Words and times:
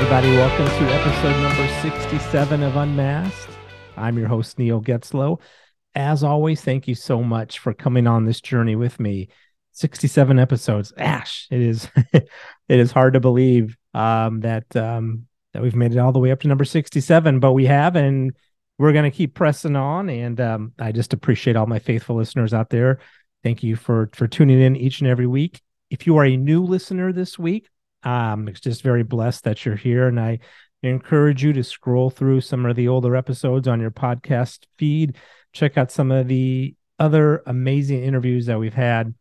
Everybody. 0.00 0.30
Welcome 0.30 0.66
to 0.66 0.94
episode 0.94 1.42
number 1.42 1.68
67 1.82 2.62
of 2.62 2.74
Unmasked. 2.74 3.50
I'm 3.98 4.16
your 4.16 4.28
host, 4.28 4.58
Neil 4.58 4.80
Getzlow. 4.80 5.42
As 5.94 6.24
always, 6.24 6.62
thank 6.62 6.88
you 6.88 6.94
so 6.94 7.22
much 7.22 7.58
for 7.58 7.74
coming 7.74 8.06
on 8.06 8.24
this 8.24 8.40
journey 8.40 8.76
with 8.76 8.98
me. 8.98 9.28
67 9.72 10.38
episodes. 10.38 10.94
Ash, 10.96 11.46
it 11.50 11.60
is 11.60 11.86
it 12.14 12.24
is 12.66 12.92
hard 12.92 13.12
to 13.12 13.20
believe 13.20 13.76
um, 13.92 14.40
that 14.40 14.74
um, 14.74 15.26
that 15.52 15.62
we've 15.62 15.76
made 15.76 15.92
it 15.92 15.98
all 15.98 16.12
the 16.12 16.18
way 16.18 16.30
up 16.30 16.40
to 16.40 16.48
number 16.48 16.64
67, 16.64 17.38
but 17.38 17.52
we 17.52 17.66
have, 17.66 17.94
and 17.94 18.34
we're 18.78 18.94
going 18.94 19.08
to 19.08 19.14
keep 19.14 19.34
pressing 19.34 19.76
on. 19.76 20.08
And 20.08 20.40
um, 20.40 20.72
I 20.78 20.92
just 20.92 21.12
appreciate 21.12 21.56
all 21.56 21.66
my 21.66 21.78
faithful 21.78 22.16
listeners 22.16 22.54
out 22.54 22.70
there. 22.70 23.00
Thank 23.42 23.62
you 23.62 23.76
for 23.76 24.08
for 24.14 24.26
tuning 24.26 24.62
in 24.62 24.76
each 24.76 25.02
and 25.02 25.10
every 25.10 25.26
week. 25.26 25.60
If 25.90 26.06
you 26.06 26.16
are 26.16 26.24
a 26.24 26.38
new 26.38 26.64
listener 26.64 27.12
this 27.12 27.38
week, 27.38 27.68
um, 28.02 28.48
it's 28.48 28.60
just 28.60 28.82
very 28.82 29.02
blessed 29.02 29.44
that 29.44 29.64
you're 29.64 29.76
here, 29.76 30.08
and 30.08 30.18
I 30.18 30.40
encourage 30.82 31.44
you 31.44 31.52
to 31.52 31.64
scroll 31.64 32.10
through 32.10 32.40
some 32.40 32.64
of 32.64 32.76
the 32.76 32.88
older 32.88 33.16
episodes 33.16 33.68
on 33.68 33.80
your 33.80 33.90
podcast 33.90 34.60
feed. 34.78 35.16
Check 35.52 35.76
out 35.76 35.90
some 35.90 36.10
of 36.10 36.28
the 36.28 36.74
other 36.98 37.42
amazing 37.46 38.02
interviews 38.02 38.46
that 38.46 38.58
we've 38.58 38.74
had 38.74 39.14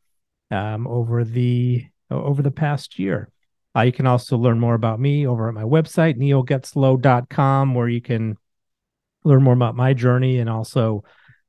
um, 0.52 0.88
over 0.88 1.24
the 1.24 1.86
over 2.12 2.42
the 2.42 2.52
past 2.52 3.00
year. 3.00 3.30
Uh, 3.76 3.82
you 3.82 3.92
can 3.92 4.08
also 4.08 4.38
learn 4.38 4.60
more 4.60 4.74
about 4.74 5.00
me 5.00 5.28
over 5.28 5.48
at 5.48 5.54
my 5.54 5.64
website, 5.64 6.18
neilgetzlow.com, 6.18 7.76
where 7.76 7.88
you 7.88 8.02
can 8.02 8.36
learn 9.24 9.44
more 9.44 9.54
about 9.54 9.76
my 9.76 9.94
journey 9.94 10.40
and 10.40 10.50
also 10.50 11.04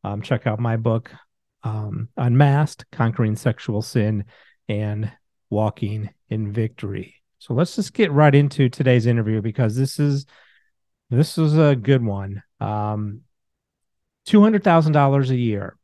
um, 0.05 0.21
check 0.21 0.47
out 0.47 0.61
my 0.61 0.77
book, 0.77 1.11
um, 1.63 2.09
Unmasked 2.17 2.85
Conquering 2.93 3.37
Sexual 3.37 3.83
Sin 3.83 4.25
and 4.69 5.11
Walking 5.49 6.11
in 6.29 6.53
Victory. 6.53 7.20
So 7.41 7.55
let's 7.55 7.75
just 7.75 7.95
get 7.95 8.13
right 8.13 8.35
into 8.35 8.69
today's 8.69 9.07
interview 9.07 9.41
because 9.41 9.75
this 9.75 9.99
is 9.99 10.27
this 11.09 11.39
is 11.39 11.57
a 11.57 11.75
good 11.75 12.05
one. 12.05 12.43
Um, 12.61 13.23
two 14.27 14.43
hundred 14.43 14.63
thousand 14.63 14.93
dollars 14.93 15.31
a 15.31 15.37
year. 15.37 15.79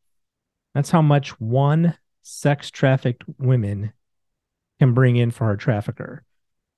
That's 0.74 0.90
how 0.90 1.00
much 1.00 1.40
one 1.40 1.96
sex 2.20 2.70
trafficked 2.70 3.24
women 3.38 3.94
can 4.78 4.92
bring 4.92 5.16
in 5.16 5.30
for 5.30 5.46
her 5.46 5.56
trafficker. 5.56 6.24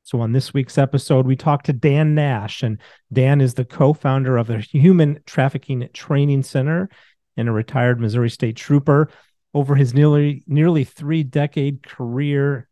So 0.05 0.21
on 0.21 0.31
this 0.31 0.55
week's 0.55 0.79
episode, 0.79 1.27
we 1.27 1.35
talked 1.35 1.67
to 1.67 1.73
Dan 1.73 2.15
Nash, 2.15 2.63
and 2.63 2.81
Dan 3.13 3.41
is 3.41 3.55
the 3.55 3.65
co-founder 3.65 4.37
of 4.37 4.47
the 4.47 4.59
Human 4.59 5.19
Trafficking 5.27 5.89
Training 5.93 6.45
Center 6.45 6.89
and 7.37 7.49
a 7.49 7.53
retired 7.53 8.01
Missouri 8.01 8.31
State 8.31 8.57
Trooper. 8.57 9.11
Over 9.55 9.75
his 9.75 9.93
nearly 9.93 10.45
nearly 10.47 10.85
three 10.85 11.25
decade 11.25 11.83
career 11.83 12.68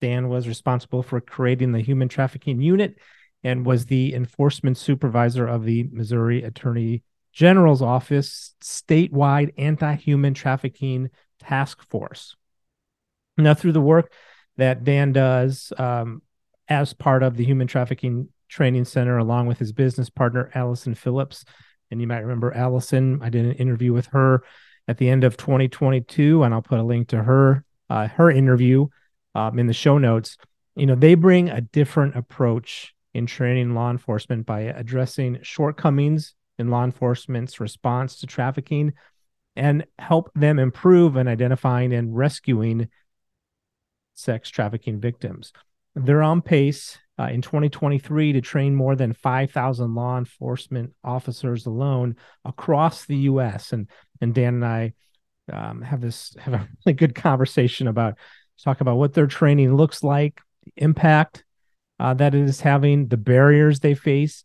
Dan 0.00 0.28
was 0.28 0.48
responsible 0.48 1.02
for 1.02 1.20
creating 1.20 1.72
the 1.72 1.80
human 1.80 2.08
trafficking 2.08 2.60
unit 2.60 2.96
and 3.42 3.64
was 3.64 3.86
the 3.86 4.14
enforcement 4.14 4.76
supervisor 4.76 5.46
of 5.46 5.64
the 5.64 5.88
Missouri 5.92 6.42
Attorney 6.42 7.02
General's 7.32 7.82
Office 7.82 8.54
statewide 8.62 9.52
anti 9.58 9.94
human 9.94 10.34
trafficking 10.34 11.10
task 11.40 11.82
force. 11.90 12.36
Now, 13.36 13.54
through 13.54 13.72
the 13.72 13.80
work 13.80 14.12
that 14.56 14.84
Dan 14.84 15.12
does 15.12 15.72
um, 15.76 16.22
as 16.68 16.94
part 16.94 17.22
of 17.22 17.36
the 17.36 17.44
Human 17.44 17.66
Trafficking 17.66 18.28
Training 18.48 18.86
Center, 18.86 19.18
along 19.18 19.46
with 19.46 19.58
his 19.58 19.72
business 19.72 20.08
partner, 20.08 20.50
Alison 20.54 20.94
Phillips, 20.94 21.44
and 21.90 22.00
you 22.00 22.06
might 22.06 22.20
remember 22.20 22.54
Alison, 22.54 23.20
I 23.22 23.28
did 23.28 23.44
an 23.44 23.52
interview 23.52 23.92
with 23.92 24.06
her 24.06 24.42
at 24.88 24.98
the 24.98 25.08
end 25.08 25.24
of 25.24 25.36
2022, 25.36 26.42
and 26.42 26.54
I'll 26.54 26.62
put 26.62 26.80
a 26.80 26.84
link 26.84 27.08
to 27.08 27.22
her 27.22 27.64
uh, 27.88 28.08
her 28.08 28.30
interview 28.30 28.88
um, 29.36 29.58
in 29.58 29.66
the 29.66 29.74
show 29.74 29.98
notes, 29.98 30.38
you 30.74 30.86
know, 30.86 30.94
they 30.94 31.14
bring 31.14 31.50
a 31.50 31.60
different 31.60 32.16
approach 32.16 32.94
in 33.12 33.26
training 33.26 33.74
law 33.74 33.90
enforcement 33.90 34.46
by 34.46 34.60
addressing 34.60 35.38
shortcomings 35.42 36.34
in 36.58 36.70
law 36.70 36.84
enforcement's 36.84 37.60
response 37.60 38.16
to 38.16 38.26
trafficking 38.26 38.94
and 39.54 39.84
help 39.98 40.30
them 40.34 40.58
improve 40.58 41.16
in 41.16 41.28
identifying 41.28 41.92
and 41.92 42.16
rescuing 42.16 42.88
sex 44.14 44.48
trafficking 44.48 45.00
victims. 45.00 45.52
They're 45.94 46.22
on 46.22 46.40
pace 46.40 46.98
uh, 47.18 47.24
in 47.24 47.42
2023 47.42 48.34
to 48.34 48.40
train 48.40 48.74
more 48.74 48.96
than 48.96 49.12
5,000 49.12 49.94
law 49.94 50.16
enforcement 50.16 50.94
officers 51.04 51.66
alone 51.66 52.16
across 52.44 53.04
the 53.04 53.16
U.S. 53.16 53.72
And 53.72 53.88
and 54.20 54.34
Dan 54.34 54.54
and 54.54 54.64
I 54.64 54.92
um, 55.52 55.82
have 55.82 56.00
this 56.00 56.34
have 56.38 56.54
a 56.54 56.68
really 56.84 56.94
good 56.96 57.14
conversation 57.14 57.86
about 57.86 58.16
talk 58.62 58.80
about 58.80 58.96
what 58.96 59.14
their 59.14 59.26
training 59.26 59.74
looks 59.76 60.02
like, 60.02 60.40
the 60.64 60.72
impact 60.76 61.44
uh, 61.98 62.14
that 62.14 62.34
it 62.34 62.42
is 62.42 62.60
having, 62.60 63.08
the 63.08 63.16
barriers 63.16 63.80
they 63.80 63.94
face, 63.94 64.44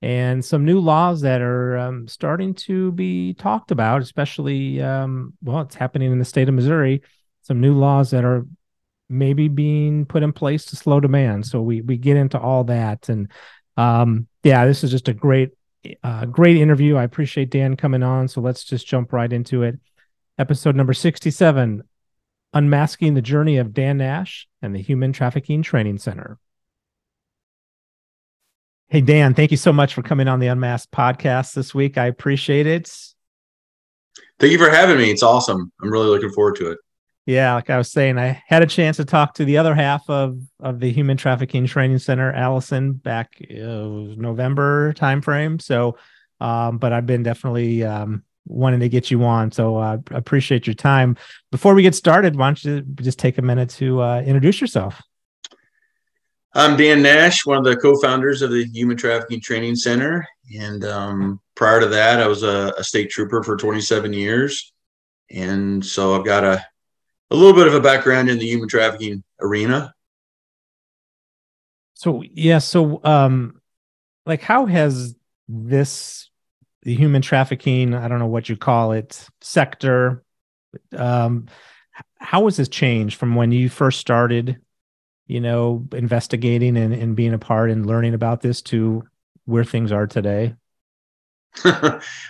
and 0.00 0.44
some 0.44 0.64
new 0.64 0.80
laws 0.80 1.20
that 1.20 1.40
are 1.40 1.76
um, 1.78 2.08
starting 2.08 2.54
to 2.54 2.90
be 2.92 3.34
talked 3.34 3.70
about, 3.70 4.02
especially, 4.02 4.82
um, 4.82 5.34
well, 5.42 5.60
it's 5.60 5.76
happening 5.76 6.10
in 6.10 6.18
the 6.18 6.24
state 6.24 6.48
of 6.48 6.54
Missouri. 6.54 7.02
Some 7.42 7.60
new 7.60 7.74
laws 7.74 8.10
that 8.10 8.24
are 8.24 8.46
maybe 9.08 9.48
being 9.48 10.06
put 10.06 10.22
in 10.22 10.32
place 10.32 10.64
to 10.66 10.76
slow 10.76 10.98
demand. 10.98 11.46
So 11.46 11.60
we 11.60 11.82
we 11.82 11.98
get 11.98 12.16
into 12.16 12.38
all 12.38 12.64
that, 12.64 13.08
and 13.08 13.30
um, 13.76 14.26
yeah, 14.42 14.66
this 14.66 14.82
is 14.82 14.90
just 14.90 15.08
a 15.08 15.14
great, 15.14 15.50
uh, 16.02 16.26
great 16.26 16.56
interview. 16.56 16.96
I 16.96 17.04
appreciate 17.04 17.50
Dan 17.50 17.76
coming 17.76 18.02
on. 18.02 18.28
So 18.28 18.40
let's 18.40 18.64
just 18.64 18.86
jump 18.86 19.12
right 19.12 19.32
into 19.32 19.62
it. 19.62 19.78
Episode 20.38 20.76
number 20.76 20.94
sixty-seven 20.94 21.82
Unmasking 22.52 23.14
the 23.14 23.22
Journey 23.22 23.56
of 23.58 23.72
Dan 23.72 23.98
Nash 23.98 24.46
and 24.60 24.74
the 24.74 24.82
Human 24.82 25.12
Trafficking 25.12 25.62
Training 25.62 25.98
Center. 25.98 26.38
Hey, 28.88 29.00
Dan, 29.00 29.32
thank 29.32 29.50
you 29.50 29.56
so 29.56 29.72
much 29.72 29.94
for 29.94 30.02
coming 30.02 30.28
on 30.28 30.38
the 30.38 30.48
Unmasked 30.48 30.92
podcast 30.92 31.54
this 31.54 31.74
week. 31.74 31.96
I 31.96 32.06
appreciate 32.06 32.66
it. 32.66 32.94
Thank 34.38 34.52
you 34.52 34.58
for 34.58 34.68
having 34.68 34.98
me. 34.98 35.10
It's 35.10 35.22
awesome. 35.22 35.72
I'm 35.80 35.90
really 35.90 36.08
looking 36.08 36.30
forward 36.30 36.56
to 36.56 36.72
it. 36.72 36.78
Yeah, 37.24 37.54
like 37.54 37.70
I 37.70 37.78
was 37.78 37.90
saying, 37.90 38.18
I 38.18 38.42
had 38.46 38.62
a 38.62 38.66
chance 38.66 38.96
to 38.96 39.04
talk 39.04 39.34
to 39.34 39.44
the 39.44 39.58
other 39.58 39.74
half 39.74 40.10
of 40.10 40.40
of 40.58 40.80
the 40.80 40.90
Human 40.90 41.16
Trafficking 41.16 41.66
Training 41.66 42.00
Center, 42.00 42.32
Alison, 42.32 42.94
back 42.94 43.36
uh, 43.48 43.54
November 43.54 44.92
timeframe. 44.94 45.62
So, 45.62 45.96
um, 46.40 46.78
but 46.78 46.92
I've 46.92 47.06
been 47.06 47.22
definitely 47.22 47.84
um, 47.84 48.24
wanting 48.46 48.80
to 48.80 48.88
get 48.88 49.10
you 49.10 49.24
on. 49.24 49.52
So 49.52 49.76
I 49.76 49.94
uh, 49.94 49.98
appreciate 50.10 50.66
your 50.66 50.74
time. 50.74 51.16
Before 51.50 51.74
we 51.74 51.82
get 51.82 51.94
started, 51.94 52.36
why 52.36 52.48
don't 52.48 52.64
you 52.64 52.80
just 52.80 53.18
take 53.18 53.38
a 53.38 53.42
minute 53.42 53.70
to 53.70 54.02
uh, 54.02 54.22
introduce 54.22 54.60
yourself? 54.60 55.00
I'm 56.54 56.76
Dan 56.76 57.00
Nash, 57.00 57.46
one 57.46 57.56
of 57.56 57.64
the 57.64 57.76
co-founders 57.76 58.42
of 58.42 58.50
the 58.50 58.64
Human 58.64 58.96
Trafficking 58.96 59.40
Training 59.40 59.74
Center, 59.74 60.26
and 60.58 60.84
um, 60.84 61.40
prior 61.54 61.80
to 61.80 61.86
that, 61.86 62.20
I 62.20 62.26
was 62.26 62.42
a, 62.42 62.74
a, 62.76 62.84
state 62.84 63.08
trooper 63.08 63.42
for 63.42 63.56
27 63.56 64.12
years, 64.12 64.70
and 65.30 65.82
so 65.82 66.14
I've 66.14 66.26
got 66.26 66.44
a 66.44 66.62
a 67.30 67.34
little 67.34 67.54
bit 67.54 67.66
of 67.66 67.74
a 67.74 67.80
background 67.80 68.28
in 68.28 68.38
the 68.38 68.46
human 68.46 68.68
trafficking 68.68 69.24
arena. 69.40 69.94
So 71.94 72.22
yeah, 72.22 72.58
so 72.58 73.00
um, 73.02 73.62
like 74.26 74.42
how 74.42 74.66
has 74.66 75.16
this 75.48 76.28
the 76.82 76.94
human 76.94 77.22
trafficking 77.22 77.94
i 77.94 78.08
don't 78.08 78.18
know 78.18 78.26
what 78.26 78.48
you 78.48 78.56
call 78.56 78.92
it 78.92 79.26
sector. 79.40 80.22
Um 80.96 81.46
how 82.18 82.44
has 82.44 82.56
this 82.56 82.68
changed 82.68 83.18
from 83.18 83.34
when 83.34 83.52
you 83.52 83.68
first 83.68 84.00
started 84.00 84.60
you 85.26 85.40
know 85.40 85.86
investigating 85.92 86.76
and, 86.76 86.94
and 86.94 87.16
being 87.16 87.34
a 87.34 87.38
part 87.38 87.70
and 87.70 87.86
learning 87.86 88.14
about 88.14 88.40
this 88.40 88.62
to 88.62 89.02
where 89.44 89.64
things 89.64 89.92
are 89.92 90.06
today? 90.06 90.54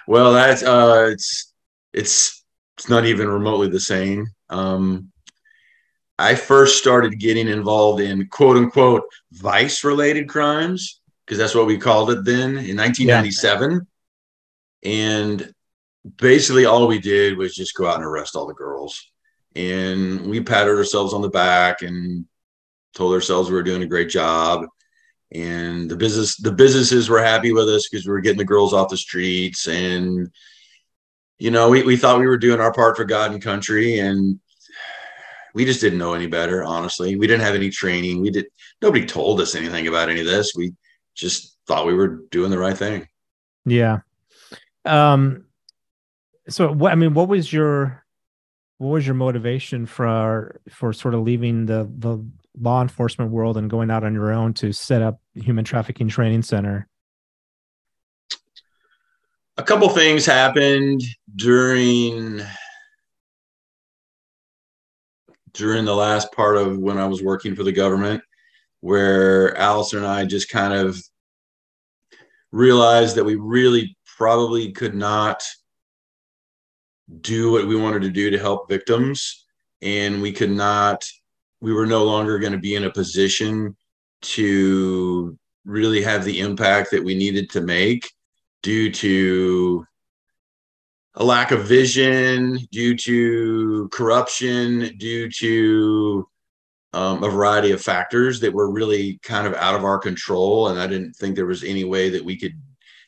Well 0.07 0.33
that's 0.33 0.63
uh 0.63 1.11
it's 1.13 1.53
it's 1.93 2.45
it's 2.77 2.89
not 2.89 3.05
even 3.05 3.29
remotely 3.29 3.69
the 3.69 3.81
same. 3.81 4.27
Um 4.51 5.13
i 6.19 6.35
first 6.35 6.79
started 6.79 7.19
getting 7.19 7.49
involved 7.49 8.01
in 8.01 8.27
quote 8.29 8.57
unquote 8.57 9.03
vice 9.33 9.83
related 9.83 10.29
crimes 10.29 11.01
because 11.25 11.39
that's 11.39 11.55
what 11.55 11.67
we 11.67 11.79
called 11.79 12.11
it 12.11 12.25
then 12.25 12.51
in 12.51 12.77
1997 12.77 13.73
yeah 13.73 13.79
and 14.83 15.53
basically, 16.19 16.65
all 16.65 16.87
we 16.87 16.99
did 16.99 17.37
was 17.37 17.55
just 17.55 17.75
go 17.75 17.87
out 17.87 17.97
and 17.97 18.05
arrest 18.05 18.37
all 18.37 18.47
the 18.47 18.55
girls. 18.55 19.11
And 19.55 20.27
we 20.27 20.41
patted 20.41 20.77
ourselves 20.77 21.13
on 21.13 21.23
the 21.23 21.29
back 21.29 21.83
and 21.83 22.27
told 22.95 23.15
ourselves 23.15 23.49
we 23.49 23.55
were 23.55 23.63
doing 23.63 23.83
a 23.83 23.87
great 23.87 24.09
job. 24.09 24.67
And 25.31 25.91
the 25.91 25.97
business, 25.97 26.37
the 26.37 26.53
businesses 26.53 27.09
were 27.09 27.23
happy 27.23 27.53
with 27.53 27.69
us 27.69 27.89
because 27.89 28.07
we 28.07 28.13
were 28.13 28.21
getting 28.21 28.39
the 28.39 28.45
girls 28.45 28.73
off 28.73 28.91
the 28.91 28.97
streets. 28.97 29.67
And, 29.67 30.31
you 31.39 31.51
know, 31.51 31.71
we, 31.71 31.83
we 31.83 31.97
thought 31.97 32.21
we 32.21 32.27
were 32.27 32.39
doing 32.39 32.61
our 32.61 32.73
part 32.73 32.97
for 32.97 33.05
God 33.05 33.33
and 33.33 33.43
country. 33.43 33.99
And 33.99 34.41
we 35.55 35.65
just 35.65 35.81
didn't 35.81 35.99
know 35.99 36.15
any 36.15 36.27
better, 36.27 36.65
honestly. 36.65 37.17
We 37.17 37.27
didn't 37.27 37.45
have 37.45 37.55
any 37.55 37.71
training. 37.71 38.21
We 38.21 38.31
did 38.31 38.47
nobody 38.81 39.07
told 39.07 39.41
us 39.41 39.55
anything 39.55 39.87
about 39.87 40.11
any 40.11 40.21
of 40.21 40.27
this. 40.27 40.53
We 40.55 40.75
just 41.15 41.57
thought 41.67 41.87
we 41.87 41.95
were 41.95 42.23
doing 42.31 42.51
the 42.51 42.59
right 42.59 42.77
thing. 42.77 43.07
Yeah. 43.65 44.01
Um, 44.85 45.45
so 46.49 46.73
what 46.73 46.93
I 46.93 46.95
mean, 46.95 47.15
what 47.15 47.29
was 47.29 47.53
your 47.53 48.05
what 48.79 48.89
was 48.89 49.07
your 49.07 49.15
motivation 49.15 49.87
for 49.87 50.61
for 50.69 50.93
sort 50.93 51.15
of 51.15 51.23
leaving 51.23 51.67
the 51.67 51.89
the 51.99 52.25
law 52.61 52.83
enforcement 52.83 53.31
world 53.31 53.57
and 53.57 53.71
going 53.71 53.91
out 53.91 54.05
on 54.05 54.13
your 54.13 54.33
own 54.33 54.53
to 54.55 54.73
set 54.73 55.03
up 55.03 55.21
human 55.35 55.65
trafficking 55.65 56.09
training 56.09 56.43
center? 56.43 56.89
A 59.59 59.63
couple 59.63 59.89
things 59.89 60.27
happened 60.27 61.03
during 61.37 62.43
during 65.53 65.85
the 65.85 65.95
last 65.95 66.33
part 66.33 66.57
of 66.57 66.79
when 66.79 66.99
I 66.99 67.07
was 67.07 67.23
working 67.23 67.55
for 67.55 67.63
the 67.63 67.73
government, 67.73 68.23
where 68.81 69.57
Alison 69.57 69.99
and 69.99 70.07
I 70.07 70.25
just 70.25 70.49
kind 70.49 70.73
of 70.73 71.01
realized 72.51 73.17
that 73.17 73.25
we 73.25 73.37
really 73.37 73.97
probably 74.23 74.71
could 74.71 74.95
not 74.95 75.43
do 77.23 77.51
what 77.51 77.67
we 77.67 77.75
wanted 77.75 78.03
to 78.03 78.09
do 78.09 78.31
to 78.31 78.39
help 78.39 78.69
victims 78.69 79.47
and 79.83 80.23
we 80.23 80.31
could 80.31 80.49
not 80.49 81.05
we 81.61 81.73
were 81.73 81.87
no 81.87 82.05
longer 82.05 82.39
going 82.39 82.53
to 82.53 82.59
be 82.59 82.77
in 82.77 82.85
a 82.85 82.93
position 82.93 83.77
to 84.21 85.37
really 85.65 86.01
have 86.01 86.25
the 86.25 86.39
impact 86.39 86.93
that 86.93 87.03
we 87.03 87.17
needed 87.17 87.51
to 87.51 87.63
make 87.63 88.13
due 88.63 88.93
to 88.93 89.85
a 91.17 91.25
lack 91.25 91.51
of 91.51 91.67
vision, 91.67 92.61
due 92.71 92.97
to 92.97 93.89
corruption, 93.89 94.97
due 94.99 95.29
to 95.31 96.29
um, 96.93 97.25
a 97.25 97.29
variety 97.29 97.73
of 97.73 97.83
factors 97.83 98.39
that 98.39 98.55
were 98.55 98.71
really 98.71 99.19
kind 99.25 99.49
of 99.49 99.55
out 99.55 99.75
of 99.75 99.83
our 99.83 99.99
control. 99.99 100.69
And 100.69 100.79
I 100.79 100.87
didn't 100.87 101.15
think 101.15 101.35
there 101.35 101.45
was 101.47 101.65
any 101.65 101.83
way 101.83 102.09
that 102.11 102.25
we 102.25 102.37
could 102.37 102.55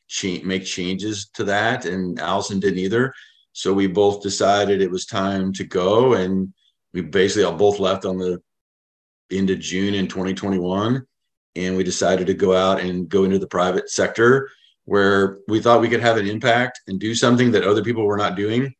cha- 0.09 0.43
make 0.45 0.65
changes 0.65 1.31
to 1.35 1.45
that. 1.45 1.85
And 1.85 2.19
Alison 2.19 2.61
didn't 2.61 2.79
either. 2.79 3.13
So 3.53 3.73
we 3.73 3.87
both 3.87 4.23
decided 4.23 4.81
it 4.81 4.91
was 4.91 5.07
time 5.07 5.53
to 5.55 5.65
go. 5.65 6.15
And 6.15 6.53
we 6.93 7.01
basically 7.03 7.45
all 7.45 7.55
both 7.55 7.79
left 7.79 8.05
on 8.05 8.19
the 8.19 8.41
end 9.31 9.51
of 9.51 9.61
June 9.61 9.95
in 9.95 10.09
2021. 10.09 11.07
And 11.57 11.77
we 11.77 11.85
decided 11.85 12.27
to 12.27 12.35
go 12.35 12.55
out 12.55 12.81
and 12.81 13.09
go 13.09 13.25
into 13.25 13.39
the 13.39 13.47
private 13.47 13.89
sector 13.91 14.51
where 14.87 15.39
we 15.49 15.61
thought 15.61 15.81
we 15.81 15.89
could 15.89 16.01
have 16.01 16.17
an 16.17 16.27
impact 16.27 16.81
and 16.89 17.01
do 17.01 17.15
something 17.15 17.53
that 17.53 17.65
other 17.65 17.83
people 17.83 18.05
were 18.05 18.17
not 18.17 18.37
doing. 18.37 18.75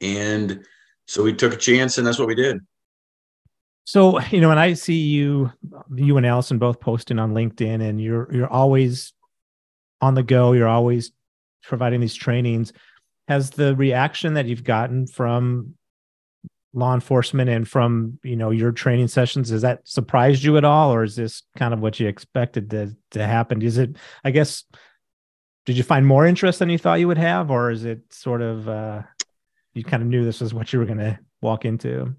And 0.00 0.64
so 1.06 1.22
we 1.22 1.32
took 1.32 1.54
a 1.54 1.56
chance 1.56 1.98
and 1.98 2.06
that's 2.06 2.18
what 2.18 2.28
we 2.28 2.34
did. 2.34 2.58
So, 3.84 4.20
you 4.20 4.40
know, 4.40 4.48
when 4.48 4.58
I 4.58 4.74
see 4.74 4.98
you, 4.98 5.50
you 5.94 6.16
and 6.16 6.26
Alison 6.26 6.58
both 6.58 6.80
posting 6.80 7.18
on 7.18 7.34
LinkedIn 7.34 7.82
and 7.82 8.00
you're, 8.00 8.28
you're 8.32 8.52
always 8.52 9.12
on 10.02 10.14
the 10.14 10.22
go, 10.22 10.52
you're 10.52 10.68
always 10.68 11.12
providing 11.62 12.00
these 12.00 12.14
trainings. 12.14 12.72
Has 13.28 13.50
the 13.50 13.74
reaction 13.76 14.34
that 14.34 14.46
you've 14.46 14.64
gotten 14.64 15.06
from 15.06 15.74
law 16.74 16.94
enforcement 16.94 17.50
and 17.50 17.68
from 17.68 18.18
you 18.22 18.34
know 18.34 18.50
your 18.50 18.72
training 18.72 19.06
sessions 19.06 19.50
has 19.50 19.60
that 19.60 19.86
surprised 19.86 20.42
you 20.42 20.56
at 20.56 20.64
all 20.64 20.90
or 20.92 21.04
is 21.04 21.14
this 21.14 21.42
kind 21.56 21.74
of 21.74 21.80
what 21.80 22.00
you 22.00 22.08
expected 22.08 22.70
to 22.70 22.96
to 23.10 23.24
happen? 23.24 23.60
Is 23.62 23.78
it 23.78 23.96
i 24.24 24.30
guess 24.30 24.64
did 25.66 25.76
you 25.76 25.82
find 25.82 26.06
more 26.06 26.26
interest 26.26 26.58
than 26.58 26.70
you 26.70 26.78
thought 26.78 26.98
you 26.98 27.08
would 27.08 27.18
have 27.18 27.50
or 27.50 27.70
is 27.70 27.84
it 27.84 28.00
sort 28.10 28.40
of 28.40 28.68
uh 28.68 29.02
you 29.74 29.84
kind 29.84 30.02
of 30.02 30.08
knew 30.08 30.24
this 30.24 30.40
was 30.40 30.54
what 30.54 30.72
you 30.72 30.78
were 30.78 30.86
going 30.86 30.98
to 30.98 31.18
walk 31.40 31.64
into? 31.64 32.14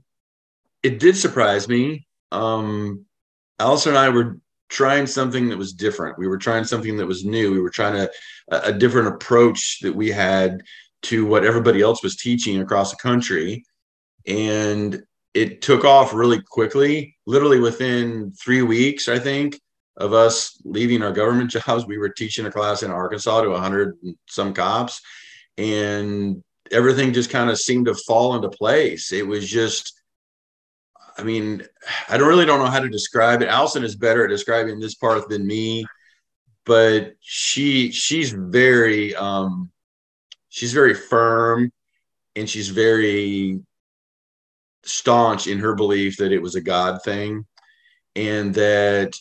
It 0.81 0.99
did 0.99 1.17
surprise 1.17 1.67
me. 1.67 2.07
Um 2.31 3.05
Alison 3.59 3.93
and 3.93 3.99
I 3.99 4.09
were 4.09 4.37
trying 4.69 5.07
something 5.07 5.49
that 5.49 5.57
was 5.57 5.73
different. 5.73 6.17
We 6.17 6.27
were 6.27 6.37
trying 6.37 6.63
something 6.63 6.97
that 6.97 7.05
was 7.05 7.25
new. 7.25 7.51
We 7.51 7.61
were 7.61 7.69
trying 7.69 7.95
a, 7.95 8.09
a 8.49 8.73
different 8.73 9.09
approach 9.09 9.79
that 9.81 9.95
we 9.95 10.09
had 10.09 10.63
to 11.03 11.25
what 11.25 11.45
everybody 11.45 11.81
else 11.81 12.01
was 12.01 12.15
teaching 12.15 12.61
across 12.61 12.91
the 12.91 12.97
country 12.97 13.65
and 14.25 15.03
it 15.33 15.61
took 15.61 15.83
off 15.83 16.13
really 16.13 16.41
quickly. 16.41 17.17
Literally 17.25 17.59
within 17.59 18.31
three 18.31 18.61
weeks, 18.61 19.09
I 19.09 19.19
think, 19.19 19.59
of 19.97 20.13
us 20.13 20.59
leaving 20.63 21.03
our 21.03 21.11
government 21.11 21.51
jobs, 21.51 21.85
we 21.85 21.97
were 21.97 22.09
teaching 22.09 22.45
a 22.45 22.51
class 22.51 22.83
in 22.83 22.91
Arkansas 22.91 23.41
to 23.41 23.49
100 23.49 23.97
some 24.27 24.53
cops, 24.53 25.01
and 25.57 26.43
everything 26.71 27.13
just 27.13 27.29
kind 27.29 27.49
of 27.49 27.59
seemed 27.59 27.85
to 27.85 27.95
fall 27.95 28.35
into 28.35 28.49
place. 28.49 29.11
It 29.11 29.27
was 29.27 29.47
just, 29.47 29.99
I 31.17 31.23
mean, 31.23 31.63
I 32.09 32.17
don't 32.17 32.27
really 32.27 32.45
don't 32.45 32.59
know 32.59 32.71
how 32.71 32.79
to 32.79 32.89
describe 32.89 33.41
it. 33.41 33.47
Alison 33.47 33.83
is 33.83 33.95
better 33.95 34.23
at 34.23 34.29
describing 34.29 34.79
this 34.79 34.95
part 34.95 35.29
than 35.29 35.45
me, 35.45 35.85
but 36.65 37.13
she 37.19 37.91
she's 37.91 38.31
very 38.31 39.15
um 39.15 39.71
she's 40.49 40.73
very 40.73 40.93
firm 40.93 41.71
and 42.35 42.49
she's 42.49 42.69
very 42.69 43.59
staunch 44.83 45.47
in 45.47 45.59
her 45.59 45.75
belief 45.75 46.17
that 46.17 46.31
it 46.31 46.41
was 46.41 46.55
a 46.55 46.61
God 46.61 47.01
thing 47.03 47.45
and 48.15 48.53
that 48.55 49.15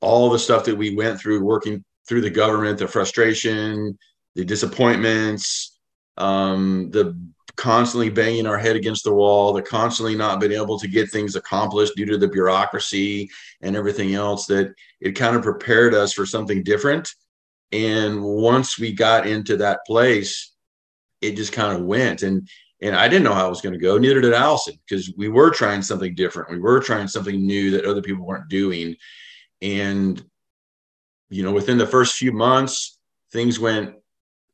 all 0.00 0.30
the 0.30 0.38
stuff 0.38 0.64
that 0.64 0.76
we 0.76 0.94
went 0.94 1.20
through 1.20 1.44
working 1.44 1.84
through 2.08 2.22
the 2.22 2.30
government, 2.30 2.78
the 2.78 2.88
frustration, 2.88 3.98
the 4.34 4.44
disappointments, 4.44 5.78
um, 6.16 6.90
the 6.90 7.18
constantly 7.58 8.08
banging 8.08 8.46
our 8.46 8.56
head 8.56 8.76
against 8.76 9.04
the 9.04 9.12
wall, 9.12 9.52
the 9.52 9.60
constantly 9.60 10.14
not 10.14 10.40
being 10.40 10.52
able 10.52 10.78
to 10.78 10.88
get 10.88 11.10
things 11.10 11.36
accomplished 11.36 11.96
due 11.96 12.06
to 12.06 12.16
the 12.16 12.28
bureaucracy 12.28 13.28
and 13.60 13.76
everything 13.76 14.14
else, 14.14 14.46
that 14.46 14.72
it 15.00 15.12
kind 15.12 15.36
of 15.36 15.42
prepared 15.42 15.92
us 15.92 16.12
for 16.12 16.24
something 16.24 16.62
different. 16.62 17.12
And 17.72 18.22
once 18.22 18.78
we 18.78 18.92
got 18.92 19.26
into 19.26 19.56
that 19.58 19.80
place, 19.86 20.52
it 21.20 21.36
just 21.36 21.52
kind 21.52 21.76
of 21.76 21.84
went. 21.84 22.22
And 22.22 22.48
and 22.80 22.94
I 22.94 23.08
didn't 23.08 23.24
know 23.24 23.34
how 23.34 23.48
it 23.48 23.50
was 23.50 23.60
going 23.60 23.72
to 23.72 23.80
go. 23.80 23.98
Neither 23.98 24.20
did 24.20 24.32
Alison, 24.32 24.78
because 24.88 25.12
we 25.16 25.28
were 25.28 25.50
trying 25.50 25.82
something 25.82 26.14
different. 26.14 26.50
We 26.50 26.60
were 26.60 26.78
trying 26.78 27.08
something 27.08 27.44
new 27.44 27.72
that 27.72 27.84
other 27.84 28.02
people 28.02 28.24
weren't 28.24 28.48
doing. 28.48 28.94
And, 29.60 30.24
you 31.28 31.42
know, 31.42 31.50
within 31.50 31.76
the 31.76 31.88
first 31.88 32.14
few 32.14 32.30
months, 32.30 32.98
things 33.32 33.58
went. 33.58 33.96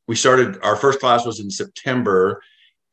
We 0.07 0.15
started, 0.15 0.59
our 0.63 0.75
first 0.75 0.99
class 0.99 1.23
was 1.23 1.39
in 1.39 1.51
September. 1.51 2.41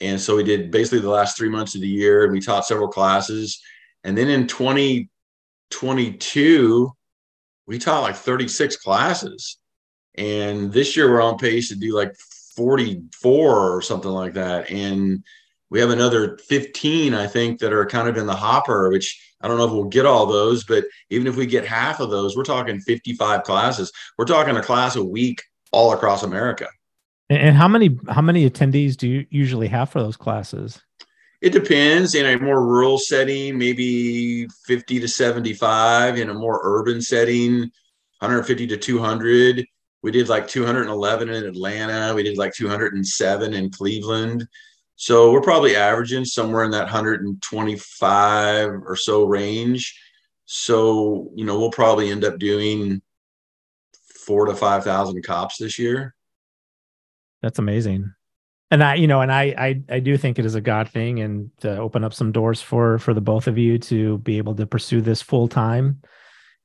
And 0.03 0.21
so 0.21 0.37
we 0.37 0.43
did 0.43 0.71
basically 0.73 0.99
the 0.99 1.09
last 1.09 1.39
three 1.39 1.49
months 1.49 1.77
of 1.77 1.81
the 1.81 1.89
year, 1.89 2.25
and 2.25 2.33
we 2.33 2.41
taught 2.41 2.67
several 2.67 2.89
classes. 2.89 3.63
And 4.03 4.19
then 4.19 4.29
in 4.29 4.49
2022, 4.49 6.93
we 7.67 7.79
taught 7.79 8.03
like 8.03 8.17
36 8.17 8.79
classes. 8.79 9.59
And 10.17 10.73
this 10.73 10.97
year 10.97 11.09
we're 11.09 11.23
on 11.23 11.39
pace 11.39 11.69
to 11.69 11.77
do 11.77 11.95
like 11.95 12.17
44 12.57 13.77
or 13.77 13.81
something 13.81 14.11
like 14.11 14.33
that. 14.35 14.73
And 14.73 15.23
we 15.71 15.79
have 15.79 15.91
another 15.91 16.37
15, 16.49 17.15
I 17.15 17.29
think, 17.29 17.61
that 17.61 17.73
are 17.73 17.87
kind 17.87 18.09
of 18.09 18.17
in 18.17 18.27
the 18.27 18.35
hopper, 18.35 18.91
which 18.91 19.37
I 19.41 19.47
don't 19.49 19.57
know 19.57 19.67
if 19.67 19.73
we'll 19.73 19.85
get 19.85 20.05
all 20.05 20.27
those, 20.27 20.65
but 20.65 20.85
even 21.11 21.29
if 21.29 21.37
we 21.37 21.47
get 21.47 21.65
half 21.65 22.01
of 22.01 22.11
those, 22.11 22.37
we're 22.37 22.43
talking 22.43 22.81
55 22.81 23.45
classes. 23.45 23.93
We're 24.19 24.25
talking 24.25 24.57
a 24.57 24.63
class 24.63 24.97
a 24.97 25.05
week 25.05 25.45
all 25.71 25.93
across 25.93 26.25
America. 26.25 26.67
And 27.31 27.57
how 27.57 27.69
many 27.69 27.99
how 28.09 28.21
many 28.21 28.49
attendees 28.49 28.97
do 28.97 29.09
you 29.09 29.27
usually 29.31 29.69
have 29.69 29.91
for 29.91 30.03
those 30.03 30.17
classes? 30.17 30.83
It 31.41 31.51
depends. 31.51 32.15
In 32.15 32.27
a 32.27 32.39
more 32.39 32.65
rural 32.65 32.99
setting, 32.99 33.59
maybe 33.59 34.47
50 34.67 35.01
to 35.01 35.09
75. 35.09 36.19
In 36.19 36.31
a 36.31 36.35
more 36.35 36.61
urban 36.63 37.01
setting, 37.01 37.61
150 38.21 38.67
to 38.69 38.77
200 38.77 39.67
we 40.03 40.11
did 40.11 40.29
like 40.29 40.49
211 40.49 41.29
in 41.29 41.45
Atlanta. 41.45 42.15
We 42.15 42.25
did 42.25 42.37
like 42.37 42.53
207 42.55 43.55
in 43.55 43.71
Cleveland. 43.71 44.47
So 44.97 45.33
we're 45.33 45.41
probably 45.41 45.77
averaging 45.77 46.25
somewhere 46.25 46.65
in 46.65 46.73
that 46.73 46.85
125 46.85 48.69
or 48.69 48.97
so 48.97 49.25
range. 49.25 49.99
So, 50.45 51.31
you 51.35 51.45
know, 51.45 51.59
we'll 51.59 51.71
probably 51.71 52.11
end 52.11 52.25
up 52.25 52.39
doing 52.39 53.01
four 54.27 54.47
to 54.47 54.55
5,000 54.55 55.23
cops 55.25 55.59
this 55.59 55.79
year. 55.79 56.15
That's 57.43 57.59
amazing. 57.59 58.13
And 58.71 58.83
I, 58.83 58.95
you 58.95 59.07
know, 59.07 59.21
and 59.21 59.31
I, 59.31 59.55
I, 59.59 59.83
I 59.91 60.01
do 60.01 60.17
think 60.17 60.39
it 60.39 60.47
is 60.47 60.55
a 60.55 60.61
God 60.61 60.89
thing 60.89 61.21
and 61.21 61.51
to 61.61 61.77
open 61.77 62.05
up 62.05 62.15
some 62.15 62.33
doors 62.33 62.63
for, 62.63 62.99
for 62.99 63.13
the 63.13 63.21
both 63.21 63.47
of 63.47 63.59
you 63.59 63.79
to 63.79 64.19
be 64.19 64.39
able 64.39 64.55
to 64.55 64.67
pursue 64.67 65.03
this 65.03 65.21
full 65.21 65.47
time 65.47 66.01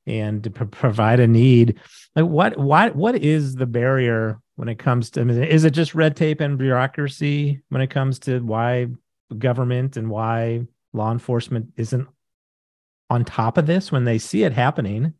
and 0.06 0.42
to 0.44 0.50
provide 0.50 1.20
a 1.20 1.26
need. 1.26 1.78
Like 2.16 2.24
what 2.24 2.56
what 2.56 2.96
what 2.96 3.16
is 3.16 3.56
the 3.56 3.66
barrier 3.66 4.40
when 4.56 4.68
it 4.68 4.78
comes 4.78 5.10
to 5.10 5.20
I 5.20 5.24
mean, 5.24 5.42
is 5.42 5.64
it 5.64 5.72
just 5.72 5.94
red 5.94 6.16
tape 6.16 6.40
and 6.40 6.56
bureaucracy 6.56 7.60
when 7.68 7.82
it 7.82 7.90
comes 7.90 8.18
to 8.20 8.40
why 8.40 8.86
government 9.36 9.98
and 9.98 10.08
why 10.08 10.66
law 10.94 11.12
enforcement 11.12 11.72
isn't 11.76 12.08
on 13.10 13.24
top 13.24 13.58
of 13.58 13.66
this 13.66 13.92
when 13.92 14.04
they 14.04 14.18
see 14.18 14.44
it 14.44 14.52
happening? 14.54 15.12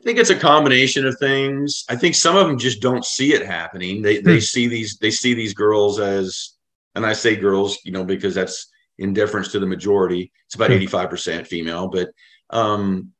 I 0.00 0.02
think 0.02 0.18
it's 0.18 0.30
a 0.30 0.38
combination 0.38 1.06
of 1.06 1.18
things. 1.18 1.84
I 1.90 1.94
think 1.94 2.14
some 2.14 2.34
of 2.34 2.46
them 2.46 2.58
just 2.58 2.80
don't 2.80 3.04
see 3.04 3.34
it 3.34 3.44
happening. 3.44 4.00
They 4.00 4.20
they 4.20 4.36
hmm. 4.36 4.40
see 4.40 4.66
these 4.66 4.96
they 4.96 5.10
see 5.10 5.34
these 5.34 5.52
girls 5.52 6.00
as 6.00 6.56
and 6.94 7.04
I 7.04 7.12
say 7.12 7.36
girls, 7.36 7.78
you 7.84 7.92
know, 7.92 8.04
because 8.04 8.34
that's 8.34 8.70
in 8.98 9.12
deference 9.12 9.52
to 9.52 9.60
the 9.60 9.66
majority. 9.66 10.32
It's 10.46 10.54
about 10.54 10.70
85% 10.70 11.46
female, 11.46 11.88
but 11.88 12.10
um, 12.50 13.12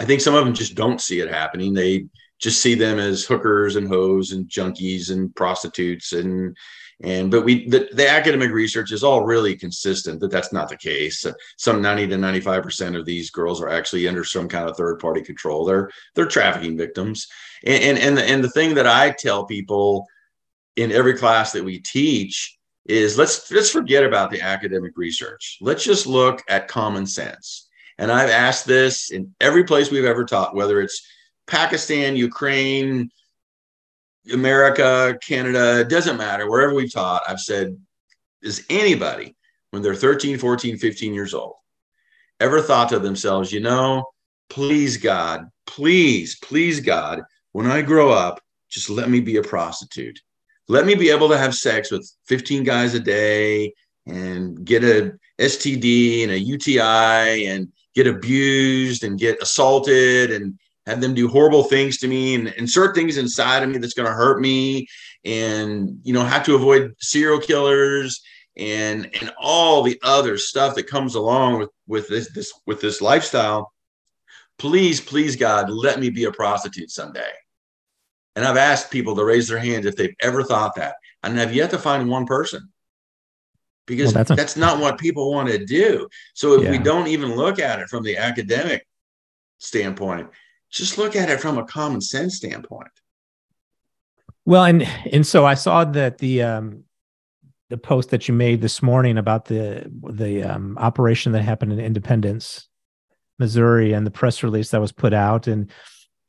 I 0.00 0.04
think 0.04 0.20
some 0.20 0.34
of 0.34 0.44
them 0.44 0.54
just 0.54 0.74
don't 0.74 1.00
see 1.00 1.20
it 1.20 1.30
happening. 1.30 1.72
They 1.72 2.06
just 2.40 2.60
see 2.60 2.74
them 2.74 2.98
as 2.98 3.24
hookers 3.24 3.76
and 3.76 3.86
hoes 3.86 4.32
and 4.32 4.48
junkies 4.48 5.10
and 5.10 5.34
prostitutes 5.34 6.12
and 6.12 6.56
And 7.00 7.30
but 7.30 7.44
we 7.44 7.68
the, 7.68 7.88
the 7.92 8.08
academic 8.08 8.50
research 8.50 8.90
is 8.90 9.04
all 9.04 9.24
really 9.24 9.54
consistent 9.54 10.18
that 10.20 10.32
that's 10.32 10.52
not 10.52 10.68
the 10.68 10.76
case. 10.76 11.24
Some 11.56 11.80
90 11.80 12.08
to 12.08 12.18
95 12.18 12.62
percent 12.62 12.96
of 12.96 13.04
these 13.04 13.30
girls 13.30 13.60
are 13.62 13.68
actually 13.68 14.08
under 14.08 14.24
some 14.24 14.48
kind 14.48 14.68
of 14.68 14.76
third 14.76 14.98
party 14.98 15.22
control. 15.22 15.64
They're 15.64 15.90
they're 16.14 16.26
trafficking 16.26 16.76
victims. 16.76 17.28
And 17.64 17.82
and 17.82 17.98
and 17.98 18.18
the, 18.18 18.24
and 18.24 18.42
the 18.42 18.50
thing 18.50 18.74
that 18.74 18.86
I 18.88 19.10
tell 19.10 19.44
people 19.44 20.06
in 20.74 20.90
every 20.90 21.16
class 21.16 21.52
that 21.52 21.64
we 21.64 21.78
teach 21.78 22.56
is 22.86 23.16
let's 23.16 23.48
let's 23.52 23.70
forget 23.70 24.02
about 24.02 24.32
the 24.32 24.40
academic 24.40 24.96
research. 24.96 25.58
Let's 25.60 25.84
just 25.84 26.06
look 26.06 26.42
at 26.48 26.66
common 26.66 27.06
sense. 27.06 27.68
And 27.98 28.10
I've 28.10 28.30
asked 28.30 28.66
this 28.66 29.10
in 29.10 29.34
every 29.40 29.64
place 29.64 29.90
we've 29.90 30.04
ever 30.04 30.24
taught, 30.24 30.54
whether 30.54 30.80
it's 30.80 31.06
Pakistan, 31.46 32.16
Ukraine, 32.16 33.10
America, 34.32 35.18
Canada, 35.26 35.84
doesn't 35.84 36.16
matter, 36.16 36.50
wherever 36.50 36.74
we've 36.74 36.92
taught, 36.92 37.22
I've 37.28 37.40
said, 37.40 37.76
is 38.42 38.64
anybody 38.68 39.36
when 39.70 39.82
they're 39.82 39.94
13, 39.94 40.38
14, 40.38 40.78
15 40.78 41.14
years 41.14 41.34
old 41.34 41.54
ever 42.40 42.62
thought 42.62 42.88
to 42.90 42.98
themselves, 42.98 43.52
you 43.52 43.60
know, 43.60 44.04
please 44.48 44.96
God, 44.96 45.48
please, 45.66 46.38
please 46.38 46.80
God, 46.80 47.22
when 47.52 47.66
I 47.66 47.82
grow 47.82 48.10
up, 48.10 48.40
just 48.70 48.90
let 48.90 49.10
me 49.10 49.20
be 49.20 49.36
a 49.36 49.42
prostitute. 49.42 50.20
Let 50.68 50.86
me 50.86 50.94
be 50.94 51.10
able 51.10 51.28
to 51.30 51.38
have 51.38 51.54
sex 51.54 51.90
with 51.90 52.10
15 52.26 52.62
guys 52.62 52.94
a 52.94 53.00
day 53.00 53.72
and 54.06 54.64
get 54.64 54.84
a 54.84 55.18
STD 55.38 56.24
and 56.24 56.32
a 56.32 56.38
UTI 56.38 57.46
and 57.46 57.72
get 57.94 58.06
abused 58.06 59.04
and 59.04 59.18
get 59.18 59.42
assaulted 59.42 60.30
and 60.30 60.58
have 60.88 61.02
them 61.02 61.14
do 61.14 61.28
horrible 61.28 61.64
things 61.64 61.98
to 61.98 62.08
me 62.08 62.34
and 62.34 62.48
insert 62.56 62.94
things 62.94 63.18
inside 63.18 63.62
of 63.62 63.68
me 63.68 63.76
that's 63.76 63.92
going 63.92 64.08
to 64.08 64.14
hurt 64.14 64.40
me 64.40 64.88
and 65.24 66.00
you 66.02 66.14
know 66.14 66.24
have 66.24 66.44
to 66.44 66.54
avoid 66.54 66.94
serial 66.98 67.38
killers 67.38 68.22
and 68.56 69.10
and 69.20 69.32
all 69.38 69.82
the 69.82 70.00
other 70.02 70.38
stuff 70.38 70.74
that 70.74 70.86
comes 70.86 71.14
along 71.14 71.58
with 71.58 71.70
with 71.86 72.08
this 72.08 72.32
this 72.32 72.52
with 72.66 72.80
this 72.80 73.02
lifestyle. 73.02 73.70
Please 74.58 75.00
please 75.00 75.36
god 75.36 75.68
let 75.70 76.00
me 76.00 76.08
be 76.08 76.24
a 76.24 76.32
prostitute 76.32 76.90
someday. 76.90 77.30
And 78.34 78.44
i've 78.44 78.56
asked 78.56 78.90
people 78.90 79.14
to 79.16 79.24
raise 79.24 79.48
their 79.48 79.58
hands 79.58 79.84
if 79.84 79.94
they've 79.94 80.16
ever 80.20 80.42
thought 80.42 80.74
that. 80.76 80.94
And 81.22 81.38
i've 81.38 81.54
yet 81.54 81.70
to 81.70 81.78
find 81.78 82.08
one 82.08 82.24
person. 82.24 82.72
Because 83.86 84.14
well, 84.14 84.24
that's, 84.24 84.30
a- 84.30 84.34
that's 84.34 84.56
not 84.56 84.80
what 84.80 84.98
people 84.98 85.32
want 85.32 85.48
to 85.48 85.64
do. 85.64 86.08
So 86.34 86.54
if 86.54 86.62
yeah. 86.62 86.70
we 86.70 86.78
don't 86.78 87.08
even 87.08 87.36
look 87.36 87.58
at 87.58 87.78
it 87.78 87.88
from 87.88 88.02
the 88.02 88.16
academic 88.16 88.86
standpoint 89.58 90.30
just 90.70 90.98
look 90.98 91.16
at 91.16 91.30
it 91.30 91.40
from 91.40 91.58
a 91.58 91.64
common 91.64 92.00
sense 92.00 92.36
standpoint. 92.36 92.90
Well, 94.44 94.64
and 94.64 94.82
and 95.12 95.26
so 95.26 95.44
I 95.44 95.54
saw 95.54 95.84
that 95.84 96.18
the 96.18 96.42
um 96.42 96.84
the 97.68 97.76
post 97.76 98.10
that 98.10 98.28
you 98.28 98.34
made 98.34 98.60
this 98.60 98.82
morning 98.82 99.18
about 99.18 99.44
the 99.46 99.90
the 100.10 100.42
um, 100.42 100.78
operation 100.78 101.32
that 101.32 101.42
happened 101.42 101.72
in 101.72 101.80
Independence, 101.80 102.66
Missouri, 103.38 103.92
and 103.92 104.06
the 104.06 104.10
press 104.10 104.42
release 104.42 104.70
that 104.70 104.80
was 104.80 104.92
put 104.92 105.12
out, 105.12 105.46
and 105.46 105.70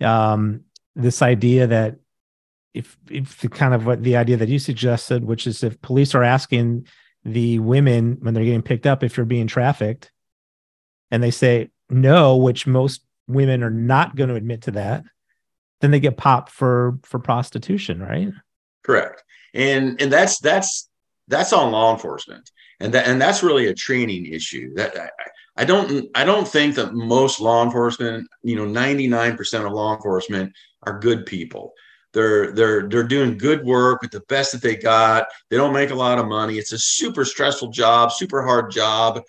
um, 0.01 0.62
this 0.96 1.22
idea 1.22 1.67
that 1.67 1.96
if 2.74 2.98
if 3.10 3.39
the 3.39 3.50
kind 3.50 3.74
of 3.74 3.86
what 3.86 4.03
the 4.03 4.17
idea 4.17 4.38
that 4.38 4.50
you 4.50 4.60
suggested, 4.60 5.24
which 5.24 5.48
is 5.48 5.63
if 5.63 5.81
police 5.81 6.13
are 6.13 6.24
asking 6.24 6.88
the 7.24 7.60
women 7.60 8.17
when 8.22 8.34
they're 8.34 8.46
getting 8.46 8.62
picked 8.62 8.86
up 8.86 9.03
if 9.03 9.15
you're 9.15 9.25
being 9.25 9.48
trafficked, 9.48 10.12
and 11.10 11.24
they 11.24 11.31
say 11.31 11.69
no, 11.89 12.36
which 12.36 12.67
most 12.67 13.01
women 13.29 13.63
are 13.63 13.69
not 13.69 14.15
going 14.15 14.29
to 14.29 14.36
admit 14.36 14.63
to 14.63 14.71
that, 14.71 15.03
then 15.81 15.91
they 15.91 16.00
get 16.00 16.17
popped 16.17 16.51
for 16.51 17.00
for 17.03 17.19
prostitution, 17.19 18.01
right? 18.01 18.29
Correct. 18.83 19.24
And 19.53 20.01
and 20.01 20.12
that's 20.12 20.39
that's 20.39 20.89
that's 21.27 21.53
on 21.53 21.71
law 21.71 21.93
enforcement. 21.93 22.51
And 22.79 22.93
that 22.93 23.07
and 23.07 23.21
that's 23.21 23.43
really 23.43 23.67
a 23.67 23.74
training 23.74 24.25
issue. 24.25 24.74
That 24.75 24.98
I, 24.98 25.09
I 25.57 25.65
don't 25.65 26.09
I 26.15 26.25
don't 26.25 26.48
think 26.48 26.75
that 26.75 26.93
most 26.93 27.39
law 27.39 27.63
enforcement, 27.63 28.27
you 28.43 28.55
know, 28.55 28.65
99% 28.65 29.65
of 29.65 29.71
law 29.71 29.95
enforcement 29.95 30.53
are 30.83 31.00
good 31.00 31.25
people. 31.25 31.74
They're 32.13 32.51
they're 32.51 32.89
they're 32.89 33.03
doing 33.03 33.38
good 33.38 33.63
work 33.63 34.01
with 34.01 34.12
the 34.12 34.21
best 34.21 34.51
that 34.53 34.62
they 34.62 34.75
got. 34.75 35.27
They 35.50 35.57
don't 35.57 35.74
make 35.74 35.91
a 35.91 35.95
lot 35.95 36.17
of 36.17 36.27
money. 36.27 36.57
It's 36.57 36.71
a 36.71 36.79
super 36.79 37.24
stressful 37.24 37.69
job, 37.69 38.12
super 38.12 38.43
hard 38.43 38.71
job 38.71 39.21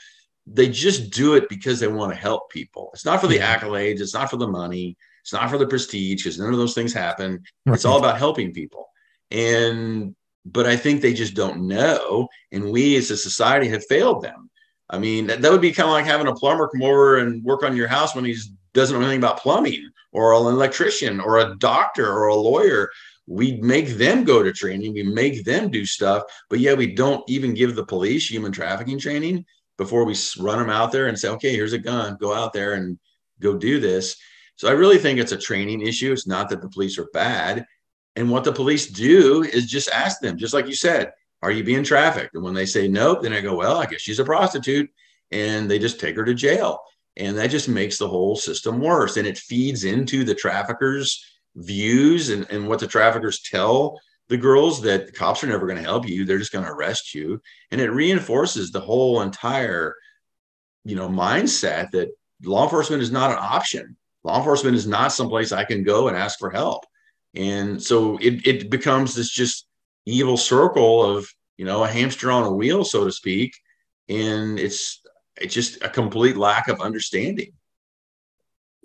they 0.52 0.68
just 0.68 1.10
do 1.10 1.34
it 1.34 1.48
because 1.48 1.78
they 1.78 1.88
want 1.88 2.12
to 2.12 2.18
help 2.18 2.50
people. 2.50 2.90
It's 2.92 3.04
not 3.04 3.20
for 3.20 3.28
the 3.28 3.38
accolades, 3.38 4.00
it's 4.00 4.14
not 4.14 4.30
for 4.30 4.36
the 4.36 4.48
money, 4.48 4.96
it's 5.22 5.32
not 5.32 5.50
for 5.50 5.58
the 5.58 5.66
prestige 5.66 6.22
because 6.22 6.38
none 6.38 6.52
of 6.52 6.58
those 6.58 6.74
things 6.74 6.92
happen. 6.92 7.42
Right. 7.66 7.74
It's 7.74 7.84
all 7.84 7.98
about 7.98 8.18
helping 8.18 8.52
people. 8.52 8.88
And 9.30 10.14
but 10.46 10.66
I 10.66 10.76
think 10.76 11.00
they 11.00 11.12
just 11.12 11.34
don't 11.34 11.68
know. 11.68 12.28
And 12.50 12.70
we 12.70 12.96
as 12.96 13.10
a 13.10 13.16
society 13.16 13.68
have 13.68 13.84
failed 13.86 14.22
them. 14.22 14.50
I 14.88 14.98
mean, 14.98 15.26
that, 15.28 15.42
that 15.42 15.52
would 15.52 15.60
be 15.60 15.72
kind 15.72 15.88
of 15.88 15.92
like 15.92 16.06
having 16.06 16.26
a 16.26 16.34
plumber 16.34 16.68
come 16.68 16.82
over 16.82 17.18
and 17.18 17.44
work 17.44 17.62
on 17.62 17.76
your 17.76 17.86
house 17.86 18.14
when 18.14 18.24
he 18.24 18.34
doesn't 18.72 18.94
know 18.94 19.04
anything 19.04 19.20
about 19.20 19.40
plumbing, 19.40 19.88
or 20.12 20.32
an 20.32 20.46
electrician, 20.46 21.20
or 21.20 21.38
a 21.38 21.56
doctor, 21.56 22.10
or 22.10 22.28
a 22.28 22.34
lawyer. 22.34 22.90
We 23.26 23.60
make 23.60 23.90
them 23.90 24.24
go 24.24 24.42
to 24.42 24.52
training, 24.52 24.94
we 24.94 25.04
make 25.04 25.44
them 25.44 25.70
do 25.70 25.86
stuff, 25.86 26.24
but 26.48 26.58
yeah, 26.58 26.74
we 26.74 26.94
don't 26.94 27.22
even 27.28 27.54
give 27.54 27.76
the 27.76 27.86
police 27.86 28.28
human 28.28 28.50
trafficking 28.50 28.98
training 28.98 29.44
before 29.80 30.04
we 30.04 30.14
run 30.38 30.58
them 30.58 30.68
out 30.68 30.92
there 30.92 31.06
and 31.06 31.18
say, 31.18 31.28
okay, 31.30 31.52
here's 31.52 31.72
a 31.72 31.78
gun, 31.78 32.18
go 32.20 32.34
out 32.34 32.52
there 32.52 32.74
and 32.74 32.98
go 33.40 33.56
do 33.56 33.80
this. 33.80 34.14
So 34.56 34.68
I 34.68 34.72
really 34.72 34.98
think 34.98 35.18
it's 35.18 35.32
a 35.32 35.38
training 35.38 35.80
issue. 35.80 36.12
It's 36.12 36.26
not 36.26 36.50
that 36.50 36.60
the 36.60 36.68
police 36.68 36.98
are 36.98 37.08
bad. 37.14 37.64
And 38.14 38.30
what 38.30 38.44
the 38.44 38.52
police 38.52 38.88
do 38.88 39.42
is 39.42 39.70
just 39.70 39.88
ask 39.88 40.20
them, 40.20 40.36
just 40.36 40.52
like 40.52 40.66
you 40.66 40.74
said, 40.74 41.12
are 41.40 41.50
you 41.50 41.64
being 41.64 41.82
trafficked? 41.82 42.34
And 42.34 42.44
when 42.44 42.52
they 42.52 42.66
say 42.66 42.88
nope, 42.88 43.22
then 43.22 43.32
I 43.32 43.40
go, 43.40 43.56
well, 43.56 43.78
I 43.78 43.86
guess 43.86 44.02
she's 44.02 44.18
a 44.18 44.24
prostitute. 44.24 44.90
And 45.30 45.70
they 45.70 45.78
just 45.78 45.98
take 45.98 46.14
her 46.16 46.26
to 46.26 46.34
jail. 46.34 46.80
And 47.16 47.38
that 47.38 47.50
just 47.50 47.66
makes 47.66 47.96
the 47.96 48.08
whole 48.08 48.36
system 48.36 48.80
worse. 48.80 49.16
And 49.16 49.26
it 49.26 49.38
feeds 49.38 49.84
into 49.84 50.24
the 50.24 50.34
traffickers' 50.34 51.24
views 51.56 52.28
and, 52.28 52.46
and 52.50 52.68
what 52.68 52.80
the 52.80 52.86
traffickers 52.86 53.40
tell 53.40 53.98
the 54.30 54.36
girls 54.36 54.80
that 54.82 55.06
the 55.06 55.12
cops 55.12 55.42
are 55.42 55.48
never 55.48 55.66
going 55.66 55.76
to 55.76 55.82
help 55.82 56.08
you 56.08 56.24
they're 56.24 56.38
just 56.38 56.52
going 56.52 56.64
to 56.64 56.70
arrest 56.70 57.14
you. 57.14 57.42
And 57.72 57.80
it 57.80 57.90
reinforces 57.90 58.70
the 58.70 58.80
whole 58.80 59.20
entire 59.20 59.96
you 60.84 60.96
know 60.96 61.08
mindset 61.08 61.90
that 61.90 62.08
law 62.42 62.64
enforcement 62.64 63.02
is 63.02 63.10
not 63.10 63.32
an 63.32 63.38
option. 63.38 63.96
Law 64.22 64.38
enforcement 64.38 64.76
is 64.76 64.86
not 64.86 65.12
someplace 65.12 65.52
i 65.52 65.64
can 65.64 65.82
go 65.82 66.08
and 66.08 66.16
ask 66.16 66.38
for 66.38 66.50
help. 66.50 66.84
And 67.34 67.82
so 67.82 68.16
it, 68.18 68.46
it 68.46 68.70
becomes 68.70 69.14
this 69.14 69.30
just 69.30 69.66
evil 70.06 70.36
circle 70.36 71.04
of 71.04 71.28
you 71.58 71.64
know 71.64 71.82
a 71.82 71.88
hamster 71.88 72.30
on 72.30 72.44
a 72.44 72.52
wheel 72.52 72.84
so 72.84 73.04
to 73.04 73.12
speak. 73.12 73.52
And 74.08 74.60
it's 74.60 75.02
it's 75.36 75.54
just 75.54 75.82
a 75.82 75.88
complete 75.88 76.36
lack 76.36 76.68
of 76.68 76.80
understanding 76.80 77.52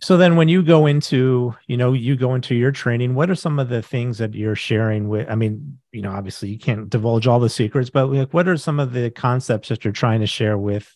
so 0.01 0.17
then 0.17 0.35
when 0.35 0.49
you 0.49 0.61
go 0.61 0.85
into 0.85 1.55
you 1.67 1.77
know 1.77 1.93
you 1.93 2.15
go 2.15 2.35
into 2.35 2.53
your 2.53 2.71
training 2.71 3.15
what 3.15 3.29
are 3.29 3.35
some 3.35 3.59
of 3.59 3.69
the 3.69 3.81
things 3.81 4.17
that 4.17 4.33
you're 4.33 4.55
sharing 4.55 5.07
with 5.07 5.29
i 5.29 5.35
mean 5.35 5.77
you 5.91 6.01
know 6.01 6.11
obviously 6.11 6.49
you 6.49 6.59
can't 6.59 6.89
divulge 6.89 7.27
all 7.27 7.39
the 7.39 7.49
secrets 7.49 7.89
but 7.89 8.07
like 8.07 8.33
what 8.33 8.47
are 8.47 8.57
some 8.57 8.79
of 8.79 8.91
the 8.91 9.09
concepts 9.11 9.69
that 9.69 9.85
you're 9.85 9.93
trying 9.93 10.19
to 10.19 10.27
share 10.27 10.57
with 10.57 10.95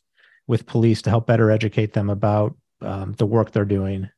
with 0.50 0.66
police 0.66 1.04
to 1.04 1.12
help 1.12 1.28
better 1.28 1.52
educate 1.52 1.94
them 1.94 2.10
about 2.10 2.58
um, 2.82 3.14
the 3.14 3.26
work 3.26 3.52
they're 3.52 3.66
doing? 3.66 4.10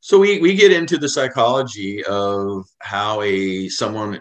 So 0.00 0.18
we 0.18 0.40
we 0.40 0.54
get 0.54 0.72
into 0.72 0.96
the 0.96 1.08
psychology 1.08 2.02
of 2.04 2.66
how 2.78 3.20
a 3.22 3.68
someone 3.68 4.20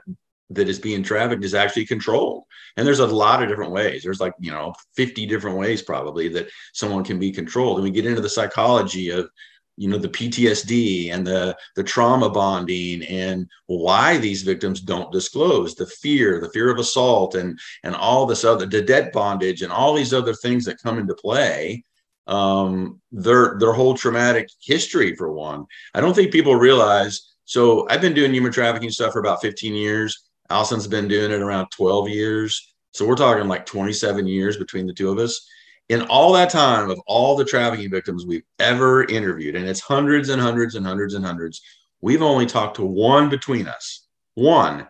that 0.49 0.67
is 0.69 0.79
being 0.79 1.03
trafficked 1.03 1.43
is 1.43 1.53
actually 1.53 1.85
controlled. 1.85 2.43
And 2.75 2.85
there's 2.85 2.99
a 2.99 3.07
lot 3.07 3.41
of 3.41 3.49
different 3.49 3.71
ways. 3.71 4.03
There's 4.03 4.19
like 4.19 4.33
you 4.39 4.51
know 4.51 4.73
50 4.95 5.25
different 5.25 5.57
ways 5.57 5.81
probably 5.81 6.27
that 6.29 6.49
someone 6.73 7.03
can 7.03 7.17
be 7.17 7.31
controlled. 7.31 7.77
And 7.77 7.83
we 7.83 7.91
get 7.91 8.05
into 8.05 8.21
the 8.21 8.29
psychology 8.29 9.09
of 9.09 9.29
you 9.77 9.87
know 9.87 9.97
the 9.97 10.09
PTSD 10.09 11.13
and 11.13 11.25
the 11.25 11.55
the 11.75 11.83
trauma 11.83 12.29
bonding 12.29 13.03
and 13.03 13.47
why 13.67 14.17
these 14.17 14.41
victims 14.41 14.81
don't 14.81 15.11
disclose 15.11 15.75
the 15.75 15.85
fear 15.85 16.41
the 16.41 16.49
fear 16.49 16.69
of 16.69 16.79
assault 16.79 17.35
and 17.35 17.57
and 17.83 17.95
all 17.95 18.25
this 18.25 18.43
other 18.43 18.65
the 18.65 18.81
debt 18.81 19.13
bondage 19.13 19.61
and 19.61 19.71
all 19.71 19.93
these 19.93 20.13
other 20.13 20.33
things 20.33 20.65
that 20.65 20.81
come 20.81 20.97
into 20.97 21.13
play 21.13 21.83
um 22.25 22.99
their 23.11 23.57
their 23.59 23.71
whole 23.71 23.93
traumatic 23.93 24.49
history 24.61 25.15
for 25.15 25.31
one. 25.31 25.65
I 25.93 26.01
don't 26.01 26.15
think 26.15 26.31
people 26.31 26.55
realize 26.55 27.35
so 27.45 27.87
I've 27.89 28.01
been 28.01 28.15
doing 28.15 28.33
human 28.33 28.51
trafficking 28.51 28.89
stuff 28.89 29.13
for 29.13 29.19
about 29.19 29.41
15 29.41 29.73
years. 29.73 30.27
Alison's 30.49 30.87
been 30.87 31.07
doing 31.07 31.31
it 31.31 31.41
around 31.41 31.67
12 31.71 32.09
years. 32.09 32.73
So 32.91 33.05
we're 33.05 33.15
talking 33.15 33.47
like 33.47 33.65
27 33.65 34.27
years 34.27 34.57
between 34.57 34.87
the 34.87 34.93
two 34.93 35.09
of 35.09 35.19
us 35.19 35.47
in 35.89 36.01
all 36.03 36.33
that 36.33 36.49
time 36.49 36.89
of 36.89 36.99
all 37.07 37.35
the 37.35 37.45
trafficking 37.45 37.89
victims 37.89 38.25
we've 38.25 38.43
ever 38.59 39.05
interviewed, 39.05 39.55
and 39.55 39.67
it's 39.67 39.79
hundreds 39.79 40.29
and 40.29 40.41
hundreds 40.41 40.75
and 40.75 40.85
hundreds 40.85 41.13
and 41.13 41.25
hundreds, 41.25 41.61
we've 42.01 42.21
only 42.21 42.45
talked 42.45 42.75
to 42.75 42.85
one 42.85 43.29
between 43.29 43.67
us, 43.67 44.07
one 44.35 44.87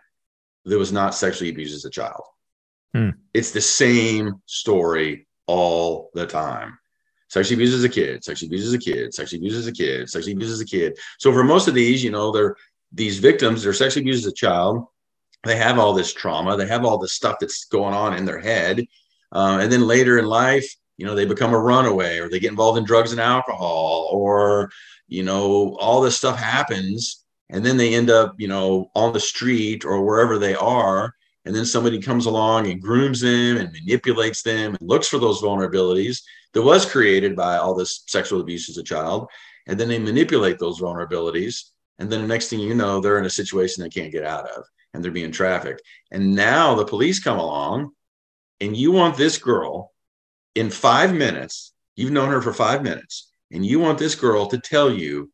that 0.65 0.77
was 0.77 0.91
not 0.91 1.13
sexually 1.15 1.49
abused 1.49 1.75
as 1.75 1.85
a 1.85 1.89
child. 1.89 2.23
Hmm. 2.93 3.11
It's 3.33 3.51
the 3.51 3.61
same 3.61 4.41
story 4.45 5.27
all 5.45 6.09
the 6.13 6.25
time. 6.25 6.77
Sexually 7.29 7.55
abused 7.55 7.75
as 7.75 7.83
a 7.83 7.89
kid, 7.89 8.23
sexually 8.23 8.47
abused 8.47 8.67
as 8.67 8.73
a 8.73 8.79
kid, 8.79 9.13
sexually 9.13 9.39
abused 9.39 9.57
as 9.57 9.67
a 9.67 9.71
kid, 9.71 10.09
sexually 10.09 10.33
abused 10.33 10.53
as 10.53 10.61
a 10.61 10.65
kid. 10.65 10.97
So 11.19 11.31
for 11.31 11.43
most 11.43 11.67
of 11.67 11.73
these, 11.73 12.03
you 12.03 12.09
know, 12.09 12.31
they're 12.31 12.55
these 12.91 13.19
victims, 13.19 13.63
they're 13.63 13.73
sexually 13.73 14.03
abused 14.03 14.25
as 14.25 14.31
a 14.31 14.35
child. 14.35 14.87
they 15.43 15.57
have 15.57 15.77
all 15.77 15.93
this 15.93 16.13
trauma, 16.13 16.57
they 16.57 16.67
have 16.67 16.85
all 16.85 16.97
this 16.97 17.13
stuff 17.13 17.37
that's 17.39 17.65
going 17.65 17.93
on 17.93 18.15
in 18.15 18.25
their 18.25 18.39
head. 18.39 18.85
Uh, 19.31 19.59
and 19.61 19.71
then 19.71 19.85
later 19.85 20.17
in 20.17 20.25
life, 20.25 20.73
you 20.97 21.05
know, 21.05 21.15
they 21.15 21.25
become 21.25 21.53
a 21.53 21.59
runaway 21.59 22.17
or 22.19 22.27
they 22.27 22.39
get 22.39 22.51
involved 22.51 22.77
in 22.77 22.83
drugs 22.83 23.11
and 23.11 23.21
alcohol 23.21 24.09
or, 24.11 24.69
you 25.07 25.23
know, 25.23 25.77
all 25.79 26.01
this 26.01 26.17
stuff 26.17 26.37
happens. 26.37 27.23
And 27.49 27.65
then 27.65 27.77
they 27.77 27.93
end 27.93 28.09
up, 28.09 28.35
you 28.37 28.47
know, 28.47 28.91
on 28.95 29.13
the 29.13 29.19
street 29.19 29.85
or 29.85 30.03
wherever 30.03 30.37
they 30.37 30.55
are. 30.55 31.13
And 31.45 31.55
then 31.55 31.65
somebody 31.65 32.01
comes 32.01 32.25
along 32.25 32.69
and 32.69 32.81
grooms 32.81 33.21
them 33.21 33.57
and 33.57 33.71
manipulates 33.71 34.41
them 34.41 34.75
and 34.75 34.89
looks 34.89 35.07
for 35.07 35.17
those 35.17 35.41
vulnerabilities 35.41 36.21
that 36.53 36.61
was 36.61 36.85
created 36.85 37.35
by 37.35 37.55
all 37.55 37.73
this 37.73 38.03
sexual 38.07 38.41
abuse 38.41 38.67
as 38.69 38.77
a 38.77 38.83
child. 38.83 39.29
And 39.67 39.79
then 39.79 39.87
they 39.87 39.99
manipulate 39.99 40.59
those 40.59 40.81
vulnerabilities. 40.81 41.69
And 41.99 42.11
then 42.11 42.21
the 42.21 42.27
next 42.27 42.49
thing 42.49 42.59
you 42.59 42.73
know, 42.73 42.99
they're 42.99 43.19
in 43.19 43.25
a 43.25 43.29
situation 43.29 43.81
they 43.81 43.89
can't 43.89 44.11
get 44.11 44.25
out 44.25 44.49
of 44.49 44.63
and 44.93 45.03
they're 45.03 45.11
being 45.11 45.31
trafficked. 45.31 45.81
And 46.11 46.35
now 46.35 46.75
the 46.75 46.85
police 46.85 47.19
come 47.19 47.39
along 47.39 47.91
and 48.59 48.75
you 48.75 48.91
want 48.91 49.15
this 49.15 49.37
girl 49.37 49.93
in 50.57 50.71
five 50.71 51.13
minutes, 51.13 51.73
you've 51.95 52.11
known 52.11 52.29
her 52.29 52.41
for 52.41 52.51
five 52.51 52.81
minutes, 52.81 53.31
and 53.51 53.63
you 53.63 53.79
want 53.79 53.99
this 53.99 54.15
girl 54.15 54.47
to 54.47 54.57
tell 54.57 54.91
you 54.91 55.31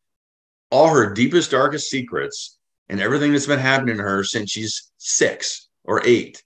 all 0.69 0.89
her 0.89 1.13
deepest, 1.13 1.51
darkest 1.51 1.89
secrets 1.89 2.57
and 2.89 2.99
everything 2.99 3.31
that's 3.31 3.47
been 3.47 3.57
happening 3.57 3.95
to 3.95 4.03
her 4.03 4.25
since 4.25 4.51
she's 4.51 4.91
six 4.97 5.69
or 5.85 6.05
eight. 6.05 6.43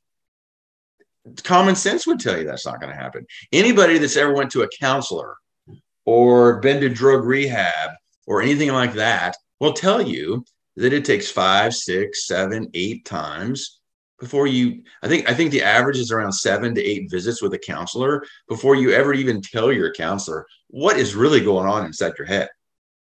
Common 1.44 1.76
sense 1.76 2.06
would 2.06 2.20
tell 2.20 2.38
you 2.38 2.46
that's 2.46 2.68
not 2.68 2.80
going 2.80 2.94
to 2.94 3.00
happen. 3.00 3.26
Anybody 3.52 3.98
that's 3.98 4.16
ever 4.16 4.34
went 4.34 4.52
to 4.52 4.62
a 4.62 4.70
counselor 4.80 5.38
or 6.06 6.60
been 6.60 6.80
to 6.82 6.88
drug 6.88 7.26
rehab 7.26 7.92
or 8.28 8.44
anything 8.44 8.72
like 8.72 8.94
that 8.94 9.36
will 9.60 9.74
tell 9.74 10.02
you 10.02 10.46
that 10.76 10.94
it 10.94 11.04
takes 11.04 11.32
five, 11.32 11.74
six, 11.74 12.28
seven, 12.28 12.70
eight 12.76 13.06
times 13.06 13.77
before 14.20 14.48
you 14.48 14.82
i 15.04 15.08
think 15.08 15.30
i 15.30 15.34
think 15.34 15.52
the 15.52 15.62
average 15.62 15.98
is 15.98 16.12
around 16.12 16.32
seven 16.32 16.74
to 16.74 16.84
eight 16.84 17.10
visits 17.10 17.42
with 17.42 17.54
a 17.54 17.58
counselor 17.58 18.24
before 18.48 18.76
you 18.76 18.92
ever 18.92 19.14
even 19.14 19.42
tell 19.42 19.72
your 19.72 19.94
counselor 19.94 20.46
what 20.70 20.98
is 20.98 21.16
really 21.16 21.42
going 21.42 21.68
on 21.68 21.86
inside 21.86 22.14
your 22.18 22.28
head. 22.28 22.50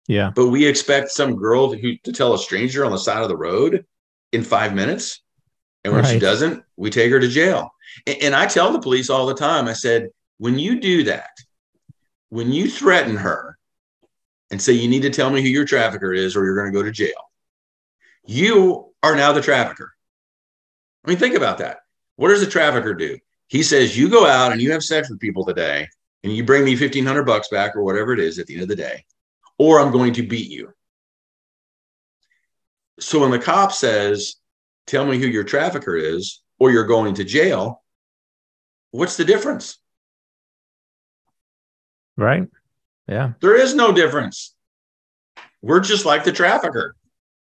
Yeah. 0.06 0.30
But 0.34 0.48
we 0.48 0.66
expect 0.66 1.10
some 1.10 1.36
girl 1.36 1.72
to, 1.72 1.96
to 1.96 2.12
tell 2.12 2.34
a 2.34 2.38
stranger 2.38 2.84
on 2.84 2.92
the 2.92 2.98
side 2.98 3.22
of 3.22 3.28
the 3.28 3.36
road 3.36 3.86
in 4.32 4.44
five 4.44 4.74
minutes 4.74 5.22
and 5.82 5.94
when 5.94 6.02
right. 6.02 6.12
she 6.12 6.18
doesn't 6.18 6.62
we 6.76 6.90
take 6.90 7.10
her 7.10 7.20
to 7.20 7.28
jail. 7.28 7.70
And, 8.06 8.16
and 8.22 8.34
i 8.34 8.46
tell 8.46 8.72
the 8.72 8.80
police 8.80 9.08
all 9.08 9.26
the 9.26 9.34
time 9.34 9.68
i 9.68 9.72
said 9.72 10.08
when 10.38 10.58
you 10.58 10.80
do 10.80 11.04
that 11.04 11.30
when 12.30 12.52
you 12.52 12.68
threaten 12.68 13.16
her 13.16 13.56
and 14.50 14.60
say 14.60 14.72
you 14.72 14.88
need 14.88 15.02
to 15.02 15.10
tell 15.10 15.30
me 15.30 15.40
who 15.40 15.48
your 15.48 15.64
trafficker 15.64 16.12
is 16.12 16.34
or 16.34 16.44
you're 16.44 16.56
going 16.56 16.72
to 16.72 16.76
go 16.76 16.82
to 16.82 16.90
jail 16.90 17.30
you 18.26 18.92
are 19.02 19.14
now 19.14 19.32
the 19.32 19.40
trafficker 19.40 19.93
I 21.04 21.08
mean, 21.08 21.18
think 21.18 21.34
about 21.34 21.58
that. 21.58 21.78
What 22.16 22.28
does 22.28 22.40
the 22.40 22.50
trafficker 22.50 22.94
do? 22.94 23.18
He 23.48 23.62
says, 23.62 23.96
You 23.96 24.08
go 24.08 24.26
out 24.26 24.52
and 24.52 24.60
you 24.60 24.72
have 24.72 24.82
sex 24.82 25.10
with 25.10 25.20
people 25.20 25.44
today, 25.44 25.88
and 26.22 26.34
you 26.34 26.44
bring 26.44 26.64
me 26.64 26.72
1500 26.72 27.24
bucks 27.24 27.48
back 27.48 27.76
or 27.76 27.82
whatever 27.82 28.12
it 28.12 28.20
is 28.20 28.38
at 28.38 28.46
the 28.46 28.54
end 28.54 28.62
of 28.62 28.68
the 28.68 28.76
day, 28.76 29.04
or 29.58 29.80
I'm 29.80 29.92
going 29.92 30.14
to 30.14 30.26
beat 30.26 30.50
you. 30.50 30.72
So 33.00 33.20
when 33.20 33.30
the 33.30 33.38
cop 33.38 33.72
says, 33.72 34.36
Tell 34.86 35.06
me 35.06 35.18
who 35.18 35.26
your 35.26 35.44
trafficker 35.44 35.96
is, 35.96 36.42
or 36.58 36.70
you're 36.70 36.86
going 36.86 37.14
to 37.14 37.24
jail, 37.24 37.82
what's 38.90 39.16
the 39.16 39.24
difference? 39.24 39.78
Right. 42.16 42.48
Yeah. 43.08 43.32
There 43.40 43.56
is 43.56 43.74
no 43.74 43.92
difference. 43.92 44.54
We're 45.62 45.80
just 45.80 46.04
like 46.04 46.24
the 46.24 46.32
trafficker. 46.32 46.96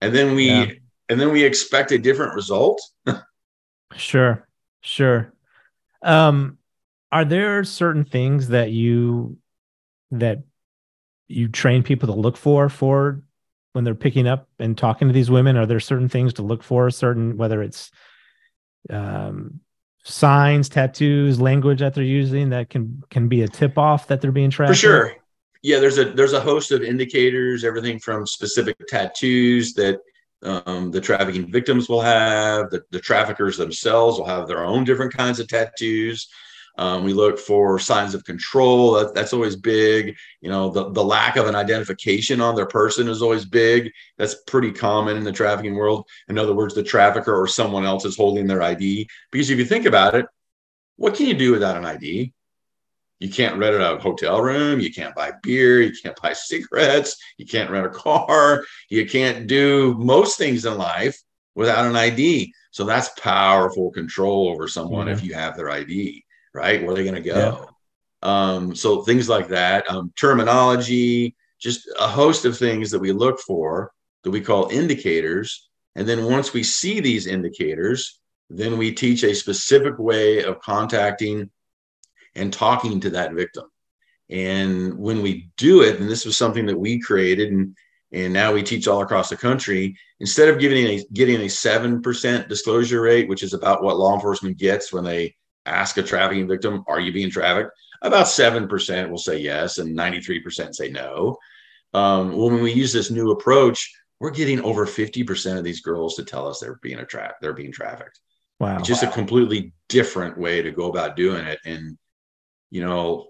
And 0.02 0.14
then 0.14 0.36
we 0.36 0.50
yeah. 0.50 0.72
and 1.10 1.20
then 1.20 1.32
we 1.32 1.44
expect 1.44 1.92
a 1.92 1.98
different 1.98 2.36
result. 2.36 2.82
Sure, 3.96 4.48
sure. 4.82 5.34
Um, 6.02 6.58
are 7.12 7.26
there 7.26 7.64
certain 7.64 8.06
things 8.06 8.50
that 8.50 8.72
you 8.72 9.38
that 10.12 10.44
you 11.28 11.48
train 11.48 11.84
people 11.84 12.08
to 12.08 12.20
look 12.20 12.38
for 12.38 12.70
for 12.70 13.24
when 13.74 13.84
they're 13.84 13.96
picking 13.96 14.28
up 14.28 14.48
and 14.60 14.78
talking 14.78 15.08
to 15.08 15.14
these 15.14 15.32
women? 15.32 15.58
Are 15.58 15.66
there 15.66 15.80
certain 15.80 16.10
things 16.10 16.34
to 16.34 16.42
look 16.42 16.64
for? 16.64 16.90
Certain 16.90 17.38
whether 17.38 17.62
it's 17.62 17.92
um, 18.90 19.62
signs, 20.04 20.70
tattoos, 20.70 21.40
language 21.40 21.80
that 21.80 21.94
they're 21.94 22.04
using 22.04 22.50
that 22.50 22.70
can 22.70 23.04
can 23.10 23.28
be 23.28 23.42
a 23.42 23.48
tip 23.48 23.78
off 23.78 24.08
that 24.08 24.22
they're 24.22 24.32
being 24.32 24.50
tracked. 24.50 24.72
For 24.72 24.76
sure. 24.76 25.16
Yeah, 25.62 25.80
there's 25.80 25.98
a 25.98 26.06
there's 26.06 26.34
a 26.34 26.40
host 26.40 26.72
of 26.72 26.84
indicators, 26.84 27.64
everything 27.64 28.00
from 28.00 28.28
specific 28.28 28.78
tattoos 28.88 29.74
that 29.74 30.00
um, 30.46 30.92
the 30.92 31.02
trafficking 31.02 31.52
victims 31.52 31.90
will 31.90 32.02
have, 32.02 32.70
the, 32.70 32.84
the, 32.92 33.00
traffickers 33.00 33.58
themselves 33.58 34.18
will 34.18 34.26
have 34.26 34.48
their 34.48 34.64
own 34.64 34.84
different 34.84 35.14
kinds 35.14 35.40
of 35.40 35.48
tattoos. 35.48 36.28
Um, 36.78 37.04
we 37.04 37.14
look 37.14 37.40
for 37.40 37.80
signs 37.80 38.14
of 38.14 38.26
control. 38.26 38.94
That, 38.94 39.16
that's 39.16 39.34
always 39.34 39.56
big. 39.56 40.16
You 40.42 40.50
know, 40.50 40.70
the, 40.70 40.92
the 40.92 41.04
lack 41.04 41.38
of 41.38 41.48
an 41.48 41.56
identification 41.56 42.42
on 42.42 42.56
their 42.56 42.66
person 42.66 43.08
is 43.08 43.22
always 43.22 43.46
big. 43.46 43.92
That's 44.18 44.36
pretty 44.48 44.72
common 44.72 45.18
in 45.18 45.24
the 45.24 45.32
trafficking 45.32 45.76
world. 45.76 46.06
In 46.28 46.38
other 46.38 46.54
words, 46.54 46.76
the 46.76 46.84
trafficker 46.84 47.36
or 47.36 47.48
someone 47.48 47.86
else 47.86 48.06
is 48.06 48.18
holding 48.18 48.46
their 48.46 48.62
ID. 48.62 49.08
Because 49.32 49.50
if 49.50 49.58
you 49.58 49.66
think 49.66 49.86
about 49.86 50.16
it, 50.16 50.26
what 50.98 51.16
can 51.16 51.28
you 51.28 51.34
do 51.34 51.52
without 51.52 51.78
an 51.78 51.86
ID? 51.86 52.34
You 53.26 53.32
can't 53.32 53.58
rent 53.58 53.76
a 53.76 53.98
hotel 53.98 54.40
room. 54.40 54.80
You 54.80 54.94
can't 54.94 55.16
buy 55.16 55.32
beer. 55.42 55.82
You 55.82 55.92
can't 56.00 56.16
buy 56.22 56.34
cigarettes. 56.34 57.18
You 57.40 57.48
can't 57.48 57.72
rent 57.72 57.88
a 57.88 57.90
car. 57.90 58.64
You 58.88 59.08
can't 59.08 59.48
do 59.48 59.96
most 59.98 60.38
things 60.38 60.64
in 60.64 60.78
life 60.78 61.20
without 61.56 61.88
an 61.88 61.96
ID. 61.96 62.54
So 62.70 62.84
that's 62.84 63.20
powerful 63.20 63.90
control 63.90 64.50
over 64.50 64.68
someone 64.68 65.08
if 65.08 65.24
you 65.24 65.34
have 65.34 65.58
their 65.58 65.72
ID, 65.72 66.24
right? 66.54 66.84
Where 66.84 66.92
are 66.92 66.94
they 66.94 67.02
going 67.02 67.16
to 67.16 67.22
go? 67.22 67.68
Yeah. 68.22 68.52
Um, 68.54 68.76
so 68.76 69.02
things 69.02 69.28
like 69.28 69.48
that, 69.48 69.90
um, 69.90 70.14
terminology, 70.16 71.36
just 71.60 71.90
a 72.00 72.08
host 72.08 72.46
of 72.46 72.56
things 72.56 72.92
that 72.92 73.00
we 73.00 73.12
look 73.12 73.40
for 73.40 73.92
that 74.24 74.30
we 74.30 74.42
call 74.42 74.70
indicators. 74.70 75.68
And 75.96 76.08
then 76.08 76.26
once 76.26 76.54
we 76.54 76.62
see 76.62 77.00
these 77.00 77.26
indicators, 77.26 78.20
then 78.52 78.78
we 78.78 78.92
teach 78.92 79.24
a 79.24 79.34
specific 79.34 79.98
way 79.98 80.44
of 80.44 80.60
contacting 80.60 81.50
and 82.36 82.52
talking 82.52 83.00
to 83.02 83.12
that 83.12 83.34
victim. 83.34 83.66
And 84.30 84.98
when 84.98 85.22
we 85.22 85.50
do 85.58 85.82
it, 85.82 86.00
and 86.00 86.10
this 86.10 86.26
was 86.26 86.38
something 86.38 86.66
that 86.66 86.80
we 86.80 87.00
created 87.00 87.52
and 87.52 87.76
and 88.12 88.32
now 88.32 88.54
we 88.54 88.64
teach 88.64 88.88
all 88.88 89.02
across 89.02 89.30
the 89.30 89.36
country, 89.36 89.98
instead 90.22 90.48
of 90.48 90.60
giving 90.60 90.86
a 90.86 91.06
getting 91.12 91.42
a 91.42 91.46
7% 91.46 92.48
disclosure 92.48 93.02
rate, 93.02 93.28
which 93.28 93.44
is 93.44 93.54
about 93.54 93.84
what 93.84 93.98
law 93.98 94.14
enforcement 94.14 94.58
gets 94.58 94.94
when 94.94 95.04
they 95.04 95.36
ask 95.66 95.98
a 95.98 96.04
trafficking 96.04 96.48
victim, 96.48 96.84
are 96.88 97.00
you 97.00 97.12
being 97.12 97.30
trafficked? 97.30 97.72
About 98.02 98.28
7% 98.28 99.10
will 99.10 99.18
say 99.18 99.38
yes, 99.40 99.80
and 99.80 99.98
93% 99.98 100.76
say 100.76 100.90
no. 100.90 101.38
Um, 101.94 102.38
when 102.38 102.62
we 102.62 102.72
use 102.72 102.94
this 102.94 103.12
new 103.12 103.32
approach, 103.32 103.92
we're 104.20 104.32
getting 104.32 104.62
over 104.62 104.86
50% 104.86 105.58
of 105.58 105.64
these 105.64 105.82
girls 105.82 106.16
to 106.16 106.24
tell 106.24 106.48
us 106.48 106.60
they're 106.60 106.80
being 106.82 107.00
a 107.00 107.06
tra- 107.06 107.36
they're 107.42 107.54
being 107.54 107.72
trafficked. 107.72 108.20
Wow. 108.60 108.78
It's 108.78 108.88
just 108.88 109.04
wow. 109.04 109.10
a 109.10 109.14
completely 109.14 109.74
different 109.90 110.38
way 110.38 110.62
to 110.62 110.72
go 110.72 110.90
about 110.90 111.16
doing 111.16 111.46
it. 111.46 111.60
And 111.66 111.98
you 112.72 112.86
know, 112.86 113.30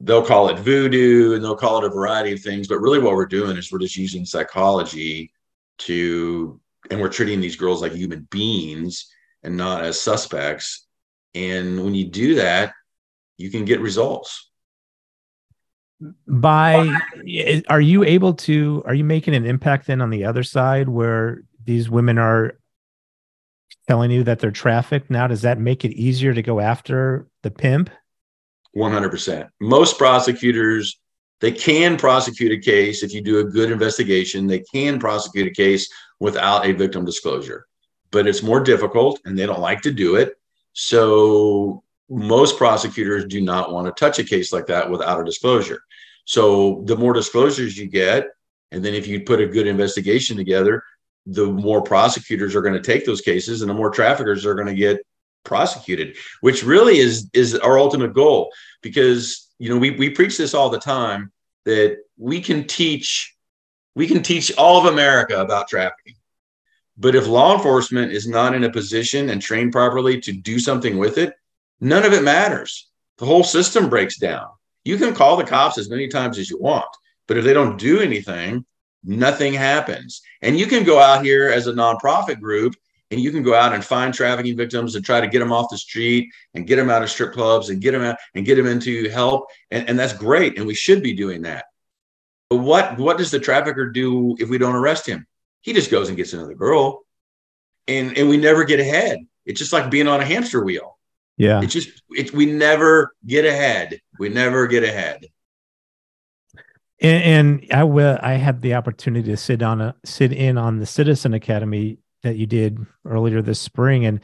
they'll 0.00 0.24
call 0.24 0.48
it 0.50 0.58
voodoo 0.58 1.34
and 1.34 1.42
they'll 1.42 1.56
call 1.56 1.78
it 1.78 1.86
a 1.86 1.94
variety 1.94 2.32
of 2.32 2.40
things. 2.40 2.68
But 2.68 2.80
really, 2.80 2.98
what 2.98 3.14
we're 3.14 3.26
doing 3.26 3.56
is 3.56 3.72
we're 3.72 3.78
just 3.78 3.96
using 3.96 4.24
psychology 4.24 5.32
to, 5.78 6.60
and 6.90 7.00
we're 7.00 7.08
treating 7.08 7.40
these 7.40 7.56
girls 7.56 7.82
like 7.82 7.92
human 7.92 8.28
beings 8.30 9.10
and 9.42 9.56
not 9.56 9.84
as 9.84 10.00
suspects. 10.00 10.86
And 11.34 11.82
when 11.82 11.94
you 11.94 12.06
do 12.06 12.36
that, 12.36 12.72
you 13.36 13.50
can 13.50 13.64
get 13.64 13.80
results. 13.80 14.50
By 16.26 16.94
are 17.68 17.80
you 17.80 18.04
able 18.04 18.34
to, 18.34 18.82
are 18.84 18.94
you 18.94 19.04
making 19.04 19.34
an 19.34 19.46
impact 19.46 19.86
then 19.86 20.02
on 20.02 20.10
the 20.10 20.24
other 20.24 20.42
side 20.42 20.88
where 20.88 21.42
these 21.64 21.88
women 21.88 22.18
are 22.18 22.58
telling 23.88 24.10
you 24.10 24.22
that 24.24 24.40
they're 24.40 24.50
trafficked 24.50 25.10
now? 25.10 25.26
Does 25.26 25.42
that 25.42 25.58
make 25.58 25.84
it 25.84 25.92
easier 25.92 26.34
to 26.34 26.42
go 26.42 26.60
after 26.60 27.28
the 27.42 27.50
pimp? 27.50 27.90
100%. 28.76 29.48
Most 29.60 29.98
prosecutors, 29.98 31.00
they 31.40 31.50
can 31.50 31.96
prosecute 31.96 32.52
a 32.52 32.58
case 32.58 33.02
if 33.02 33.12
you 33.12 33.22
do 33.22 33.38
a 33.38 33.44
good 33.44 33.70
investigation. 33.70 34.46
They 34.46 34.60
can 34.60 34.98
prosecute 34.98 35.46
a 35.46 35.54
case 35.54 35.90
without 36.20 36.66
a 36.66 36.72
victim 36.72 37.04
disclosure, 37.04 37.66
but 38.10 38.26
it's 38.26 38.42
more 38.42 38.60
difficult 38.60 39.20
and 39.24 39.38
they 39.38 39.46
don't 39.46 39.60
like 39.60 39.82
to 39.82 39.90
do 39.90 40.16
it. 40.16 40.34
So 40.74 41.82
most 42.08 42.58
prosecutors 42.58 43.24
do 43.24 43.40
not 43.40 43.72
want 43.72 43.86
to 43.86 43.98
touch 43.98 44.18
a 44.18 44.24
case 44.24 44.52
like 44.52 44.66
that 44.66 44.90
without 44.90 45.20
a 45.20 45.24
disclosure. 45.24 45.80
So 46.24 46.82
the 46.84 46.96
more 46.96 47.12
disclosures 47.12 47.78
you 47.78 47.88
get, 47.88 48.28
and 48.72 48.84
then 48.84 48.94
if 48.94 49.06
you 49.06 49.20
put 49.22 49.40
a 49.40 49.46
good 49.46 49.66
investigation 49.66 50.36
together, 50.36 50.82
the 51.26 51.46
more 51.46 51.82
prosecutors 51.82 52.54
are 52.54 52.62
going 52.62 52.74
to 52.74 52.80
take 52.80 53.04
those 53.04 53.20
cases 53.20 53.62
and 53.62 53.70
the 53.70 53.74
more 53.74 53.90
traffickers 53.90 54.44
are 54.44 54.54
going 54.54 54.68
to 54.68 54.74
get 54.74 55.00
prosecuted, 55.46 56.16
which 56.42 56.62
really 56.62 56.98
is 56.98 57.30
is 57.32 57.54
our 57.54 57.78
ultimate 57.78 58.12
goal. 58.12 58.52
Because 58.82 59.48
you 59.58 59.70
know 59.70 59.78
we 59.78 59.92
we 59.92 60.10
preach 60.10 60.36
this 60.36 60.52
all 60.52 60.68
the 60.68 60.78
time 60.78 61.32
that 61.64 61.98
we 62.18 62.40
can 62.42 62.66
teach 62.66 63.34
we 63.94 64.06
can 64.06 64.22
teach 64.22 64.52
all 64.58 64.78
of 64.78 64.92
America 64.92 65.40
about 65.40 65.68
trafficking, 65.68 66.16
But 66.98 67.14
if 67.14 67.26
law 67.26 67.54
enforcement 67.56 68.12
is 68.12 68.28
not 68.28 68.54
in 68.54 68.64
a 68.64 68.70
position 68.70 69.30
and 69.30 69.40
trained 69.40 69.72
properly 69.72 70.20
to 70.20 70.32
do 70.32 70.58
something 70.58 70.98
with 70.98 71.16
it, 71.16 71.34
none 71.80 72.04
of 72.04 72.12
it 72.12 72.22
matters. 72.22 72.90
The 73.16 73.24
whole 73.24 73.44
system 73.44 73.88
breaks 73.88 74.18
down. 74.18 74.48
You 74.84 74.98
can 74.98 75.14
call 75.14 75.38
the 75.38 75.44
cops 75.44 75.78
as 75.78 75.88
many 75.88 76.08
times 76.08 76.38
as 76.38 76.50
you 76.50 76.58
want, 76.60 76.92
but 77.26 77.38
if 77.38 77.44
they 77.44 77.54
don't 77.54 77.78
do 77.78 78.00
anything, 78.00 78.66
nothing 79.02 79.54
happens. 79.54 80.20
And 80.42 80.58
you 80.58 80.66
can 80.66 80.84
go 80.84 80.98
out 81.00 81.24
here 81.24 81.48
as 81.48 81.66
a 81.66 81.72
nonprofit 81.72 82.38
group 82.38 82.76
and 83.10 83.20
you 83.20 83.30
can 83.30 83.42
go 83.42 83.54
out 83.54 83.72
and 83.72 83.84
find 83.84 84.12
trafficking 84.12 84.56
victims 84.56 84.94
and 84.94 85.04
try 85.04 85.20
to 85.20 85.28
get 85.28 85.38
them 85.38 85.52
off 85.52 85.70
the 85.70 85.78
street 85.78 86.28
and 86.54 86.66
get 86.66 86.76
them 86.76 86.90
out 86.90 87.02
of 87.02 87.10
strip 87.10 87.32
clubs 87.32 87.70
and 87.70 87.80
get 87.80 87.92
them 87.92 88.02
out 88.02 88.16
and 88.34 88.44
get 88.44 88.56
them 88.56 88.66
into 88.66 89.08
help. 89.08 89.46
And, 89.70 89.88
and 89.88 89.98
that's 89.98 90.12
great. 90.12 90.58
And 90.58 90.66
we 90.66 90.74
should 90.74 91.02
be 91.02 91.14
doing 91.14 91.42
that. 91.42 91.66
But 92.50 92.58
what, 92.58 92.98
what 92.98 93.18
does 93.18 93.30
the 93.30 93.38
trafficker 93.38 93.90
do 93.90 94.36
if 94.38 94.48
we 94.48 94.58
don't 94.58 94.74
arrest 94.74 95.06
him? 95.06 95.26
He 95.60 95.72
just 95.72 95.90
goes 95.90 96.08
and 96.08 96.16
gets 96.16 96.32
another 96.32 96.54
girl. 96.54 97.04
And, 97.88 98.16
and 98.18 98.28
we 98.28 98.36
never 98.36 98.64
get 98.64 98.80
ahead. 98.80 99.18
It's 99.44 99.60
just 99.60 99.72
like 99.72 99.90
being 99.90 100.08
on 100.08 100.20
a 100.20 100.24
hamster 100.24 100.64
wheel. 100.64 100.98
Yeah. 101.36 101.60
It's 101.62 101.72
just, 101.72 102.02
it's, 102.10 102.32
we 102.32 102.46
never 102.46 103.12
get 103.24 103.44
ahead. 103.44 104.00
We 104.18 104.30
never 104.30 104.66
get 104.66 104.82
ahead. 104.82 105.26
And, 107.00 107.22
and 107.62 107.72
I 107.72 107.84
will. 107.84 108.18
I 108.20 108.34
had 108.34 108.62
the 108.62 108.74
opportunity 108.74 109.30
to 109.30 109.36
sit 109.36 109.62
on 109.62 109.80
a 109.80 109.94
sit 110.04 110.32
in 110.32 110.56
on 110.56 110.78
the 110.78 110.86
Citizen 110.86 111.34
Academy 111.34 111.98
that 112.26 112.36
you 112.36 112.46
did 112.46 112.84
earlier 113.04 113.40
this 113.40 113.60
spring, 113.60 114.04
and 114.04 114.20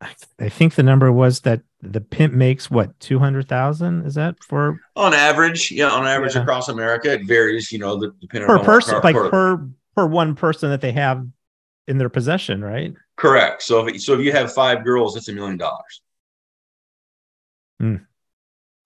I, 0.00 0.14
I 0.38 0.48
think 0.48 0.74
the 0.74 0.82
number 0.82 1.10
was 1.10 1.40
that 1.40 1.62
the 1.82 2.00
pimp 2.00 2.32
makes 2.32 2.70
what 2.70 2.98
two 3.00 3.18
hundred 3.18 3.48
thousand. 3.48 4.06
Is 4.06 4.14
that 4.14 4.42
for 4.44 4.80
on 4.94 5.14
average? 5.14 5.70
Yeah, 5.70 5.90
on 5.90 6.06
average 6.06 6.34
yeah. 6.34 6.42
across 6.42 6.68
America, 6.68 7.12
it 7.12 7.26
varies. 7.26 7.72
You 7.72 7.78
know, 7.78 7.98
the, 7.98 8.14
depending 8.20 8.48
per 8.48 8.58
person, 8.58 8.92
car, 8.92 9.00
like 9.02 9.14
per, 9.16 9.30
per 9.30 9.68
per 9.96 10.06
one 10.06 10.34
person 10.34 10.70
that 10.70 10.80
they 10.80 10.92
have 10.92 11.26
in 11.88 11.98
their 11.98 12.08
possession, 12.08 12.62
right? 12.62 12.94
Correct. 13.16 13.62
So 13.62 13.86
if 13.86 14.00
so, 14.00 14.14
if 14.14 14.20
you 14.20 14.32
have 14.32 14.52
five 14.52 14.84
girls, 14.84 15.14
that's 15.14 15.28
a 15.28 15.32
million 15.32 15.56
dollars. 15.56 16.02
Hmm. 17.78 17.96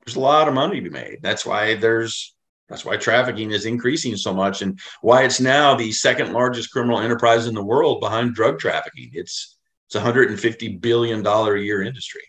There's 0.05 0.17
a 0.17 0.21
lot 0.21 0.49
of 0.49 0.55
money 0.55 0.77
to 0.77 0.83
be 0.83 0.91
made. 0.91 1.19
That's 1.23 1.47
why 1.47 1.77
there's 1.77 2.34
that's 2.69 2.85
why 2.85 2.97
trafficking 2.97 3.51
is 3.51 3.67
increasing 3.67 4.17
so 4.17 4.33
much 4.33 4.63
and 4.63 4.79
why 5.03 5.25
it's 5.25 5.41
now 5.41 5.75
the 5.75 5.93
second 5.93 6.33
largest 6.33 6.73
criminal 6.73 6.99
enterprise 6.99 7.47
in 7.47 7.55
the 7.55 7.63
world 7.63 8.01
behind 8.01 8.35
drug 8.35 8.59
trafficking. 8.59 9.11
It's 9.13 9.59
it's 9.87 9.95
a 9.97 9.99
150 9.99 10.77
billion 10.79 11.23
dollar 11.23 11.57
a 11.57 11.61
year 11.61 11.83
industry. 11.83 12.23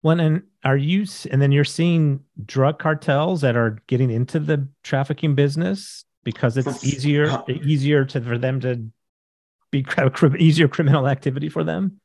When 0.00 0.18
and 0.18 0.42
are 0.64 0.76
you 0.76 1.06
and 1.30 1.40
then 1.40 1.52
you're 1.52 1.64
seeing 1.64 2.20
drug 2.44 2.80
cartels 2.80 3.40
that 3.42 3.56
are 3.56 3.78
getting 3.86 4.10
into 4.10 4.40
the 4.40 4.68
trafficking 4.82 5.36
business 5.36 6.04
because 6.24 6.56
it's 6.56 6.84
easier 6.84 7.42
easier 7.48 8.04
to 8.06 8.20
for 8.20 8.38
them 8.38 8.60
to 8.60 8.84
be 9.70 9.86
easier 10.38 10.66
criminal 10.66 11.06
activity 11.08 11.48
for 11.48 11.62
them? 11.62 12.00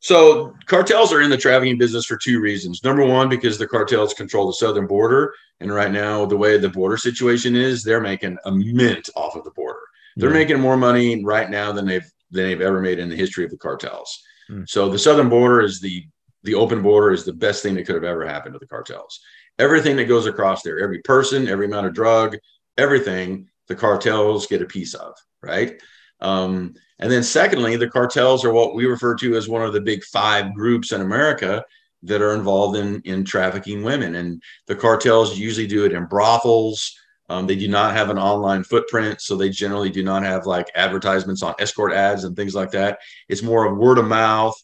So 0.00 0.54
cartels 0.66 1.12
are 1.12 1.20
in 1.20 1.30
the 1.30 1.36
trafficking 1.36 1.78
business 1.78 2.06
for 2.06 2.16
two 2.16 2.40
reasons. 2.40 2.84
Number 2.84 3.04
one, 3.04 3.28
because 3.28 3.58
the 3.58 3.66
cartels 3.66 4.14
control 4.14 4.46
the 4.46 4.52
southern 4.52 4.86
border, 4.86 5.34
and 5.60 5.72
right 5.72 5.90
now 5.90 6.24
the 6.24 6.36
way 6.36 6.56
the 6.56 6.68
border 6.68 6.96
situation 6.96 7.56
is, 7.56 7.82
they're 7.82 8.00
making 8.00 8.38
a 8.44 8.52
mint 8.52 9.10
off 9.16 9.34
of 9.34 9.44
the 9.44 9.50
border. 9.50 9.80
They're 10.16 10.30
yeah. 10.30 10.36
making 10.36 10.60
more 10.60 10.76
money 10.76 11.24
right 11.24 11.50
now 11.50 11.72
than 11.72 11.86
they've 11.86 12.08
than 12.30 12.44
they've 12.44 12.60
ever 12.60 12.80
made 12.80 12.98
in 12.98 13.08
the 13.08 13.16
history 13.16 13.44
of 13.44 13.50
the 13.50 13.56
cartels. 13.56 14.22
Mm. 14.50 14.68
So 14.68 14.88
the 14.88 14.98
southern 14.98 15.28
border 15.28 15.62
is 15.62 15.80
the 15.80 16.04
the 16.44 16.54
open 16.54 16.82
border 16.82 17.12
is 17.12 17.24
the 17.24 17.32
best 17.32 17.62
thing 17.62 17.74
that 17.74 17.86
could 17.86 17.96
have 17.96 18.04
ever 18.04 18.26
happened 18.26 18.54
to 18.54 18.58
the 18.58 18.66
cartels. 18.66 19.20
Everything 19.58 19.96
that 19.96 20.04
goes 20.04 20.26
across 20.26 20.62
there, 20.62 20.78
every 20.78 21.00
person, 21.02 21.48
every 21.48 21.66
amount 21.66 21.86
of 21.86 21.94
drug, 21.94 22.36
everything, 22.76 23.48
the 23.66 23.74
cartels 23.74 24.46
get 24.46 24.62
a 24.62 24.66
piece 24.66 24.94
of, 24.94 25.14
right? 25.42 25.80
Um, 26.20 26.74
and 26.98 27.10
then, 27.10 27.22
secondly, 27.22 27.76
the 27.76 27.88
cartels 27.88 28.44
are 28.44 28.52
what 28.52 28.74
we 28.74 28.86
refer 28.86 29.14
to 29.16 29.36
as 29.36 29.48
one 29.48 29.62
of 29.62 29.72
the 29.72 29.80
big 29.80 30.02
five 30.04 30.54
groups 30.54 30.92
in 30.92 31.00
America 31.00 31.64
that 32.02 32.22
are 32.22 32.34
involved 32.34 32.76
in, 32.76 33.00
in 33.04 33.24
trafficking 33.24 33.82
women. 33.82 34.16
And 34.16 34.42
the 34.66 34.74
cartels 34.74 35.38
usually 35.38 35.66
do 35.66 35.84
it 35.84 35.92
in 35.92 36.06
brothels. 36.06 36.96
Um, 37.28 37.46
they 37.46 37.56
do 37.56 37.68
not 37.68 37.94
have 37.94 38.10
an 38.10 38.18
online 38.18 38.64
footprint, 38.64 39.20
so 39.20 39.36
they 39.36 39.50
generally 39.50 39.90
do 39.90 40.02
not 40.02 40.22
have 40.22 40.46
like 40.46 40.70
advertisements 40.74 41.42
on 41.42 41.54
escort 41.58 41.92
ads 41.92 42.24
and 42.24 42.34
things 42.34 42.54
like 42.54 42.70
that. 42.72 42.98
It's 43.28 43.42
more 43.42 43.66
of 43.66 43.76
word 43.76 43.98
of 43.98 44.06
mouth. 44.06 44.54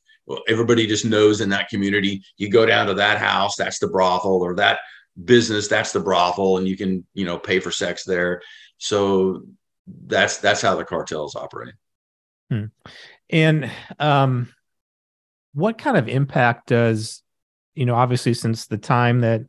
Everybody 0.48 0.86
just 0.86 1.04
knows 1.04 1.40
in 1.40 1.50
that 1.50 1.68
community. 1.68 2.22
You 2.38 2.48
go 2.48 2.64
down 2.64 2.86
to 2.86 2.94
that 2.94 3.18
house, 3.18 3.56
that's 3.56 3.78
the 3.78 3.88
brothel, 3.88 4.42
or 4.42 4.54
that 4.56 4.80
business, 5.22 5.68
that's 5.68 5.92
the 5.92 6.00
brothel, 6.00 6.56
and 6.56 6.66
you 6.66 6.76
can 6.76 7.04
you 7.12 7.26
know 7.26 7.38
pay 7.38 7.60
for 7.60 7.70
sex 7.70 8.04
there. 8.04 8.40
So 8.78 9.42
that's 10.06 10.38
that's 10.38 10.62
how 10.62 10.76
the 10.76 10.84
cartels 10.84 11.36
operate. 11.36 11.74
Hmm. 12.50 12.64
And 13.30 13.70
um, 13.98 14.52
what 15.54 15.78
kind 15.78 15.96
of 15.96 16.08
impact 16.08 16.68
does 16.68 17.22
you 17.74 17.86
know 17.86 17.94
obviously 17.94 18.34
since 18.34 18.66
the 18.66 18.78
time 18.78 19.20
that 19.20 19.42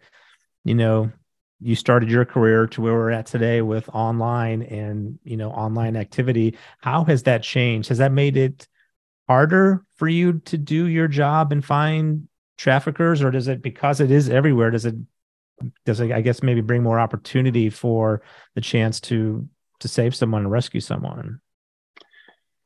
you 0.64 0.76
know 0.76 1.12
you 1.62 1.76
started 1.76 2.10
your 2.10 2.26
career 2.26 2.68
to 2.68 2.82
where 2.82 2.94
we're 2.94 3.12
at 3.12 3.26
today 3.26 3.62
with 3.62 3.90
online 3.94 4.62
and 4.64 5.20
you 5.24 5.38
know 5.38 5.50
online 5.52 5.96
activity 5.96 6.58
how 6.80 7.04
has 7.04 7.24
that 7.24 7.44
changed 7.44 7.90
has 7.90 7.98
that 7.98 8.12
made 8.12 8.38
it 8.38 8.68
harder 9.28 9.84
for 9.96 10.08
you 10.08 10.40
to 10.46 10.58
do 10.58 10.88
your 10.88 11.08
job 11.08 11.52
and 11.52 11.66
find 11.66 12.28
traffickers 12.58 13.22
or 13.22 13.32
does 13.32 13.48
it 13.48 13.62
because 13.62 14.00
it 14.00 14.12
is 14.12 14.30
everywhere 14.30 14.72
does 14.72 14.86
it 14.86 14.96
does 15.86 16.00
it 16.00 16.12
i 16.12 16.22
guess 16.22 16.44
maybe 16.44 16.62
bring 16.62 16.84
more 16.84 17.00
opportunity 17.00 17.70
for 17.70 18.22
the 18.54 18.62
chance 18.62 19.00
to 19.00 19.48
to 19.80 19.88
save 19.88 20.16
someone 20.16 20.44
and 20.44 20.52
rescue 20.52 20.82
someone 20.82 21.40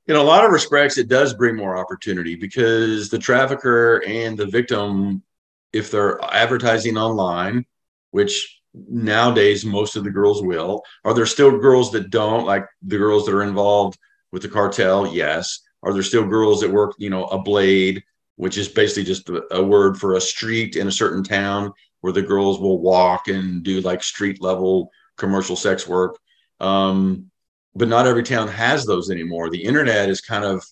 in 0.10 0.18
a 0.18 0.22
lot 0.22 0.44
of 0.44 0.52
respects 0.52 0.98
it 0.98 1.08
does 1.08 1.34
bring 1.34 1.56
more 1.56 1.78
opportunity 1.78 2.36
because 2.36 3.10
the 3.10 3.18
trafficker 3.18 4.04
and 4.06 4.38
the 4.38 4.46
victim 4.46 5.24
if 5.72 5.90
they're 5.90 6.20
advertising 6.34 6.98
online 6.98 7.66
which 8.12 8.60
nowadays 8.74 9.66
most 9.66 9.96
of 9.96 10.04
the 10.04 10.12
girls 10.12 10.44
will 10.44 10.84
are 11.06 11.14
there 11.14 11.26
still 11.26 11.58
girls 11.58 11.92
that 11.92 12.10
don't? 12.10 12.46
Like 12.46 12.66
the 12.82 12.98
girls 12.98 13.26
that 13.26 13.34
are 13.36 13.44
involved 13.44 13.98
with 14.32 14.42
the 14.42 14.50
cartel 14.50 15.08
yes. 15.08 15.62
Are 15.82 15.94
there 15.94 16.04
still 16.04 16.28
girls 16.28 16.62
that 16.62 16.72
work 16.72 16.94
you 16.98 17.10
know 17.10 17.26
a 17.26 17.40
blade 17.40 18.04
which 18.36 18.58
is 18.58 18.70
basically 18.70 19.04
just 19.04 19.30
a, 19.52 19.62
word 19.62 19.98
for 19.98 20.14
a 20.14 20.22
street 20.22 20.78
in 20.78 20.88
a 20.88 20.92
certain 20.92 21.24
town 21.24 21.74
where 22.00 22.14
the 22.14 22.22
girls 22.22 22.58
will 22.60 22.80
walk 22.80 23.28
and 23.28 23.64
do 23.64 23.82
like 23.82 24.02
street 24.02 24.42
level 24.42 24.92
commercial 25.18 25.56
sex 25.56 25.88
work? 25.88 26.18
Um, 26.62 27.30
but 27.76 27.88
not 27.88 28.08
every 28.08 28.24
town 28.24 28.48
has 28.48 28.86
those 28.86 29.12
anymore. 29.12 29.50
The 29.50 29.64
internet 29.64 30.10
has 30.10 30.22
kind 30.22 30.44
of 30.44 30.64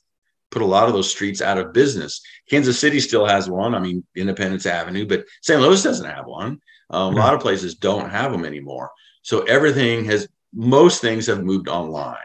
put 0.49 0.61
a 0.61 0.65
lot 0.65 0.87
of 0.87 0.93
those 0.93 1.11
streets 1.11 1.41
out 1.41 1.57
of 1.57 1.73
business. 1.73 2.21
Kansas 2.49 2.79
City 2.79 2.99
still 2.99 3.25
has 3.25 3.49
one. 3.49 3.75
I 3.75 3.79
mean, 3.79 4.03
Independence 4.15 4.65
Avenue, 4.65 5.05
but 5.05 5.25
St. 5.41 5.61
Louis 5.61 5.83
doesn't 5.83 6.09
have 6.09 6.25
one. 6.25 6.59
Um. 6.89 7.13
A 7.13 7.17
lot 7.17 7.33
of 7.33 7.41
places 7.41 7.75
don't 7.75 8.09
have 8.09 8.31
them 8.31 8.45
anymore. 8.45 8.91
So 9.21 9.41
everything 9.41 10.05
has, 10.05 10.27
most 10.53 11.01
things 11.01 11.27
have 11.27 11.43
moved 11.43 11.67
online. 11.67 12.15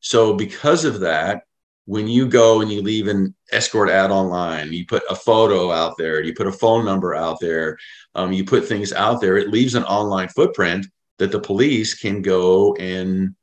So 0.00 0.34
because 0.34 0.84
of 0.84 1.00
that, 1.00 1.44
when 1.86 2.08
you 2.08 2.28
go 2.28 2.60
and 2.60 2.70
you 2.70 2.82
leave 2.82 3.08
an 3.08 3.34
escort 3.52 3.88
ad 3.88 4.10
online, 4.10 4.72
you 4.72 4.86
put 4.86 5.02
a 5.10 5.14
photo 5.14 5.72
out 5.72 5.96
there, 5.98 6.22
you 6.22 6.34
put 6.34 6.46
a 6.46 6.52
phone 6.52 6.84
number 6.84 7.14
out 7.14 7.38
there, 7.40 7.78
um, 8.14 8.32
you 8.32 8.44
put 8.44 8.66
things 8.66 8.92
out 8.92 9.20
there, 9.20 9.36
it 9.36 9.50
leaves 9.50 9.74
an 9.74 9.84
online 9.84 10.28
footprint 10.28 10.86
that 11.18 11.32
the 11.32 11.40
police 11.40 11.94
can 11.94 12.22
go 12.22 12.74
and 12.76 13.34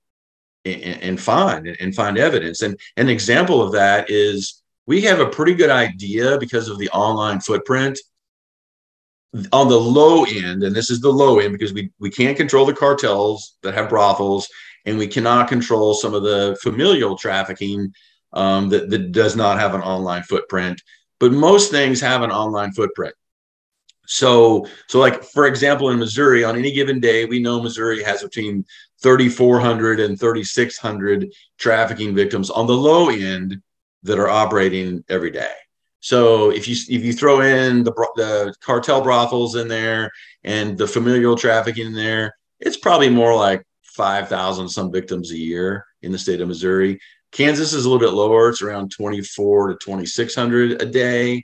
and, 0.76 1.20
find 1.20 1.68
and 1.68 1.96
find 1.96 2.18
evidence. 2.18 2.62
And 2.62 2.80
an 2.98 3.10
example 3.10 3.62
of 3.62 3.72
that 3.74 4.10
is 4.10 4.62
we 4.86 5.02
have 5.02 5.20
a 5.20 5.30
pretty 5.30 5.54
good 5.54 5.70
idea 5.70 6.38
because 6.38 6.70
of 6.70 6.78
the 6.78 6.90
online 6.90 7.40
footprint 7.42 8.00
on 9.52 9.68
the 9.68 9.80
low 9.80 10.24
end, 10.24 10.64
and 10.64 10.76
this 10.76 10.90
is 10.90 11.02
the 11.02 11.12
low 11.12 11.40
end 11.40 11.52
because 11.52 11.74
we, 11.74 11.92
we 12.00 12.10
can't 12.10 12.38
control 12.38 12.66
the 12.66 12.74
cartels 12.74 13.58
that 13.62 13.74
have 13.74 13.90
brothels, 13.90 14.48
and 14.86 14.98
we 14.98 15.08
cannot 15.08 15.50
control 15.50 15.94
some 15.94 16.14
of 16.14 16.24
the 16.24 16.58
familial 16.62 17.18
trafficking 17.18 17.94
um, 18.34 18.70
that, 18.70 18.90
that 18.90 19.12
does 19.12 19.36
not 19.36 19.60
have 19.60 19.76
an 19.76 19.82
online 19.82 20.24
footprint. 20.24 20.82
But 21.20 21.34
most 21.34 21.72
things 21.72 22.00
have 22.02 22.22
an 22.22 22.32
online 22.32 22.72
footprint. 22.72 23.16
So, 24.06 24.66
so 24.88 25.00
like 25.00 25.24
for 25.24 25.48
example, 25.48 25.90
in 25.90 26.00
Missouri, 26.00 26.44
on 26.44 26.58
any 26.58 26.72
given 26.72 27.02
day, 27.02 27.26
we 27.26 27.40
know 27.40 27.62
Missouri 27.62 28.02
has 28.04 28.24
between 28.24 28.66
3,400 29.02 30.00
and 30.00 30.20
3,600 30.20 31.32
trafficking 31.58 32.16
victims 32.16 32.50
on 32.50 32.68
the 32.68 32.74
low 32.74 33.10
end 33.10 33.62
that 34.04 34.20
are 34.20 34.30
operating 34.30 35.04
every 35.10 35.32
day. 35.32 35.54
So 36.00 36.52
if 36.52 36.68
you 36.68 36.76
if 36.90 37.04
you 37.04 37.14
throw 37.14 37.42
in 37.42 37.84
the 37.84 37.92
the 38.16 38.54
cartel 38.62 39.02
brothels 39.02 39.56
in 39.56 39.68
there 39.68 40.12
and 40.44 40.78
the 40.78 40.88
familial 40.88 41.36
trafficking 41.36 41.88
in 41.88 41.94
there, 41.94 42.36
it's 42.60 42.78
probably 42.78 43.10
more 43.10 43.36
like 43.36 43.64
5,000 43.84 44.70
some 44.70 44.92
victims 44.92 45.32
a 45.32 45.38
year 45.38 45.86
in 46.04 46.12
the 46.12 46.20
state 46.20 46.40
of 46.40 46.48
Missouri. 46.48 47.00
Kansas 47.32 47.74
is 47.74 47.86
a 47.86 47.90
little 47.90 48.08
bit 48.08 48.16
lower; 48.16 48.50
it's 48.50 48.62
around 48.62 48.92
24 48.92 49.70
to 49.70 49.78
2,600 49.82 50.82
a 50.82 50.86
day. 50.86 51.44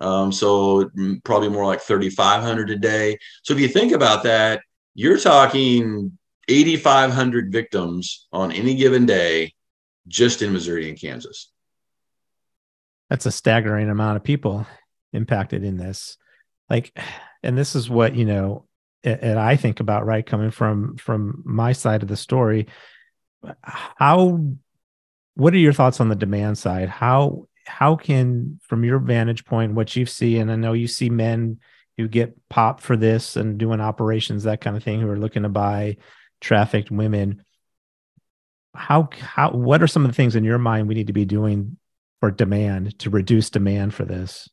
Um, 0.00 0.32
so 0.32 0.90
probably 1.24 1.50
more 1.50 1.66
like 1.66 1.82
3,500 1.82 2.70
a 2.70 2.76
day. 2.76 3.18
So 3.42 3.52
if 3.52 3.60
you 3.60 3.68
think 3.68 3.92
about 3.92 4.22
that, 4.22 4.62
you're 4.94 5.18
talking 5.18 6.18
8,500 6.50 7.52
victims 7.52 8.26
on 8.32 8.50
any 8.52 8.74
given 8.74 9.06
day 9.06 9.54
just 10.08 10.42
in 10.42 10.52
Missouri 10.52 10.88
and 10.88 11.00
Kansas. 11.00 11.52
that's 13.10 13.26
a 13.26 13.32
staggering 13.32 13.90
amount 13.90 14.16
of 14.16 14.24
people 14.24 14.66
impacted 15.12 15.64
in 15.64 15.76
this. 15.76 16.16
Like, 16.68 16.96
and 17.42 17.58
this 17.58 17.74
is 17.74 17.90
what 17.90 18.14
you 18.14 18.24
know, 18.24 18.66
and 19.02 19.38
I 19.38 19.56
think 19.56 19.80
about 19.80 20.06
right 20.06 20.24
coming 20.24 20.50
from 20.50 20.96
from 20.96 21.42
my 21.44 21.72
side 21.72 22.02
of 22.02 22.08
the 22.08 22.16
story. 22.16 22.66
How, 23.62 24.44
what 25.34 25.54
are 25.54 25.58
your 25.58 25.72
thoughts 25.72 26.00
on 26.00 26.08
the 26.10 26.14
demand 26.14 26.58
side? 26.58 26.88
How 26.88 27.46
how 27.66 27.96
can, 27.96 28.60
from 28.62 28.84
your 28.84 28.98
vantage 28.98 29.44
point, 29.44 29.74
what 29.74 29.94
you 29.96 30.04
see, 30.04 30.38
and 30.38 30.50
I 30.50 30.56
know 30.56 30.72
you 30.72 30.88
see 30.88 31.08
men 31.08 31.60
who 31.96 32.08
get 32.08 32.36
popped 32.48 32.82
for 32.82 32.96
this 32.96 33.36
and 33.36 33.58
doing 33.58 33.80
operations, 33.80 34.44
that 34.44 34.60
kind 34.60 34.76
of 34.76 34.82
thing, 34.82 35.00
who 35.00 35.08
are 35.08 35.18
looking 35.18 35.44
to 35.44 35.48
buy 35.48 35.96
trafficked 36.40 36.90
women. 36.90 37.44
How 38.74 39.08
how 39.18 39.50
what 39.50 39.82
are 39.82 39.86
some 39.86 40.04
of 40.04 40.10
the 40.10 40.14
things 40.14 40.36
in 40.36 40.44
your 40.44 40.58
mind 40.58 40.88
we 40.88 40.94
need 40.94 41.08
to 41.08 41.12
be 41.12 41.24
doing 41.24 41.76
for 42.20 42.30
demand 42.30 42.98
to 43.00 43.10
reduce 43.10 43.50
demand 43.50 43.94
for 43.94 44.04
this? 44.04 44.48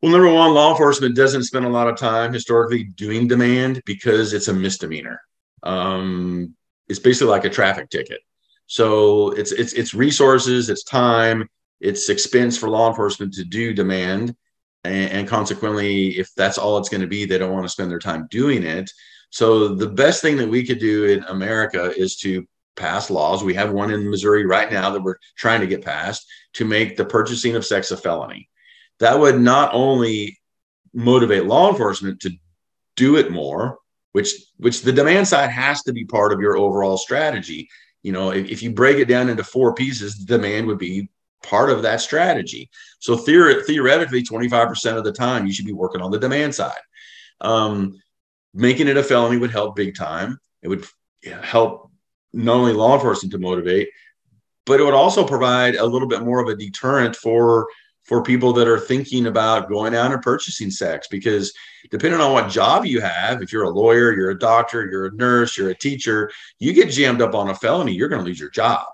Well, 0.00 0.10
number 0.10 0.32
one, 0.32 0.52
law 0.52 0.72
enforcement 0.72 1.14
doesn't 1.14 1.44
spend 1.44 1.64
a 1.64 1.70
lot 1.70 1.86
of 1.86 1.96
time 1.96 2.32
historically 2.32 2.84
doing 2.84 3.28
demand 3.28 3.82
because 3.86 4.32
it's 4.32 4.48
a 4.48 4.52
misdemeanor. 4.52 5.20
Um, 5.62 6.56
it's 6.88 6.98
basically 6.98 7.30
like 7.30 7.44
a 7.44 7.50
traffic 7.50 7.88
ticket. 7.88 8.20
So 8.66 9.30
it's 9.30 9.52
it's 9.52 9.74
it's 9.74 9.94
resources, 9.94 10.70
it's 10.70 10.82
time, 10.82 11.48
it's 11.80 12.08
expense 12.08 12.58
for 12.58 12.68
law 12.68 12.88
enforcement 12.88 13.34
to 13.34 13.44
do 13.44 13.72
demand. 13.72 14.34
And, 14.84 15.10
and 15.12 15.28
consequently, 15.28 16.18
if 16.18 16.34
that's 16.34 16.58
all 16.58 16.78
it's 16.78 16.88
going 16.88 17.02
to 17.02 17.06
be, 17.06 17.24
they 17.24 17.38
don't 17.38 17.52
want 17.52 17.64
to 17.64 17.68
spend 17.68 17.90
their 17.90 18.00
time 18.00 18.26
doing 18.30 18.64
it. 18.64 18.90
So 19.32 19.68
the 19.68 19.88
best 19.88 20.20
thing 20.20 20.36
that 20.36 20.48
we 20.48 20.64
could 20.64 20.78
do 20.78 21.06
in 21.06 21.24
America 21.24 21.90
is 21.96 22.16
to 22.16 22.46
pass 22.76 23.10
laws. 23.10 23.42
We 23.42 23.54
have 23.54 23.72
one 23.72 23.90
in 23.90 24.10
Missouri 24.10 24.44
right 24.44 24.70
now 24.70 24.90
that 24.90 25.02
we're 25.02 25.16
trying 25.36 25.62
to 25.62 25.66
get 25.66 25.84
passed 25.84 26.26
to 26.54 26.66
make 26.66 26.96
the 26.96 27.06
purchasing 27.06 27.56
of 27.56 27.64
sex 27.64 27.90
a 27.90 27.96
felony. 27.96 28.50
That 29.00 29.18
would 29.18 29.40
not 29.40 29.72
only 29.72 30.38
motivate 30.92 31.46
law 31.46 31.70
enforcement 31.70 32.20
to 32.20 32.30
do 32.96 33.16
it 33.16 33.32
more, 33.32 33.78
which 34.12 34.34
which 34.58 34.82
the 34.82 34.92
demand 34.92 35.26
side 35.26 35.48
has 35.48 35.82
to 35.84 35.94
be 35.94 36.04
part 36.04 36.34
of 36.34 36.40
your 36.40 36.58
overall 36.58 36.98
strategy. 36.98 37.70
You 38.02 38.12
know, 38.12 38.32
if, 38.32 38.50
if 38.50 38.62
you 38.62 38.72
break 38.72 38.98
it 38.98 39.08
down 39.08 39.30
into 39.30 39.44
four 39.44 39.74
pieces, 39.74 40.14
demand 40.14 40.66
would 40.66 40.78
be 40.78 41.08
part 41.42 41.70
of 41.70 41.80
that 41.82 42.02
strategy. 42.02 42.68
So 42.98 43.16
theor- 43.16 43.64
theoretically, 43.64 44.22
25% 44.22 44.98
of 44.98 45.04
the 45.04 45.12
time, 45.12 45.46
you 45.46 45.54
should 45.54 45.66
be 45.66 45.72
working 45.72 46.02
on 46.02 46.10
the 46.10 46.18
demand 46.18 46.54
side. 46.54 46.78
Um, 47.40 48.01
making 48.54 48.88
it 48.88 48.96
a 48.96 49.02
felony 49.02 49.38
would 49.38 49.50
help 49.50 49.76
big 49.76 49.94
time. 49.94 50.38
It 50.62 50.68
would 50.68 50.86
help 51.42 51.90
not 52.32 52.56
only 52.56 52.72
law 52.72 52.94
enforcement 52.94 53.32
to 53.32 53.38
motivate, 53.38 53.90
but 54.64 54.80
it 54.80 54.84
would 54.84 54.94
also 54.94 55.26
provide 55.26 55.74
a 55.74 55.86
little 55.86 56.08
bit 56.08 56.22
more 56.22 56.40
of 56.40 56.48
a 56.48 56.56
deterrent 56.56 57.16
for 57.16 57.66
for 58.04 58.20
people 58.20 58.52
that 58.52 58.66
are 58.66 58.80
thinking 58.80 59.26
about 59.26 59.68
going 59.68 59.94
out 59.94 60.12
and 60.12 60.20
purchasing 60.22 60.72
sex 60.72 61.06
because 61.08 61.52
depending 61.90 62.20
on 62.20 62.32
what 62.32 62.50
job 62.50 62.84
you 62.84 63.00
have 63.00 63.40
if 63.40 63.52
you're 63.52 63.62
a 63.62 63.70
lawyer 63.70 64.12
you're 64.12 64.30
a 64.30 64.38
doctor 64.38 64.90
you're 64.90 65.06
a 65.06 65.14
nurse 65.14 65.56
you're 65.56 65.70
a 65.70 65.74
teacher 65.74 66.28
you 66.58 66.72
get 66.72 66.90
jammed 66.90 67.22
up 67.22 67.32
on 67.32 67.50
a 67.50 67.54
felony 67.54 67.92
you're 67.92 68.08
going 68.08 68.20
to 68.20 68.26
lose 68.26 68.40
your 68.40 68.50
job 68.50 68.84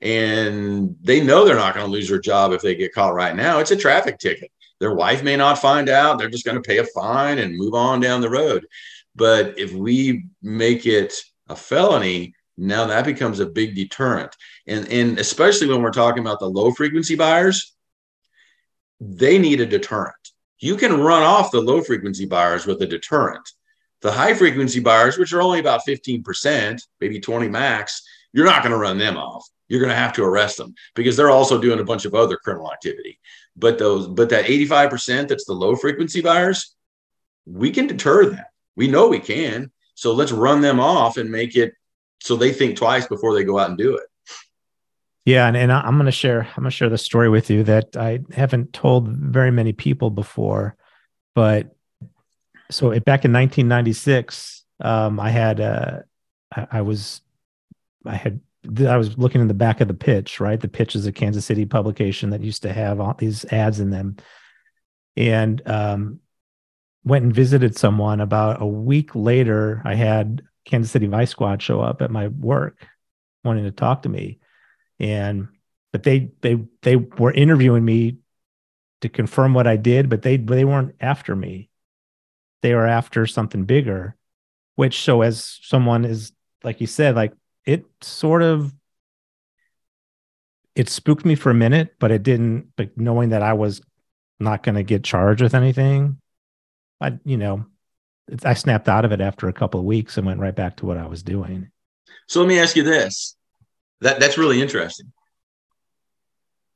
and 0.00 0.96
they 1.02 1.20
know 1.22 1.44
they're 1.44 1.56
not 1.56 1.74
going 1.74 1.86
to 1.86 1.92
lose 1.92 2.08
their 2.08 2.18
job 2.18 2.52
if 2.52 2.60
they 2.60 2.74
get 2.74 2.92
caught 2.92 3.14
right 3.14 3.34
now. 3.34 3.58
It's 3.58 3.70
a 3.70 3.76
traffic 3.76 4.18
ticket. 4.18 4.50
Their 4.78 4.94
wife 4.94 5.22
may 5.22 5.36
not 5.36 5.58
find 5.58 5.88
out. 5.88 6.18
They're 6.18 6.28
just 6.28 6.44
going 6.44 6.60
to 6.60 6.66
pay 6.66 6.78
a 6.78 6.84
fine 6.84 7.38
and 7.38 7.56
move 7.56 7.74
on 7.74 8.00
down 8.00 8.20
the 8.20 8.28
road. 8.28 8.66
But 9.16 9.58
if 9.58 9.72
we 9.72 10.26
make 10.42 10.86
it 10.86 11.14
a 11.48 11.56
felony, 11.56 12.34
now 12.56 12.86
that 12.86 13.04
becomes 13.04 13.40
a 13.40 13.46
big 13.46 13.74
deterrent. 13.74 14.34
And, 14.66 14.88
and 14.88 15.18
especially 15.18 15.66
when 15.66 15.82
we're 15.82 15.90
talking 15.90 16.20
about 16.20 16.38
the 16.38 16.48
low 16.48 16.70
frequency 16.70 17.16
buyers, 17.16 17.74
they 19.00 19.38
need 19.38 19.60
a 19.60 19.66
deterrent. 19.66 20.14
You 20.58 20.76
can 20.76 21.00
run 21.00 21.22
off 21.22 21.50
the 21.50 21.60
low 21.60 21.82
frequency 21.82 22.26
buyers 22.26 22.66
with 22.66 22.80
a 22.82 22.86
deterrent. 22.86 23.48
The 24.02 24.12
high 24.12 24.34
frequency 24.34 24.80
buyers, 24.80 25.18
which 25.18 25.32
are 25.32 25.42
only 25.42 25.58
about 25.58 25.82
15%, 25.86 26.80
maybe 27.00 27.20
20 27.20 27.48
max, 27.48 28.02
you're 28.32 28.46
not 28.46 28.62
going 28.62 28.72
to 28.72 28.78
run 28.78 28.98
them 28.98 29.16
off 29.16 29.46
you're 29.68 29.80
going 29.80 29.90
to 29.90 29.96
have 29.96 30.12
to 30.14 30.24
arrest 30.24 30.56
them 30.56 30.74
because 30.94 31.16
they're 31.16 31.30
also 31.30 31.60
doing 31.60 31.80
a 31.80 31.84
bunch 31.84 32.04
of 32.04 32.14
other 32.14 32.36
criminal 32.36 32.72
activity. 32.72 33.18
But 33.56 33.78
those, 33.78 34.06
but 34.06 34.30
that 34.30 34.46
85% 34.46 35.28
that's 35.28 35.44
the 35.44 35.54
low 35.54 35.76
frequency 35.76 36.20
buyers, 36.20 36.74
we 37.46 37.70
can 37.70 37.86
deter 37.86 38.26
that. 38.30 38.48
We 38.76 38.88
know 38.88 39.08
we 39.08 39.20
can. 39.20 39.70
So 39.94 40.12
let's 40.12 40.32
run 40.32 40.60
them 40.60 40.78
off 40.78 41.16
and 41.16 41.30
make 41.30 41.56
it 41.56 41.72
so 42.20 42.36
they 42.36 42.52
think 42.52 42.76
twice 42.76 43.06
before 43.06 43.34
they 43.34 43.44
go 43.44 43.58
out 43.58 43.70
and 43.70 43.78
do 43.78 43.96
it. 43.96 44.06
Yeah, 45.24 45.48
and, 45.48 45.56
and 45.56 45.72
I'm 45.72 45.96
going 45.96 46.06
to 46.06 46.12
share 46.12 46.42
I'm 46.42 46.62
going 46.62 46.64
to 46.66 46.70
share 46.70 46.88
the 46.88 46.98
story 46.98 47.28
with 47.28 47.50
you 47.50 47.64
that 47.64 47.96
I 47.96 48.20
haven't 48.32 48.72
told 48.72 49.08
very 49.08 49.50
many 49.50 49.72
people 49.72 50.10
before, 50.10 50.76
but 51.34 51.74
so 52.70 52.90
it, 52.90 53.04
back 53.04 53.24
in 53.24 53.32
1996, 53.32 54.64
um, 54.80 55.18
I 55.20 55.30
had 55.30 55.60
uh, 55.60 56.00
I, 56.70 56.82
was 56.82 57.20
I 58.04 58.14
had 58.16 58.40
I 58.86 58.96
was 58.96 59.16
looking 59.18 59.40
in 59.40 59.48
the 59.48 59.54
back 59.54 59.80
of 59.80 59.88
the 59.88 59.94
pitch, 59.94 60.40
right? 60.40 60.60
The 60.60 60.68
pitch 60.68 60.94
is 60.94 61.06
a 61.06 61.12
Kansas 61.12 61.44
City 61.44 61.64
publication 61.64 62.30
that 62.30 62.42
used 62.42 62.62
to 62.62 62.72
have 62.72 63.00
all 63.00 63.14
these 63.14 63.44
ads 63.46 63.80
in 63.80 63.90
them. 63.90 64.16
And 65.16 65.62
um, 65.66 66.20
went 67.06 67.24
and 67.24 67.32
visited 67.32 67.78
someone 67.78 68.20
about 68.20 68.60
a 68.60 68.66
week 68.66 69.14
later. 69.14 69.80
I 69.84 69.94
had 69.94 70.42
Kansas 70.66 70.90
City 70.90 71.06
Vice 71.06 71.30
Squad 71.30 71.62
show 71.62 71.80
up 71.80 72.02
at 72.02 72.10
my 72.10 72.28
work 72.28 72.84
wanting 73.44 73.64
to 73.64 73.70
talk 73.70 74.02
to 74.02 74.08
me. 74.08 74.40
And 74.98 75.48
but 75.92 76.02
they 76.02 76.32
they 76.42 76.58
they 76.82 76.96
were 76.96 77.32
interviewing 77.32 77.84
me 77.84 78.18
to 79.02 79.08
confirm 79.08 79.54
what 79.54 79.68
I 79.68 79.76
did, 79.76 80.10
but 80.10 80.22
they 80.22 80.36
they 80.36 80.64
weren't 80.64 80.96
after 81.00 81.36
me. 81.36 81.70
They 82.62 82.74
were 82.74 82.86
after 82.86 83.24
something 83.26 83.64
bigger, 83.64 84.16
which 84.74 85.02
so 85.02 85.22
as 85.22 85.60
someone 85.62 86.04
is 86.04 86.32
like 86.64 86.80
you 86.80 86.88
said, 86.88 87.14
like 87.14 87.34
it 87.64 87.84
sort 88.00 88.42
of 88.42 88.74
it 90.74 90.88
spooked 90.88 91.24
me 91.24 91.36
for 91.36 91.50
a 91.50 91.54
minute, 91.54 91.94
but 92.00 92.10
it 92.10 92.24
didn't. 92.24 92.72
But 92.76 92.98
knowing 92.98 93.28
that 93.28 93.42
I 93.42 93.52
was 93.52 93.80
not 94.40 94.64
going 94.64 94.74
to 94.74 94.82
get 94.82 95.04
charged 95.04 95.40
with 95.40 95.54
anything, 95.54 96.20
I 97.00 97.18
you 97.24 97.36
know, 97.36 97.66
I 98.44 98.54
snapped 98.54 98.88
out 98.88 99.04
of 99.04 99.12
it 99.12 99.20
after 99.20 99.48
a 99.48 99.52
couple 99.52 99.80
of 99.80 99.86
weeks 99.86 100.16
and 100.16 100.26
went 100.26 100.40
right 100.40 100.54
back 100.54 100.76
to 100.76 100.86
what 100.86 100.96
I 100.96 101.06
was 101.06 101.22
doing. 101.22 101.70
So 102.28 102.40
let 102.40 102.48
me 102.48 102.58
ask 102.58 102.76
you 102.76 102.82
this: 102.82 103.36
that 104.00 104.20
that's 104.20 104.38
really 104.38 104.60
interesting. 104.60 105.12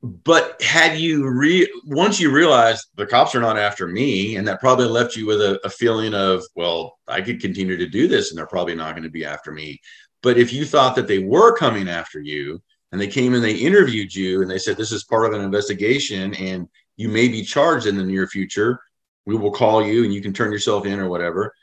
But 0.03 0.63
had 0.63 0.99
you 0.99 1.29
re 1.29 1.71
once 1.85 2.19
you 2.19 2.31
realized 2.31 2.87
the 2.97 3.07
cops 3.07 3.35
are 3.35 3.41
not 3.41 3.59
after 3.59 3.87
me, 3.87 4.37
and 4.37 4.49
that 4.49 4.61
probably 4.61 4.87
left 4.87 5.15
you 5.17 5.27
with 5.27 5.43
a, 5.43 5.61
a 5.63 5.69
feeling 5.69 6.15
of, 6.15 6.43
well, 6.55 6.99
I 7.07 7.21
could 7.21 7.41
continue 7.41 7.77
to 7.77 7.87
do 7.87 8.09
this, 8.09 8.31
and 8.31 8.39
they're 8.39 8.47
probably 8.47 8.75
not 8.75 8.93
going 8.93 9.03
to 9.03 9.11
be 9.11 9.27
after 9.27 9.53
me. 9.53 9.81
But 10.23 10.39
if 10.39 10.53
you 10.53 10.65
thought 10.65 10.97
that 10.97 11.07
they 11.07 11.19
were 11.19 11.57
coming 11.57 11.89
after 11.89 12.21
you 12.21 12.63
and 12.93 13.01
they 13.01 13.07
came 13.07 13.35
and 13.35 13.43
they 13.43 13.55
interviewed 13.55 14.15
you 14.15 14.43
and 14.43 14.51
they 14.51 14.59
said, 14.59 14.77
this 14.77 14.93
is 14.93 15.05
part 15.05 15.27
of 15.27 15.33
an 15.33 15.45
investigation 15.45 16.35
and 16.35 16.69
you 16.97 17.09
may 17.09 17.29
be 17.29 17.43
charged 17.43 17.87
in 17.87 17.97
the 17.97 18.05
near 18.05 18.27
future, 18.27 18.81
we 19.27 19.37
will 19.37 19.51
call 19.51 19.85
you 19.85 20.05
and 20.05 20.13
you 20.13 20.21
can 20.21 20.33
turn 20.33 20.53
yourself 20.53 20.87
in 20.87 20.99
or 20.99 21.09
whatever. 21.09 21.55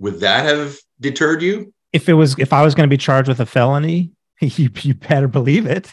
Would 0.00 0.20
that 0.20 0.44
have 0.44 0.76
deterred 1.00 1.42
you? 1.42 1.72
If 1.92 2.08
it 2.08 2.14
was, 2.14 2.36
if 2.38 2.52
I 2.52 2.62
was 2.62 2.74
going 2.74 2.88
to 2.88 2.92
be 2.92 2.98
charged 2.98 3.28
with 3.28 3.40
a 3.40 3.46
felony, 3.46 4.10
you, 4.40 4.70
you 4.82 4.94
better 4.94 5.28
believe 5.28 5.66
it 5.66 5.92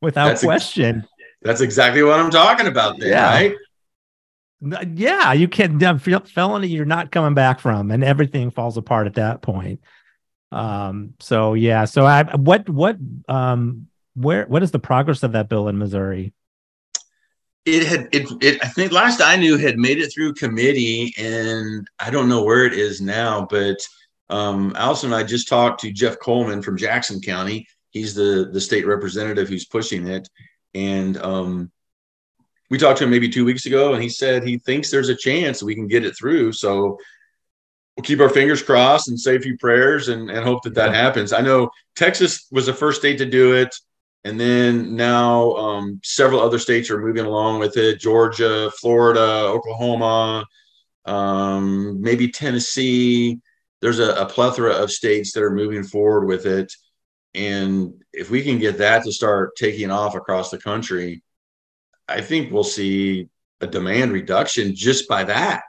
without 0.00 0.28
that's 0.28 0.42
question. 0.42 0.98
Ex- 0.98 1.08
that's 1.42 1.60
exactly 1.60 2.02
what 2.02 2.18
I'm 2.18 2.30
talking 2.30 2.66
about 2.66 2.98
there, 2.98 3.10
yeah. 3.10 3.30
right? 3.30 3.54
Yeah, 4.94 5.32
you 5.32 5.48
can 5.48 5.78
felony 5.98 6.68
you're 6.68 6.86
not 6.86 7.12
coming 7.12 7.34
back 7.34 7.60
from, 7.60 7.90
and 7.90 8.02
everything 8.02 8.50
falls 8.50 8.76
apart 8.76 9.06
at 9.06 9.14
that 9.14 9.42
point. 9.42 9.80
Um, 10.50 11.14
so 11.20 11.54
yeah, 11.54 11.84
so 11.84 12.06
I 12.06 12.24
what 12.36 12.68
what 12.68 12.96
um 13.28 13.88
where 14.14 14.46
what 14.46 14.62
is 14.62 14.70
the 14.70 14.78
progress 14.78 15.22
of 15.22 15.32
that 15.32 15.48
bill 15.48 15.68
in 15.68 15.76
Missouri? 15.76 16.32
It 17.66 17.84
had 17.84 18.08
it, 18.12 18.28
it 18.40 18.64
I 18.64 18.68
think 18.68 18.92
last 18.92 19.20
I 19.20 19.36
knew 19.36 19.58
had 19.58 19.76
made 19.76 19.98
it 19.98 20.12
through 20.14 20.34
committee 20.34 21.12
and 21.18 21.86
I 21.98 22.10
don't 22.10 22.28
know 22.28 22.44
where 22.44 22.64
it 22.64 22.72
is 22.72 23.00
now, 23.00 23.46
but 23.50 23.76
um 24.30 24.72
Alison 24.76 25.12
and 25.12 25.20
I 25.20 25.24
just 25.24 25.48
talked 25.48 25.80
to 25.80 25.92
Jeff 25.92 26.18
Coleman 26.20 26.62
from 26.62 26.76
Jackson 26.76 27.20
County. 27.20 27.66
He's 27.90 28.14
the 28.14 28.50
the 28.52 28.60
state 28.60 28.86
representative 28.86 29.48
who's 29.48 29.66
pushing 29.66 30.06
it. 30.06 30.28
And 30.74 31.16
um 31.18 31.72
we 32.70 32.78
talked 32.78 32.98
to 32.98 33.04
him 33.04 33.10
maybe 33.10 33.28
two 33.28 33.44
weeks 33.44 33.66
ago 33.66 33.94
and 33.94 34.02
he 34.02 34.08
said 34.08 34.44
he 34.44 34.58
thinks 34.58 34.90
there's 34.90 35.08
a 35.08 35.16
chance 35.16 35.62
we 35.62 35.74
can 35.74 35.88
get 35.88 36.04
it 36.04 36.16
through. 36.16 36.52
So 36.52 36.98
we'll 37.96 38.04
keep 38.04 38.20
our 38.20 38.28
fingers 38.28 38.62
crossed 38.62 39.08
and 39.08 39.18
say 39.18 39.36
a 39.36 39.40
few 39.40 39.56
prayers 39.58 40.08
and, 40.08 40.30
and 40.30 40.44
hope 40.44 40.62
that 40.62 40.74
that 40.74 40.92
yeah. 40.92 41.02
happens. 41.02 41.32
I 41.32 41.40
know 41.40 41.70
Texas 41.96 42.46
was 42.52 42.66
the 42.66 42.74
first 42.74 43.00
state 43.00 43.18
to 43.18 43.26
do 43.26 43.54
it. 43.54 43.74
And 44.24 44.40
then 44.40 44.96
now 44.96 45.52
um, 45.52 46.00
several 46.02 46.40
other 46.40 46.58
states 46.58 46.90
are 46.90 47.00
moving 47.00 47.26
along 47.26 47.60
with 47.60 47.76
it 47.76 48.00
Georgia, 48.00 48.70
Florida, 48.72 49.20
Oklahoma, 49.20 50.44
um, 51.04 52.00
maybe 52.00 52.28
Tennessee. 52.28 53.40
There's 53.80 54.00
a, 54.00 54.14
a 54.14 54.26
plethora 54.26 54.72
of 54.72 54.90
states 54.90 55.32
that 55.32 55.42
are 55.42 55.54
moving 55.54 55.84
forward 55.84 56.26
with 56.26 56.46
it. 56.46 56.72
And 57.34 58.02
if 58.12 58.30
we 58.30 58.42
can 58.42 58.58
get 58.58 58.78
that 58.78 59.04
to 59.04 59.12
start 59.12 59.54
taking 59.56 59.90
off 59.90 60.14
across 60.14 60.50
the 60.50 60.58
country, 60.58 61.22
I 62.08 62.20
think 62.20 62.50
we'll 62.50 62.64
see 62.64 63.28
a 63.60 63.66
demand 63.66 64.12
reduction 64.12 64.74
just 64.74 65.08
by 65.08 65.24
that. 65.24 65.62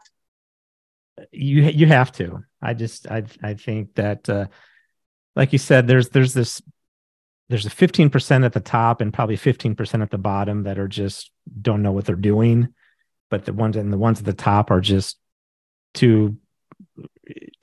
You 1.31 1.63
you 1.63 1.87
have 1.87 2.11
to. 2.13 2.43
I 2.61 2.73
just 2.73 3.07
I 3.07 3.23
I 3.41 3.55
think 3.55 3.95
that 3.95 4.29
uh, 4.29 4.47
like 5.35 5.51
you 5.51 5.59
said, 5.59 5.87
there's 5.87 6.09
there's 6.09 6.33
this 6.33 6.61
there's 7.49 7.65
a 7.65 7.69
15% 7.69 8.45
at 8.45 8.53
the 8.53 8.59
top 8.59 9.01
and 9.01 9.13
probably 9.13 9.37
15% 9.37 10.01
at 10.01 10.11
the 10.11 10.17
bottom 10.17 10.63
that 10.63 10.77
are 10.77 10.87
just 10.87 11.31
don't 11.61 11.81
know 11.81 11.91
what 11.91 12.05
they're 12.05 12.15
doing. 12.15 12.73
But 13.29 13.45
the 13.45 13.53
ones 13.53 13.75
and 13.75 13.91
the 13.91 13.97
ones 13.97 14.19
at 14.19 14.25
the 14.25 14.33
top 14.33 14.71
are 14.71 14.81
just 14.81 15.17
too 15.93 16.37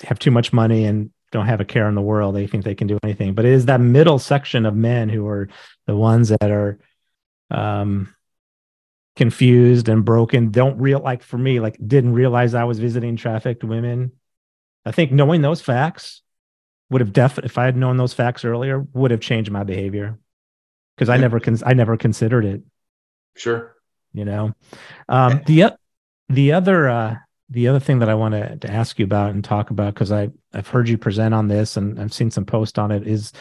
have 0.03 0.19
too 0.19 0.31
much 0.31 0.53
money 0.53 0.85
and 0.85 1.11
don't 1.33 1.47
have 1.47 1.61
a 1.61 1.65
care 1.65 1.89
in 1.89 1.95
the 1.95 2.03
world. 2.03 2.35
They 2.35 2.47
think 2.47 2.65
they 2.65 2.75
can 2.75 2.87
do 2.87 2.99
anything. 3.03 3.35
But 3.35 3.45
it 3.45 3.53
is 3.53 3.67
that 3.67 3.81
middle 3.81 4.19
section 4.19 4.67
of 4.67 4.75
men 4.75 5.09
who 5.09 5.27
are 5.27 5.49
the 5.87 5.97
ones 5.97 6.29
that 6.29 6.51
are 6.51 6.79
um 7.51 8.15
confused 9.17 9.89
and 9.89 10.05
broken 10.05 10.51
don't 10.51 10.79
real 10.81 10.99
like 10.99 11.23
for 11.23 11.39
me 11.39 11.61
like 11.61 11.79
didn't 11.87 12.15
realize 12.15 12.53
i 12.53 12.65
was 12.65 12.81
visiting 12.81 13.15
trafficked 13.17 13.63
women 13.63 14.11
i 14.85 14.91
think 14.91 15.13
knowing 15.13 15.41
those 15.41 15.61
facts 15.61 16.23
would 16.91 17.01
have 17.01 17.13
def 17.13 17.39
if 17.39 17.59
i 17.59 17.65
had 17.65 17.77
known 17.77 17.97
those 17.97 18.13
facts 18.13 18.45
earlier 18.45 18.87
would 18.93 19.11
have 19.11 19.21
changed 19.21 19.51
my 19.51 19.65
behavior. 19.65 20.19
Because 20.97 21.09
i 21.09 21.17
never 21.17 21.41
cons- 21.41 21.63
i 21.65 21.73
never 21.73 21.97
considered 21.97 22.45
it. 22.45 22.63
Sure. 23.37 23.75
You 24.13 24.25
know? 24.25 24.55
Um 25.09 25.43
the 25.47 25.75
the 26.29 26.53
other 26.53 26.89
uh 26.89 27.17
the 27.51 27.69
other 27.69 27.81
thing 27.81 27.99
that 27.99 28.09
i 28.09 28.15
want 28.15 28.33
to, 28.33 28.57
to 28.57 28.71
ask 28.71 28.99
you 28.99 29.05
about 29.05 29.31
and 29.31 29.45
talk 29.45 29.71
about 29.71 29.95
because 29.95 30.13
i 30.13 30.31
i've 30.53 30.69
heard 30.69 30.89
you 30.89 30.97
present 30.97 31.35
on 31.35 31.49
this 31.49 31.77
and 31.77 32.01
i've 32.01 32.13
seen 32.13 32.31
some 32.31 32.47
posts 32.47 32.79
on 32.79 32.91
it 32.91 33.07
is 33.07 33.33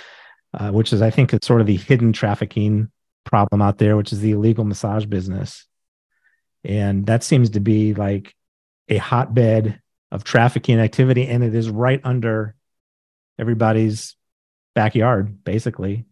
uh, 0.53 0.71
which 0.71 0.91
is 0.91 1.01
i 1.01 1.09
think 1.09 1.33
it's 1.33 1.47
sort 1.47 1.61
of 1.61 1.67
the 1.67 1.77
hidden 1.77 2.11
trafficking 2.11 2.91
problem 3.23 3.61
out 3.61 3.77
there, 3.77 3.97
which 3.97 4.13
is 4.13 4.19
the 4.19 4.31
illegal 4.31 4.63
massage 4.63 5.05
business. 5.05 5.65
And 6.63 7.05
that 7.07 7.23
seems 7.23 7.51
to 7.51 7.59
be 7.59 7.93
like 7.93 8.33
a 8.87 8.97
hotbed 8.97 9.81
of 10.11 10.23
trafficking 10.23 10.79
activity. 10.79 11.27
And 11.27 11.43
it 11.43 11.55
is 11.55 11.69
right 11.69 12.01
under 12.03 12.55
everybody's 13.39 14.15
backyard, 14.75 15.43
basically. 15.43 16.05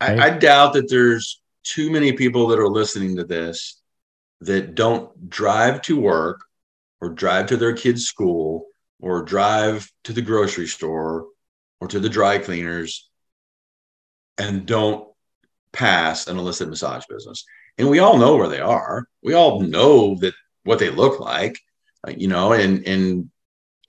Right? 0.00 0.18
I, 0.18 0.26
I 0.26 0.30
doubt 0.38 0.74
that 0.74 0.88
there's 0.88 1.40
too 1.64 1.90
many 1.90 2.12
people 2.12 2.48
that 2.48 2.58
are 2.58 2.68
listening 2.68 3.16
to 3.16 3.24
this 3.24 3.80
that 4.40 4.74
don't 4.74 5.30
drive 5.30 5.82
to 5.82 5.98
work 5.98 6.44
or 7.00 7.08
drive 7.10 7.46
to 7.46 7.56
their 7.56 7.74
kids' 7.74 8.04
school 8.04 8.66
or 9.00 9.22
drive 9.22 9.90
to 10.04 10.12
the 10.12 10.22
grocery 10.22 10.66
store 10.66 11.26
or 11.80 11.88
to 11.88 12.00
the 12.00 12.08
dry 12.08 12.38
cleaners 12.38 13.08
and 14.38 14.66
don't 14.66 15.08
pass 15.72 16.26
an 16.26 16.38
illicit 16.38 16.68
massage 16.68 17.04
business. 17.08 17.44
And 17.78 17.88
we 17.88 17.98
all 17.98 18.18
know 18.18 18.36
where 18.36 18.48
they 18.48 18.60
are. 18.60 19.06
We 19.22 19.34
all 19.34 19.60
know 19.60 20.16
that 20.20 20.34
what 20.64 20.78
they 20.78 20.90
look 20.90 21.20
like, 21.20 21.58
uh, 22.06 22.12
you 22.16 22.28
know, 22.28 22.52
and 22.52 22.86
and 22.86 23.30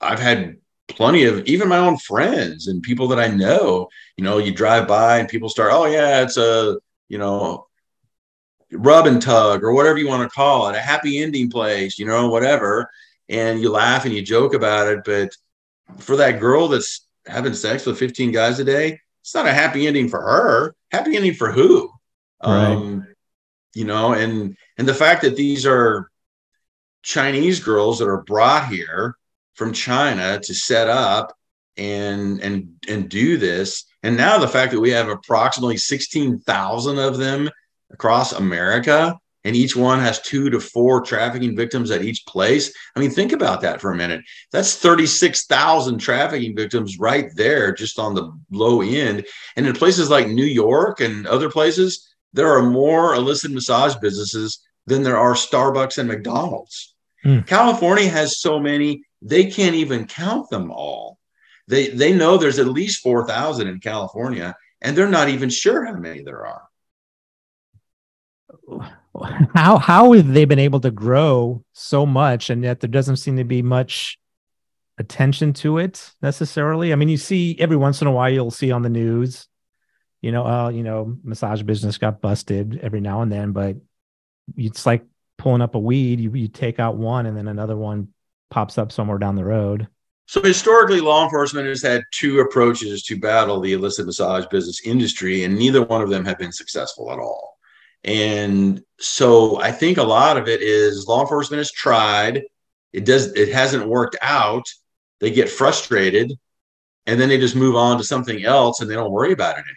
I've 0.00 0.18
had 0.18 0.56
plenty 0.88 1.24
of 1.24 1.44
even 1.46 1.68
my 1.68 1.78
own 1.78 1.96
friends 1.98 2.68
and 2.68 2.82
people 2.82 3.08
that 3.08 3.18
I 3.18 3.28
know, 3.28 3.88
you 4.16 4.24
know, 4.24 4.38
you 4.38 4.52
drive 4.52 4.86
by 4.86 5.18
and 5.18 5.28
people 5.28 5.48
start, 5.48 5.72
oh 5.72 5.86
yeah, 5.86 6.22
it's 6.22 6.36
a, 6.36 6.78
you 7.08 7.18
know, 7.18 7.66
rub 8.72 9.06
and 9.06 9.20
tug 9.20 9.62
or 9.62 9.72
whatever 9.72 9.98
you 9.98 10.08
want 10.08 10.22
to 10.22 10.34
call 10.34 10.68
it, 10.68 10.76
a 10.76 10.80
happy 10.80 11.22
ending 11.22 11.50
place, 11.50 11.98
you 11.98 12.06
know, 12.06 12.28
whatever. 12.28 12.90
And 13.28 13.60
you 13.60 13.70
laugh 13.70 14.04
and 14.04 14.14
you 14.14 14.22
joke 14.22 14.54
about 14.54 14.86
it. 14.86 15.00
But 15.04 15.36
for 15.98 16.16
that 16.16 16.40
girl 16.40 16.68
that's 16.68 17.06
having 17.26 17.54
sex 17.54 17.84
with 17.84 17.98
15 17.98 18.32
guys 18.32 18.60
a 18.60 18.64
day, 18.64 19.00
it's 19.20 19.34
not 19.34 19.46
a 19.46 19.52
happy 19.52 19.86
ending 19.86 20.08
for 20.08 20.20
her. 20.20 20.74
Happy 20.92 21.16
ending 21.16 21.34
for 21.34 21.50
who? 21.50 21.90
Right. 22.44 22.72
Um, 22.72 23.06
you 23.74 23.84
know, 23.84 24.12
and 24.12 24.56
and 24.78 24.86
the 24.86 24.94
fact 24.94 25.22
that 25.22 25.36
these 25.36 25.66
are 25.66 26.10
Chinese 27.02 27.60
girls 27.60 27.98
that 27.98 28.08
are 28.08 28.22
brought 28.22 28.68
here 28.68 29.16
from 29.56 29.72
China 29.72 30.38
to 30.40 30.54
set 30.54 30.88
up 30.88 31.34
and 31.76 32.40
and 32.40 32.68
and 32.88 33.08
do 33.08 33.36
this, 33.36 33.84
and 34.02 34.16
now 34.16 34.38
the 34.38 34.48
fact 34.48 34.72
that 34.72 34.80
we 34.80 34.90
have 34.90 35.08
approximately 35.08 35.76
sixteen 35.76 36.38
thousand 36.40 36.98
of 36.98 37.18
them 37.18 37.50
across 37.90 38.32
America, 38.32 39.18
and 39.44 39.54
each 39.54 39.76
one 39.76 40.00
has 40.00 40.20
two 40.22 40.50
to 40.50 40.58
four 40.58 41.00
trafficking 41.02 41.56
victims 41.56 41.90
at 41.90 42.02
each 42.02 42.26
place. 42.26 42.72
I 42.96 43.00
mean, 43.00 43.10
think 43.10 43.32
about 43.32 43.60
that 43.60 43.80
for 43.80 43.92
a 43.92 43.96
minute. 43.96 44.22
That's 44.50 44.76
36,000 44.76 45.98
trafficking 45.98 46.56
victims 46.56 46.98
right 46.98 47.30
there, 47.36 47.72
just 47.72 48.00
on 48.00 48.14
the 48.14 48.36
low 48.50 48.82
end. 48.82 49.24
And 49.54 49.66
in 49.66 49.72
places 49.74 50.10
like 50.10 50.26
New 50.26 50.44
York 50.44 51.00
and 51.00 51.28
other 51.28 51.48
places, 51.48 52.12
there 52.32 52.50
are 52.58 52.62
more 52.62 53.14
illicit 53.14 53.52
massage 53.52 53.94
businesses 53.96 54.58
than 54.86 55.04
there 55.04 55.16
are 55.16 55.34
Starbucks 55.34 55.98
and 55.98 56.08
McDonald's. 56.08 56.94
Hmm. 57.22 57.40
California 57.40 58.08
has 58.08 58.40
so 58.40 58.58
many, 58.58 59.04
they 59.26 59.50
can't 59.50 59.74
even 59.74 60.06
count 60.06 60.48
them 60.50 60.70
all. 60.70 61.18
They, 61.68 61.88
they 61.88 62.12
know 62.12 62.36
there's 62.36 62.60
at 62.60 62.68
least 62.68 63.02
4,000 63.02 63.66
in 63.66 63.80
California, 63.80 64.54
and 64.80 64.96
they're 64.96 65.08
not 65.08 65.28
even 65.28 65.50
sure 65.50 65.84
how 65.84 65.94
many 65.94 66.22
there 66.22 66.46
are 66.46 66.62
how 69.54 69.78
how 69.78 70.12
have 70.12 70.32
they 70.32 70.44
been 70.44 70.58
able 70.58 70.80
to 70.80 70.90
grow 70.90 71.64
so 71.72 72.04
much 72.04 72.50
and 72.50 72.62
yet 72.62 72.80
there 72.80 72.90
doesn't 72.90 73.16
seem 73.16 73.36
to 73.36 73.44
be 73.44 73.62
much 73.62 74.18
attention 74.98 75.52
to 75.52 75.78
it 75.78 76.14
necessarily 76.22 76.92
i 76.92 76.96
mean 76.96 77.08
you 77.08 77.16
see 77.16 77.56
every 77.58 77.76
once 77.76 78.00
in 78.00 78.06
a 78.06 78.12
while 78.12 78.30
you'll 78.30 78.50
see 78.50 78.70
on 78.70 78.82
the 78.82 78.88
news 78.88 79.48
you 80.20 80.32
know 80.32 80.46
uh 80.46 80.68
you 80.68 80.82
know 80.82 81.16
massage 81.22 81.62
business 81.62 81.98
got 81.98 82.20
busted 82.20 82.78
every 82.82 83.00
now 83.00 83.22
and 83.22 83.30
then 83.30 83.52
but 83.52 83.76
it's 84.56 84.86
like 84.86 85.04
pulling 85.38 85.62
up 85.62 85.74
a 85.74 85.78
weed 85.78 86.20
you, 86.20 86.32
you 86.34 86.48
take 86.48 86.78
out 86.78 86.96
one 86.96 87.26
and 87.26 87.36
then 87.36 87.48
another 87.48 87.76
one 87.76 88.08
pops 88.50 88.78
up 88.78 88.92
somewhere 88.92 89.18
down 89.18 89.36
the 89.36 89.44
road 89.44 89.86
so 90.28 90.42
historically 90.42 91.00
law 91.00 91.24
enforcement 91.24 91.68
has 91.68 91.82
had 91.82 92.02
two 92.12 92.40
approaches 92.40 93.02
to 93.02 93.18
battle 93.18 93.60
the 93.60 93.72
illicit 93.72 94.06
massage 94.06 94.46
business 94.46 94.80
industry 94.84 95.44
and 95.44 95.56
neither 95.56 95.82
one 95.82 96.02
of 96.02 96.10
them 96.10 96.24
have 96.24 96.38
been 96.38 96.52
successful 96.52 97.12
at 97.12 97.18
all 97.18 97.56
and 98.06 98.82
so 99.00 99.60
I 99.60 99.72
think 99.72 99.98
a 99.98 100.02
lot 100.02 100.36
of 100.36 100.46
it 100.48 100.62
is 100.62 101.08
law 101.08 101.22
enforcement 101.22 101.58
has 101.58 101.72
tried, 101.72 102.44
it 102.92 103.04
does 103.04 103.32
it 103.32 103.52
hasn't 103.52 103.88
worked 103.88 104.16
out. 104.22 104.72
They 105.20 105.32
get 105.32 105.50
frustrated 105.50 106.32
and 107.06 107.20
then 107.20 107.28
they 107.28 107.38
just 107.38 107.56
move 107.56 107.74
on 107.74 107.98
to 107.98 108.04
something 108.04 108.44
else 108.44 108.80
and 108.80 108.88
they 108.88 108.94
don't 108.94 109.10
worry 109.10 109.32
about 109.32 109.58
it 109.58 109.64
anymore. 109.64 109.74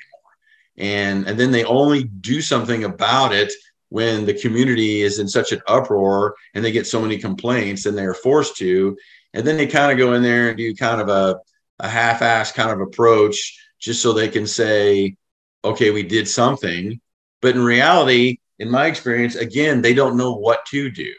And 0.78 1.28
and 1.28 1.40
then 1.40 1.52
they 1.52 1.64
only 1.64 2.04
do 2.04 2.40
something 2.42 2.84
about 2.84 3.34
it 3.34 3.52
when 3.90 4.26
the 4.26 4.34
community 4.34 5.02
is 5.02 5.20
in 5.20 5.28
such 5.28 5.52
an 5.52 5.62
uproar 5.68 6.36
and 6.54 6.64
they 6.64 6.72
get 6.72 6.88
so 6.88 7.02
many 7.02 7.18
complaints 7.18 7.86
and 7.86 7.98
they're 7.98 8.14
forced 8.14 8.56
to. 8.58 8.98
And 9.34 9.46
then 9.46 9.58
they 9.58 9.68
kind 9.68 9.92
of 9.92 9.98
go 9.98 10.14
in 10.14 10.24
there 10.24 10.50
and 10.50 10.58
do 10.58 10.76
kind 10.76 11.02
of 11.02 11.10
a, 11.10 11.40
a 11.80 11.90
half-ass 11.90 12.52
kind 12.52 12.72
of 12.72 12.82
approach 12.82 13.68
just 13.80 14.02
so 14.02 14.14
they 14.14 14.28
can 14.28 14.46
say, 14.46 15.16
okay, 15.64 15.92
we 15.92 16.04
did 16.04 16.28
something 16.28 17.00
but 17.42 17.56
in 17.56 17.64
reality, 17.64 18.40
in 18.58 18.70
my 18.70 18.88
experience, 18.88 19.36
again, 19.36 19.82
they 19.82 19.94
don't 19.94 20.18
know 20.18 20.34
what 20.34 20.66
to 20.68 20.92
do. 20.92 21.14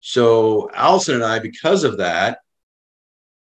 So 0.00 0.70
Alison 0.74 1.16
and 1.16 1.24
I, 1.24 1.38
because 1.38 1.84
of 1.84 1.98
that, 1.98 2.38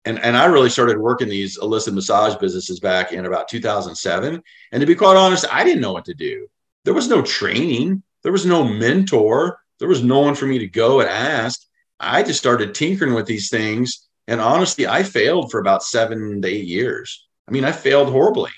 and, 0.06 0.20
and 0.20 0.36
I 0.36 0.46
really 0.46 0.70
started 0.70 0.98
working 0.98 1.30
these 1.30 1.58
illicit 1.58 1.94
massage 1.94 2.36
businesses 2.36 2.80
back 2.80 3.12
in 3.14 3.26
about 3.26 3.48
2007. 3.48 4.42
And 4.72 4.82
to 4.82 4.88
be 4.88 4.96
quite 4.96 5.18
honest, 5.18 5.46
I 5.52 5.64
didn't 5.64 5.82
know 5.82 5.94
what 5.94 6.06
to 6.06 6.14
do. 6.14 6.48
There 6.86 6.94
was 6.94 7.08
no 7.08 7.22
training, 7.22 8.02
there 8.24 8.32
was 8.32 8.46
no 8.46 8.64
mentor, 8.64 9.58
there 9.80 9.88
was 9.88 10.04
no 10.04 10.20
one 10.20 10.36
for 10.36 10.46
me 10.46 10.60
to 10.60 10.68
go 10.68 11.00
and 11.00 11.10
ask. 11.10 11.62
I 12.00 12.24
just 12.24 12.40
started 12.40 12.76
tinkering 12.76 13.14
with 13.14 13.26
these 13.26 13.50
things. 13.50 14.08
And 14.28 14.40
honestly, 14.40 14.88
I 14.88 15.04
failed 15.04 15.52
for 15.52 15.60
about 15.60 15.84
seven 15.84 16.42
to 16.42 16.48
eight 16.48 16.68
years. 16.68 17.28
I 17.48 17.52
mean, 17.52 17.66
I 17.66 17.72
failed 17.72 18.10
horribly. 18.10 18.52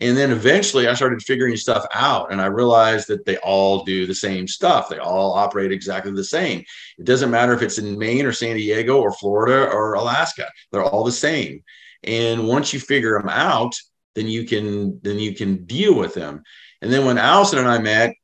And 0.00 0.16
then 0.16 0.32
eventually 0.32 0.88
I 0.88 0.94
started 0.94 1.22
figuring 1.22 1.56
stuff 1.56 1.86
out 1.94 2.32
and 2.32 2.40
I 2.40 2.46
realized 2.46 3.08
that 3.08 3.24
they 3.24 3.36
all 3.38 3.84
do 3.84 4.06
the 4.06 4.14
same 4.14 4.48
stuff. 4.48 4.88
They 4.88 4.98
all 4.98 5.32
operate 5.32 5.70
exactly 5.70 6.12
the 6.12 6.24
same. 6.24 6.64
It 6.98 7.04
doesn't 7.04 7.30
matter 7.30 7.54
if 7.54 7.62
it's 7.62 7.78
in 7.78 7.98
Maine 7.98 8.26
or 8.26 8.32
San 8.32 8.56
Diego 8.56 9.00
or 9.00 9.12
Florida 9.12 9.70
or 9.70 9.94
Alaska. 9.94 10.48
They're 10.72 10.84
all 10.84 11.04
the 11.04 11.12
same. 11.12 11.62
And 12.02 12.48
once 12.48 12.72
you 12.72 12.80
figure 12.80 13.18
them 13.18 13.28
out, 13.28 13.74
then 14.14 14.26
you 14.26 14.44
can 14.44 15.00
then 15.02 15.18
you 15.18 15.34
can 15.34 15.64
deal 15.64 15.94
with 15.94 16.14
them. 16.14 16.42
And 16.82 16.92
then 16.92 17.06
when 17.06 17.18
Alison 17.18 17.60
and 17.60 17.68
I 17.68 17.78
met, 17.78 18.14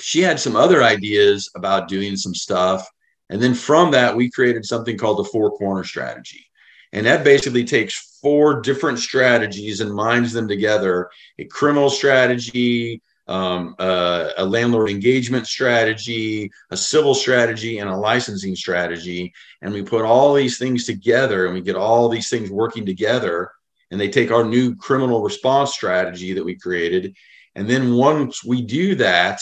she 0.00 0.22
had 0.22 0.40
some 0.40 0.56
other 0.56 0.82
ideas 0.82 1.50
about 1.54 1.88
doing 1.88 2.16
some 2.16 2.34
stuff. 2.34 2.88
And 3.30 3.42
then 3.42 3.54
from 3.54 3.90
that, 3.92 4.16
we 4.16 4.30
created 4.30 4.64
something 4.64 4.96
called 4.96 5.18
the 5.18 5.24
four 5.30 5.56
corner 5.56 5.84
strategy. 5.84 6.46
And 6.92 7.06
that 7.06 7.24
basically 7.24 7.64
takes 7.64 8.18
four 8.22 8.60
different 8.60 8.98
strategies 8.98 9.80
and 9.80 9.92
mines 9.92 10.32
them 10.32 10.48
together 10.48 11.10
a 11.38 11.44
criminal 11.44 11.90
strategy, 11.90 13.02
um, 13.28 13.74
uh, 13.78 14.30
a 14.38 14.44
landlord 14.44 14.88
engagement 14.90 15.46
strategy, 15.46 16.50
a 16.70 16.76
civil 16.76 17.14
strategy, 17.14 17.78
and 17.78 17.90
a 17.90 17.96
licensing 17.96 18.54
strategy. 18.54 19.32
And 19.62 19.72
we 19.72 19.82
put 19.82 20.04
all 20.04 20.32
these 20.32 20.58
things 20.58 20.86
together 20.86 21.46
and 21.46 21.54
we 21.54 21.60
get 21.60 21.76
all 21.76 22.08
these 22.08 22.30
things 22.30 22.50
working 22.50 22.86
together. 22.86 23.50
And 23.90 24.00
they 24.00 24.08
take 24.08 24.30
our 24.30 24.44
new 24.44 24.74
criminal 24.76 25.22
response 25.22 25.72
strategy 25.72 26.32
that 26.34 26.44
we 26.44 26.56
created. 26.56 27.16
And 27.54 27.68
then 27.68 27.94
once 27.94 28.44
we 28.44 28.62
do 28.62 28.94
that, 28.96 29.40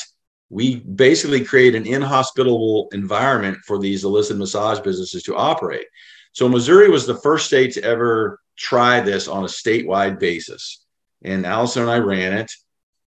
we 0.54 0.76
basically 0.76 1.44
create 1.44 1.74
an 1.74 1.84
inhospitable 1.84 2.88
environment 2.92 3.58
for 3.66 3.76
these 3.76 4.04
illicit 4.04 4.36
massage 4.36 4.78
businesses 4.78 5.24
to 5.24 5.34
operate. 5.34 5.86
So 6.30 6.48
Missouri 6.48 6.88
was 6.88 7.08
the 7.08 7.16
first 7.16 7.46
state 7.46 7.72
to 7.72 7.82
ever 7.82 8.38
try 8.56 9.00
this 9.00 9.26
on 9.26 9.42
a 9.42 9.48
statewide 9.48 10.20
basis. 10.20 10.84
And 11.24 11.44
Alison 11.44 11.82
and 11.82 11.90
I 11.90 11.98
ran 11.98 12.34
it, 12.34 12.52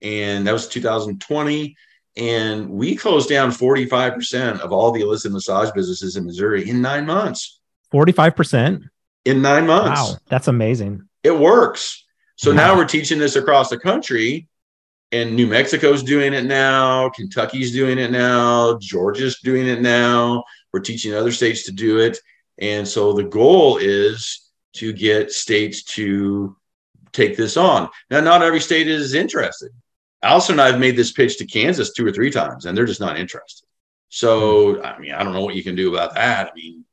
and 0.02 0.48
that 0.48 0.54
was 0.54 0.68
2020. 0.70 1.78
And 2.18 2.68
we 2.68 2.96
closed 2.96 3.30
down 3.30 3.52
45% 3.52 4.62
of 4.62 4.72
all 4.72 4.90
the 4.92 5.02
illicit 5.02 5.32
massage 5.32 5.70
businesses 5.70 6.16
in 6.16 6.26
Missouri 6.26 6.68
in 6.68 6.82
nine 6.82 7.06
months. 7.06 7.60
45%? 7.94 8.90
In 9.26 9.44
nine 9.44 9.68
months. 9.68 10.02
Wow, 10.02 10.18
that's 10.30 10.48
amazing. 10.48 11.08
It 11.22 11.38
works. 11.38 12.06
So 12.38 12.50
wow. 12.50 12.58
now 12.58 12.76
we're 12.76 12.86
teaching 12.86 13.20
this 13.20 13.36
across 13.36 13.70
the 13.70 13.78
country 13.78 14.48
and 15.16 15.36
New 15.36 15.48
Mexico's 15.48 16.04
doing 16.04 16.34
it 16.34 16.46
now, 16.46 17.10
Kentucky's 17.10 17.72
doing 17.72 17.98
it 17.98 18.12
now, 18.12 18.78
Georgia's 18.82 19.40
doing 19.40 19.68
it 19.68 19.82
now. 19.82 20.44
We're 20.74 20.80
teaching 20.82 21.14
other 21.14 21.32
states 21.32 21.64
to 21.66 21.72
do 21.72 22.00
it. 22.00 22.18
And 22.58 22.88
so 22.88 23.14
the 23.14 23.24
goal 23.24 23.78
is 23.78 24.52
to 24.74 24.92
get 24.94 25.32
states 25.32 25.84
to 25.84 26.56
take 27.14 27.38
this 27.38 27.56
on. 27.58 27.90
Now, 28.10 28.20
not 28.20 28.44
every 28.44 28.60
state 28.60 28.88
is 28.88 29.14
interested. 29.14 29.72
Alison 30.22 30.56
and 30.56 30.62
I 30.62 30.72
have 30.72 30.80
made 30.80 30.98
this 30.98 31.12
pitch 31.12 31.38
to 31.38 31.46
Kansas 31.46 31.94
two 31.94 32.06
or 32.06 32.12
three 32.12 32.32
times, 32.32 32.66
and 32.66 32.78
they're 32.78 32.86
just 32.86 33.00
not 33.00 33.20
interested. 33.20 33.68
So, 34.10 34.76
hmm. 34.76 34.86
I 34.86 35.00
mean, 35.00 35.14
I 35.14 35.24
don't 35.24 35.34
know 35.34 35.44
what 35.44 35.56
you 35.56 35.64
can 35.64 35.76
do 35.76 35.94
about 35.94 36.16
that. 36.16 36.52
I 36.52 36.56
mean, 36.56 36.84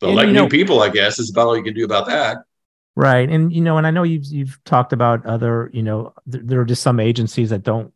but 0.00 0.08
and, 0.08 0.16
like 0.16 0.28
new 0.28 0.34
know, 0.34 0.48
people, 0.48 0.82
I 0.82 0.88
guess, 0.88 1.18
is 1.18 1.30
about 1.30 1.48
all 1.48 1.56
you 1.56 1.62
can 1.62 1.74
do 1.74 1.84
about 1.84 2.06
that. 2.06 2.38
Right. 2.96 3.28
And 3.28 3.52
you 3.52 3.60
know, 3.60 3.76
and 3.76 3.86
I 3.86 3.90
know 3.90 4.04
you've 4.04 4.24
you've 4.24 4.64
talked 4.64 4.94
about 4.94 5.26
other, 5.26 5.70
you 5.72 5.82
know, 5.82 6.14
th- 6.30 6.44
there 6.46 6.60
are 6.60 6.64
just 6.64 6.82
some 6.82 6.98
agencies 6.98 7.50
that 7.50 7.62
don't 7.62 7.92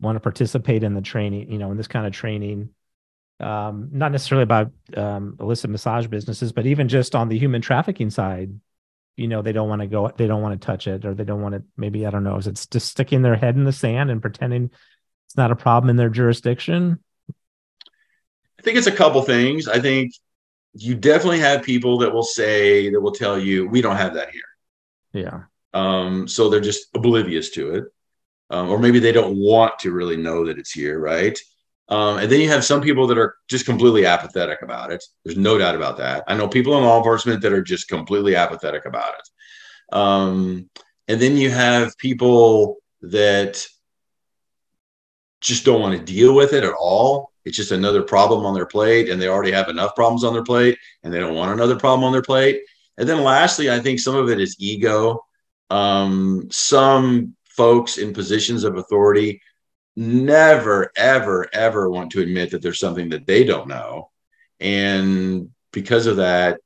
want 0.00 0.16
to 0.16 0.20
participate 0.20 0.82
in 0.82 0.94
the 0.94 1.02
training, 1.02 1.52
you 1.52 1.58
know, 1.58 1.70
in 1.70 1.76
this 1.76 1.86
kind 1.86 2.06
of 2.06 2.14
training. 2.14 2.70
Um, 3.40 3.90
not 3.92 4.10
necessarily 4.10 4.44
about 4.44 4.72
um, 4.96 5.36
illicit 5.38 5.70
massage 5.70 6.06
businesses, 6.06 6.52
but 6.52 6.66
even 6.66 6.88
just 6.88 7.14
on 7.14 7.28
the 7.28 7.38
human 7.38 7.60
trafficking 7.60 8.08
side, 8.10 8.58
you 9.16 9.28
know, 9.28 9.42
they 9.42 9.52
don't 9.52 9.68
want 9.68 9.82
to 9.82 9.86
go, 9.86 10.10
they 10.16 10.26
don't 10.26 10.42
want 10.42 10.58
to 10.58 10.66
touch 10.66 10.86
it, 10.86 11.04
or 11.04 11.12
they 11.12 11.24
don't 11.24 11.42
want 11.42 11.54
to. 11.54 11.62
Maybe 11.76 12.06
I 12.06 12.10
don't 12.10 12.24
know. 12.24 12.36
Is 12.36 12.46
it's 12.46 12.66
just 12.66 12.88
sticking 12.88 13.20
their 13.20 13.36
head 13.36 13.54
in 13.54 13.64
the 13.64 13.72
sand 13.72 14.10
and 14.10 14.22
pretending 14.22 14.70
it's 15.26 15.36
not 15.36 15.50
a 15.50 15.56
problem 15.56 15.90
in 15.90 15.96
their 15.96 16.08
jurisdiction? 16.08 17.00
I 18.58 18.62
think 18.62 18.78
it's 18.78 18.86
a 18.86 18.92
couple 18.92 19.20
things. 19.22 19.68
I 19.68 19.78
think 19.78 20.14
you 20.78 20.94
definitely 20.94 21.40
have 21.40 21.62
people 21.62 21.98
that 21.98 22.12
will 22.12 22.22
say 22.22 22.90
that 22.90 23.00
will 23.00 23.12
tell 23.12 23.38
you 23.38 23.68
we 23.68 23.80
don't 23.80 23.96
have 23.96 24.14
that 24.14 24.30
here. 24.30 24.42
Yeah. 25.12 25.42
Um, 25.74 26.28
so 26.28 26.48
they're 26.48 26.60
just 26.60 26.88
oblivious 26.94 27.50
to 27.50 27.74
it, 27.74 27.84
um, 28.50 28.70
or 28.70 28.78
maybe 28.78 28.98
they 28.98 29.12
don't 29.12 29.36
want 29.36 29.78
to 29.80 29.92
really 29.92 30.16
know 30.16 30.46
that 30.46 30.58
it's 30.58 30.72
here, 30.72 30.98
right? 30.98 31.38
Um, 31.88 32.18
and 32.18 32.30
then 32.30 32.40
you 32.40 32.48
have 32.50 32.64
some 32.64 32.82
people 32.82 33.06
that 33.06 33.18
are 33.18 33.36
just 33.48 33.64
completely 33.64 34.04
apathetic 34.04 34.62
about 34.62 34.92
it. 34.92 35.02
There's 35.24 35.38
no 35.38 35.58
doubt 35.58 35.74
about 35.74 35.96
that. 35.98 36.24
I 36.26 36.36
know 36.36 36.48
people 36.48 36.76
in 36.76 36.84
law 36.84 36.98
enforcement 36.98 37.40
that 37.42 37.52
are 37.52 37.62
just 37.62 37.88
completely 37.88 38.36
apathetic 38.36 38.84
about 38.84 39.14
it. 39.14 39.96
Um, 39.96 40.68
and 41.06 41.20
then 41.20 41.36
you 41.36 41.50
have 41.50 41.96
people 41.96 42.76
that 43.02 43.66
just 45.40 45.64
don't 45.64 45.80
want 45.80 45.98
to 45.98 46.12
deal 46.12 46.34
with 46.34 46.52
it 46.52 46.64
at 46.64 46.74
all 46.74 47.30
it's 47.48 47.56
just 47.56 47.72
another 47.72 48.02
problem 48.02 48.46
on 48.46 48.54
their 48.54 48.66
plate, 48.66 49.08
and 49.08 49.20
they 49.20 49.28
already 49.28 49.50
have 49.50 49.68
enough 49.68 49.94
problems 49.94 50.22
on 50.22 50.34
their 50.34 50.44
plate, 50.44 50.78
and 51.02 51.12
they 51.12 51.18
don't 51.18 51.34
want 51.34 51.52
another 51.52 51.76
problem 51.76 52.04
on 52.04 52.12
their 52.12 52.22
plate. 52.22 52.60
And 52.98 53.08
then 53.08 53.24
lastly, 53.24 53.70
I 53.70 53.80
think 53.80 54.00
some 54.00 54.14
of 54.14 54.28
it 54.28 54.40
is 54.40 54.56
ego. 54.58 55.24
Um, 55.70 56.48
some 56.50 57.34
folks 57.44 57.98
in 57.98 58.12
positions 58.12 58.64
of 58.64 58.76
authority 58.76 59.40
never, 59.96 60.92
ever, 60.96 61.48
ever 61.52 61.90
want 61.90 62.12
to 62.12 62.20
admit 62.20 62.50
that 62.50 62.62
there's 62.62 62.78
something 62.78 63.08
that 63.10 63.26
they 63.26 63.44
don't 63.44 63.66
know. 63.66 64.10
And 64.60 65.50
because 65.72 66.06
of 66.06 66.16
that, 66.16 66.60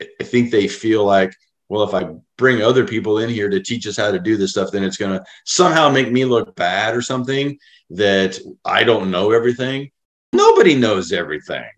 I 0.00 0.24
think 0.24 0.50
they 0.50 0.68
feel 0.68 1.04
like, 1.04 1.34
well, 1.68 1.82
if 1.82 1.94
I 1.94 2.14
bring 2.36 2.62
other 2.62 2.86
people 2.86 3.18
in 3.18 3.28
here 3.28 3.50
to 3.50 3.62
teach 3.62 3.86
us 3.86 3.96
how 3.96 4.10
to 4.10 4.18
do 4.18 4.36
this 4.36 4.52
stuff, 4.52 4.70
then 4.70 4.84
it's 4.84 4.96
going 4.96 5.18
to 5.18 5.24
somehow 5.44 5.90
make 5.90 6.10
me 6.10 6.24
look 6.24 6.54
bad 6.54 6.94
or 6.94 7.02
something 7.02 7.58
that 7.90 8.38
I 8.64 8.84
don't 8.84 9.10
know 9.10 9.32
everything 9.32 9.90
nobody 10.32 10.74
knows 10.74 11.12
everything. 11.12 11.70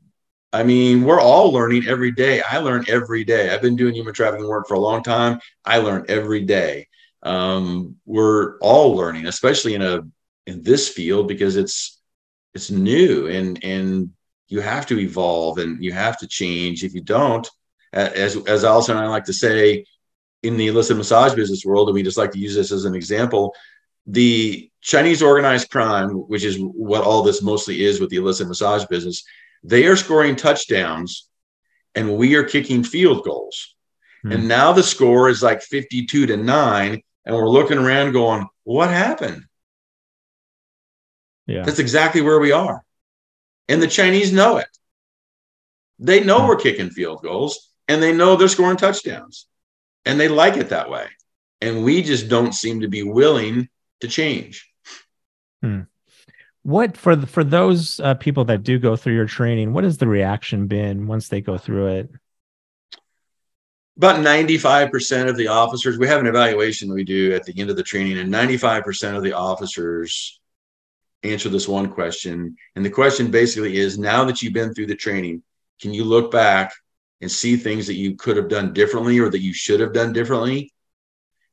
I 0.52 0.64
mean, 0.64 1.04
we're 1.04 1.20
all 1.20 1.52
learning 1.52 1.86
every 1.86 2.10
day. 2.10 2.42
I 2.42 2.58
learn 2.58 2.84
every 2.88 3.22
day. 3.24 3.50
I've 3.50 3.62
been 3.62 3.76
doing 3.76 3.94
human 3.94 4.14
trafficking 4.14 4.48
work 4.48 4.66
for 4.66 4.74
a 4.74 4.80
long 4.80 5.02
time. 5.02 5.38
I 5.64 5.78
learn 5.78 6.06
every 6.08 6.44
day. 6.44 6.88
Um, 7.22 7.96
we're 8.04 8.58
all 8.58 8.96
learning, 8.96 9.26
especially 9.26 9.74
in 9.74 9.82
a 9.82 10.02
in 10.46 10.62
this 10.62 10.88
field 10.88 11.28
because 11.28 11.56
it's 11.56 12.00
it's 12.54 12.70
new 12.70 13.28
and 13.28 13.62
and 13.62 14.10
you 14.48 14.60
have 14.60 14.86
to 14.86 14.98
evolve 14.98 15.58
and 15.58 15.82
you 15.82 15.92
have 15.92 16.18
to 16.18 16.26
change. 16.26 16.82
If 16.82 16.94
you 16.94 17.02
don't, 17.02 17.48
as 17.92 18.36
as 18.36 18.64
Alison 18.64 18.96
and 18.96 19.06
I 19.06 19.08
like 19.08 19.26
to 19.26 19.32
say, 19.32 19.84
in 20.42 20.56
the 20.56 20.68
illicit 20.68 20.96
massage 20.96 21.34
business 21.34 21.64
world, 21.64 21.88
and 21.88 21.94
we 21.94 22.02
just 22.02 22.18
like 22.18 22.32
to 22.32 22.38
use 22.38 22.54
this 22.54 22.72
as 22.72 22.84
an 22.84 22.94
example, 22.94 23.54
the 24.06 24.69
Chinese 24.80 25.22
organized 25.22 25.70
crime, 25.70 26.10
which 26.10 26.44
is 26.44 26.56
what 26.58 27.04
all 27.04 27.22
this 27.22 27.42
mostly 27.42 27.84
is 27.84 28.00
with 28.00 28.10
the 28.10 28.16
illicit 28.16 28.48
massage 28.48 28.84
business, 28.86 29.24
they 29.62 29.86
are 29.86 29.96
scoring 29.96 30.36
touchdowns 30.36 31.28
and 31.94 32.16
we 32.16 32.34
are 32.34 32.44
kicking 32.44 32.82
field 32.82 33.24
goals. 33.24 33.74
Hmm. 34.22 34.32
And 34.32 34.48
now 34.48 34.72
the 34.72 34.82
score 34.82 35.28
is 35.28 35.42
like 35.42 35.62
52 35.62 36.26
to 36.26 36.36
9. 36.36 37.02
And 37.26 37.36
we're 37.36 37.48
looking 37.48 37.78
around 37.78 38.12
going, 38.12 38.46
what 38.64 38.88
happened? 38.88 39.44
Yeah. 41.46 41.64
That's 41.64 41.78
exactly 41.78 42.22
where 42.22 42.40
we 42.40 42.52
are. 42.52 42.82
And 43.68 43.82
the 43.82 43.88
Chinese 43.88 44.32
know 44.32 44.56
it. 44.56 44.68
They 45.98 46.24
know 46.24 46.40
hmm. 46.40 46.48
we're 46.48 46.56
kicking 46.56 46.90
field 46.90 47.22
goals 47.22 47.70
and 47.86 48.02
they 48.02 48.12
know 48.12 48.36
they're 48.36 48.48
scoring 48.48 48.78
touchdowns 48.78 49.46
and 50.06 50.18
they 50.18 50.28
like 50.28 50.56
it 50.56 50.70
that 50.70 50.88
way. 50.88 51.06
And 51.60 51.84
we 51.84 52.02
just 52.02 52.28
don't 52.28 52.54
seem 52.54 52.80
to 52.80 52.88
be 52.88 53.02
willing 53.02 53.68
to 54.00 54.08
change. 54.08 54.69
Hmm. 55.62 55.80
What 56.62 56.96
for 56.96 57.16
the, 57.16 57.26
for 57.26 57.42
those 57.42 58.00
uh, 58.00 58.14
people 58.14 58.44
that 58.46 58.62
do 58.62 58.78
go 58.78 58.96
through 58.96 59.14
your 59.14 59.26
training? 59.26 59.72
What 59.72 59.84
has 59.84 59.96
the 59.96 60.08
reaction 60.08 60.66
been 60.66 61.06
once 61.06 61.28
they 61.28 61.40
go 61.40 61.56
through 61.56 61.86
it? 61.86 62.10
About 63.96 64.16
95% 64.16 65.28
of 65.28 65.36
the 65.36 65.48
officers, 65.48 65.98
we 65.98 66.06
have 66.06 66.20
an 66.20 66.26
evaluation 66.26 66.92
we 66.92 67.04
do 67.04 67.34
at 67.34 67.44
the 67.44 67.58
end 67.58 67.70
of 67.70 67.76
the 67.76 67.82
training, 67.82 68.18
and 68.18 68.32
95% 68.32 69.16
of 69.16 69.22
the 69.22 69.32
officers 69.32 70.40
answer 71.22 71.48
this 71.48 71.68
one 71.68 71.90
question. 71.90 72.56
And 72.76 72.84
the 72.84 72.90
question 72.90 73.30
basically 73.30 73.76
is 73.76 73.98
now 73.98 74.24
that 74.24 74.40
you've 74.40 74.54
been 74.54 74.74
through 74.74 74.86
the 74.86 74.94
training, 74.94 75.42
can 75.80 75.92
you 75.92 76.04
look 76.04 76.30
back 76.30 76.72
and 77.20 77.30
see 77.30 77.56
things 77.56 77.86
that 77.86 77.94
you 77.94 78.16
could 78.16 78.36
have 78.36 78.48
done 78.48 78.72
differently 78.72 79.18
or 79.18 79.28
that 79.28 79.40
you 79.40 79.52
should 79.52 79.80
have 79.80 79.92
done 79.92 80.12
differently? 80.12 80.72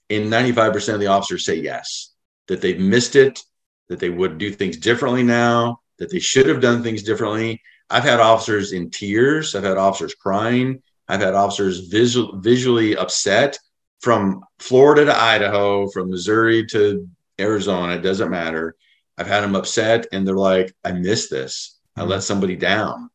And 0.10 0.32
95% 0.32 0.93
of 0.93 0.99
the 0.99 1.08
officers 1.08 1.45
say 1.45 1.55
yes 1.55 2.14
that 2.47 2.62
they've 2.62 2.80
missed 2.80 3.18
it, 3.18 3.41
that 3.89 3.99
they 3.99 4.09
would 4.09 4.38
do 4.38 4.51
things 4.51 4.77
differently 4.77 5.23
now, 5.23 5.79
that 5.97 6.11
they 6.11 6.19
should 6.19 6.47
have 6.47 6.61
done 6.61 6.83
things 6.83 7.03
differently. 7.03 7.61
I've 7.89 8.03
had 8.03 8.19
officers 8.19 8.73
in 8.73 8.89
tears. 8.89 9.55
I've 9.55 9.63
had 9.63 9.77
officers 9.77 10.13
crying. 10.13 10.81
I've 11.07 11.21
had 11.21 11.33
officers 11.33 11.88
visual, 11.88 12.39
visually 12.39 12.97
upset 12.97 13.57
from 14.01 14.43
Florida 14.59 15.05
to 15.05 15.17
Idaho, 15.17 15.88
from 15.89 16.09
Missouri 16.09 16.65
to 16.67 17.07
Arizona. 17.39 17.95
It 17.95 18.01
doesn't 18.01 18.29
matter. 18.29 18.75
I've 19.17 19.27
had 19.27 19.41
them 19.41 19.55
upset 19.55 20.07
and 20.11 20.27
they're 20.27 20.35
like, 20.35 20.73
I 20.83 20.91
missed 20.91 21.29
this. 21.29 21.77
I 21.95 22.03
let 22.03 22.17
mm-hmm. 22.17 22.21
somebody 22.21 22.55
down. 22.55 23.09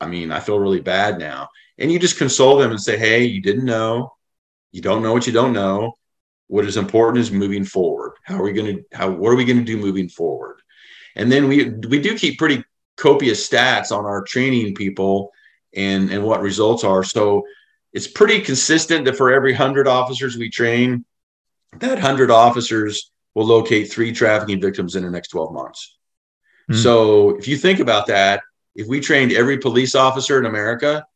I 0.00 0.06
mean, 0.06 0.30
I 0.30 0.40
feel 0.40 0.58
really 0.58 0.80
bad 0.80 1.18
now. 1.18 1.48
And 1.78 1.90
you 1.90 1.98
just 1.98 2.18
console 2.18 2.58
them 2.58 2.70
and 2.70 2.80
say, 2.80 2.98
hey, 2.98 3.24
you 3.24 3.40
didn't 3.40 3.64
know. 3.64 4.14
You 4.70 4.82
don't 4.82 5.02
know 5.02 5.12
what 5.12 5.26
you 5.26 5.32
don't 5.32 5.52
know. 5.52 5.94
What 6.50 6.64
is 6.64 6.76
important 6.76 7.22
is 7.22 7.30
moving 7.30 7.64
forward. 7.64 8.14
How 8.24 8.34
are 8.34 8.42
we 8.42 8.52
going 8.52 8.78
to 8.78 8.84
how 8.92 9.08
what 9.08 9.30
are 9.30 9.36
we 9.36 9.44
going 9.44 9.60
to 9.60 9.64
do 9.64 9.76
moving 9.76 10.08
forward? 10.08 10.60
And 11.14 11.30
then 11.30 11.46
we 11.46 11.70
we 11.88 12.00
do 12.00 12.18
keep 12.18 12.40
pretty 12.40 12.64
copious 12.96 13.48
stats 13.48 13.96
on 13.96 14.04
our 14.04 14.22
training 14.22 14.74
people 14.74 15.30
and 15.76 16.10
and 16.10 16.24
what 16.24 16.42
results 16.42 16.82
are. 16.82 17.04
So 17.04 17.44
it's 17.92 18.08
pretty 18.08 18.40
consistent 18.40 19.04
that 19.04 19.16
for 19.16 19.32
every 19.32 19.52
100 19.52 19.86
officers 19.86 20.36
we 20.36 20.50
train, 20.50 21.04
that 21.78 21.94
100 21.94 22.32
officers 22.32 23.12
will 23.36 23.46
locate 23.46 23.92
three 23.92 24.10
trafficking 24.10 24.60
victims 24.60 24.96
in 24.96 25.04
the 25.04 25.10
next 25.10 25.28
12 25.28 25.52
months. 25.52 25.98
Mm-hmm. 26.68 26.80
So 26.80 27.36
if 27.38 27.46
you 27.46 27.56
think 27.58 27.78
about 27.78 28.08
that, 28.08 28.42
if 28.74 28.88
we 28.88 28.98
trained 28.98 29.30
every 29.30 29.58
police 29.58 29.94
officer 29.94 30.36
in 30.36 30.46
America, 30.46 31.06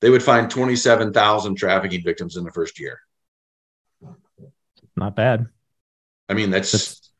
they 0.00 0.10
would 0.10 0.24
find 0.24 0.50
27,000 0.50 1.54
trafficking 1.54 2.02
victims 2.02 2.36
in 2.36 2.42
the 2.42 2.50
first 2.50 2.80
year 2.80 3.00
not 4.96 5.16
bad. 5.16 5.46
I 6.28 6.34
mean, 6.34 6.50
that's 6.50 6.72
that's, 6.72 7.10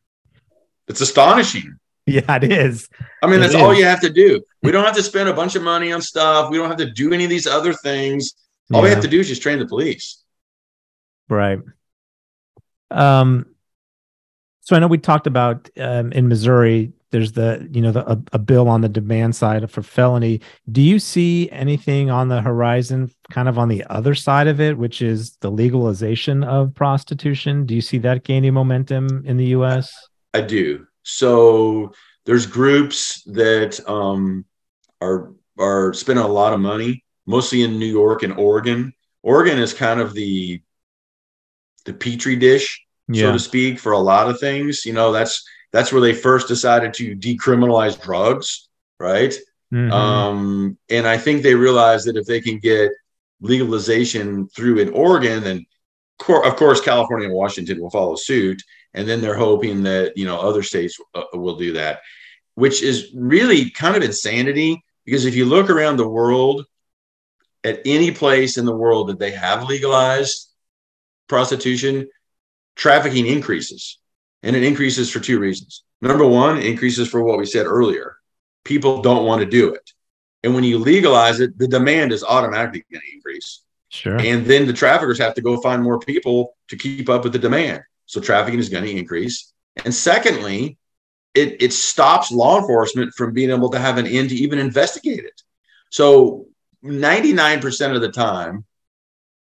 it's 0.89 1.01
astonishing. 1.01 1.79
Yeah, 2.07 2.37
it 2.37 2.45
is. 2.45 2.89
I 3.23 3.27
mean, 3.27 3.37
it 3.37 3.41
that's 3.41 3.55
is. 3.55 3.61
all 3.61 3.75
you 3.75 3.85
have 3.85 4.01
to 4.01 4.11
do. 4.11 4.43
We 4.63 4.73
don't 4.73 4.85
have 4.85 4.97
to 4.97 5.03
spend 5.03 5.29
a 5.29 5.33
bunch 5.33 5.55
of 5.55 5.63
money 5.63 5.93
on 5.93 6.03
stuff. 6.03 6.51
We 6.51 6.57
don't 6.57 6.69
have 6.69 6.79
to 6.79 6.91
do 6.91 7.13
any 7.13 7.25
of 7.25 7.31
these 7.31 7.47
other 7.47 7.73
things. 7.73 8.35
All 8.73 8.81
yeah. 8.81 8.85
we 8.85 8.91
have 8.91 9.03
to 9.03 9.09
do 9.09 9.21
is 9.21 9.29
just 9.29 9.43
train 9.43 9.59
the 9.59 9.67
police. 9.67 10.23
Right. 11.29 11.61
Um. 12.91 13.47
So 14.63 14.77
I 14.77 14.79
know 14.79 14.89
we 14.89 14.99
talked 14.99 15.27
about 15.27 15.69
um, 15.79 16.13
in 16.13 16.29
Missouri 16.29 16.93
there's 17.11 17.33
the 17.33 17.69
you 17.71 17.81
know 17.81 17.93
the 17.93 18.09
a, 18.11 18.23
a, 18.33 18.39
bill 18.39 18.69
on 18.69 18.81
the 18.81 18.89
demand 18.89 19.35
side 19.37 19.69
for 19.71 19.83
felony. 19.83 20.41
Do 20.71 20.81
you 20.81 20.99
see 20.99 21.51
anything 21.51 22.11
on 22.11 22.29
the 22.29 22.41
horizon 22.41 23.11
kind 23.31 23.49
of 23.49 23.59
on 23.59 23.69
the 23.69 23.85
other 23.91 24.15
side 24.15 24.47
of 24.47 24.61
it 24.61 24.79
which 24.79 25.03
is 25.03 25.37
the 25.41 25.51
legalization 25.51 26.45
of 26.45 26.75
prostitution? 26.75 27.67
Do 27.67 27.75
you 27.75 27.81
see 27.81 27.99
that 27.99 28.25
gaining 28.25 28.55
momentum 28.55 29.25
in 29.27 29.37
the 29.37 29.47
us 29.47 29.93
i 30.35 30.41
do. 30.41 30.87
So 31.03 31.93
there's 32.27 32.47
groups 32.47 33.23
that 33.25 33.81
um, 33.89 34.45
are 35.01 35.33
are 35.59 35.93
spending 35.93 36.25
a 36.25 36.29
lot 36.29 36.53
of 36.53 36.61
money 36.61 37.05
mostly 37.27 37.63
in 37.63 37.79
new 37.79 37.87
york 37.87 38.23
and 38.23 38.35
oregon. 38.35 38.93
Oregon 39.23 39.59
is 39.59 39.75
kind 39.75 40.01
of 40.01 40.15
the 40.15 40.63
the 41.85 41.93
petri 41.93 42.37
dish 42.37 42.81
yeah. 43.09 43.27
so 43.27 43.33
to 43.33 43.39
speak 43.39 43.79
for 43.79 43.93
a 43.93 43.99
lot 43.99 44.29
of 44.29 44.39
things. 44.39 44.85
You 44.85 44.93
know 44.93 45.13
that's 45.13 45.45
that's 45.73 45.93
where 45.93 46.01
they 46.01 46.15
first 46.15 46.49
decided 46.49 46.95
to 46.95 47.17
decriminalize 47.17 48.01
drugs, 48.01 48.69
right? 48.99 49.35
Mm-hmm. 49.73 49.93
Um, 49.93 50.79
and 50.89 51.07
I 51.07 51.17
think 51.17 51.43
they 51.43 51.55
realized 51.55 52.07
that 52.09 52.17
if 52.17 52.27
they 52.27 52.41
can 52.41 52.59
get 52.59 52.91
legalization 53.41 54.49
through 54.49 54.79
in 54.79 54.91
Oregon, 54.91 55.43
then 55.43 55.67
of 56.29 56.57
course 56.57 56.81
California 56.81 57.29
and 57.29 57.37
Washington 57.37 57.81
will 57.81 57.91
follow 57.91 58.17
suit, 58.17 58.63
and 58.95 59.09
then 59.09 59.21
they're 59.21 59.37
hoping 59.37 59.85
that 59.85 60.17
you 60.17 60.27
know 60.27 60.39
other 60.41 60.63
states 60.63 60.99
uh, 61.15 61.23
will 61.35 61.57
do 61.57 61.73
that, 61.75 62.01
which 62.55 62.83
is 62.83 63.11
really 63.15 63.71
kind 63.71 63.97
of 63.97 64.03
insanity 64.03 64.83
because 65.05 65.25
if 65.25 65.35
you 65.35 65.45
look 65.45 65.71
around 65.71 65.97
the 65.97 66.09
world, 66.09 66.67
at 67.65 67.81
any 67.85 68.11
place 68.11 68.57
in 68.57 68.65
the 68.65 68.75
world 68.75 69.09
that 69.09 69.19
they 69.19 69.31
have 69.33 69.69
legalized 69.69 70.49
prostitution, 71.29 72.09
trafficking 72.75 73.27
increases. 73.27 73.99
And 74.43 74.57
it 74.57 74.63
increases 74.63 75.11
for 75.11 75.21
two 75.21 75.39
reasons. 75.39 75.85
Number 76.01 76.27
one, 76.27 76.59
increases 76.59 77.09
for 77.09 77.23
what 77.23 77.39
we 77.39 77.47
said 77.47 77.67
earlier. 77.67 78.17
People 78.65 79.03
don't 79.03 79.27
want 79.27 79.41
to 79.41 79.47
do 79.47 79.75
it. 79.75 79.93
And 80.43 80.55
when 80.55 80.65
you 80.65 80.79
legalize 80.79 81.41
it, 81.41 81.59
the 81.59 81.69
demand 81.69 82.13
is 82.13 82.25
automatically 82.25 82.85
going 82.91 83.03
to 83.03 83.15
increase. 83.15 83.63
Sure. 83.91 84.19
And 84.19 84.47
then 84.47 84.67
the 84.67 84.73
traffickers 84.73 85.19
have 85.19 85.35
to 85.35 85.43
go 85.43 85.61
find 85.61 85.83
more 85.83 85.99
people 85.99 86.57
to 86.69 86.77
keep 86.77 87.09
up 87.09 87.25
with 87.25 87.33
the 87.33 87.39
demand. 87.39 87.83
So 88.07 88.21
trafficking 88.21 88.61
is 88.61 88.69
going 88.69 88.85
to 88.85 88.97
increase. 88.97 89.53
And 89.85 89.95
secondly, 89.95 90.79
it, 91.35 91.61
it 91.61 91.73
stops 91.73 92.33
law 92.33 92.59
enforcement 92.59 93.13
from 93.15 93.33
being 93.33 93.51
able 93.51 93.71
to 93.71 93.79
have 93.79 93.99
an 93.99 94.07
end 94.07 94.31
to 94.31 94.37
even 94.37 94.59
investigate 94.59 95.25
it. 95.25 95.43
So 95.91 96.47
99% 96.85 97.95
of 97.95 98.01
the 98.01 98.11
time, 98.11 98.65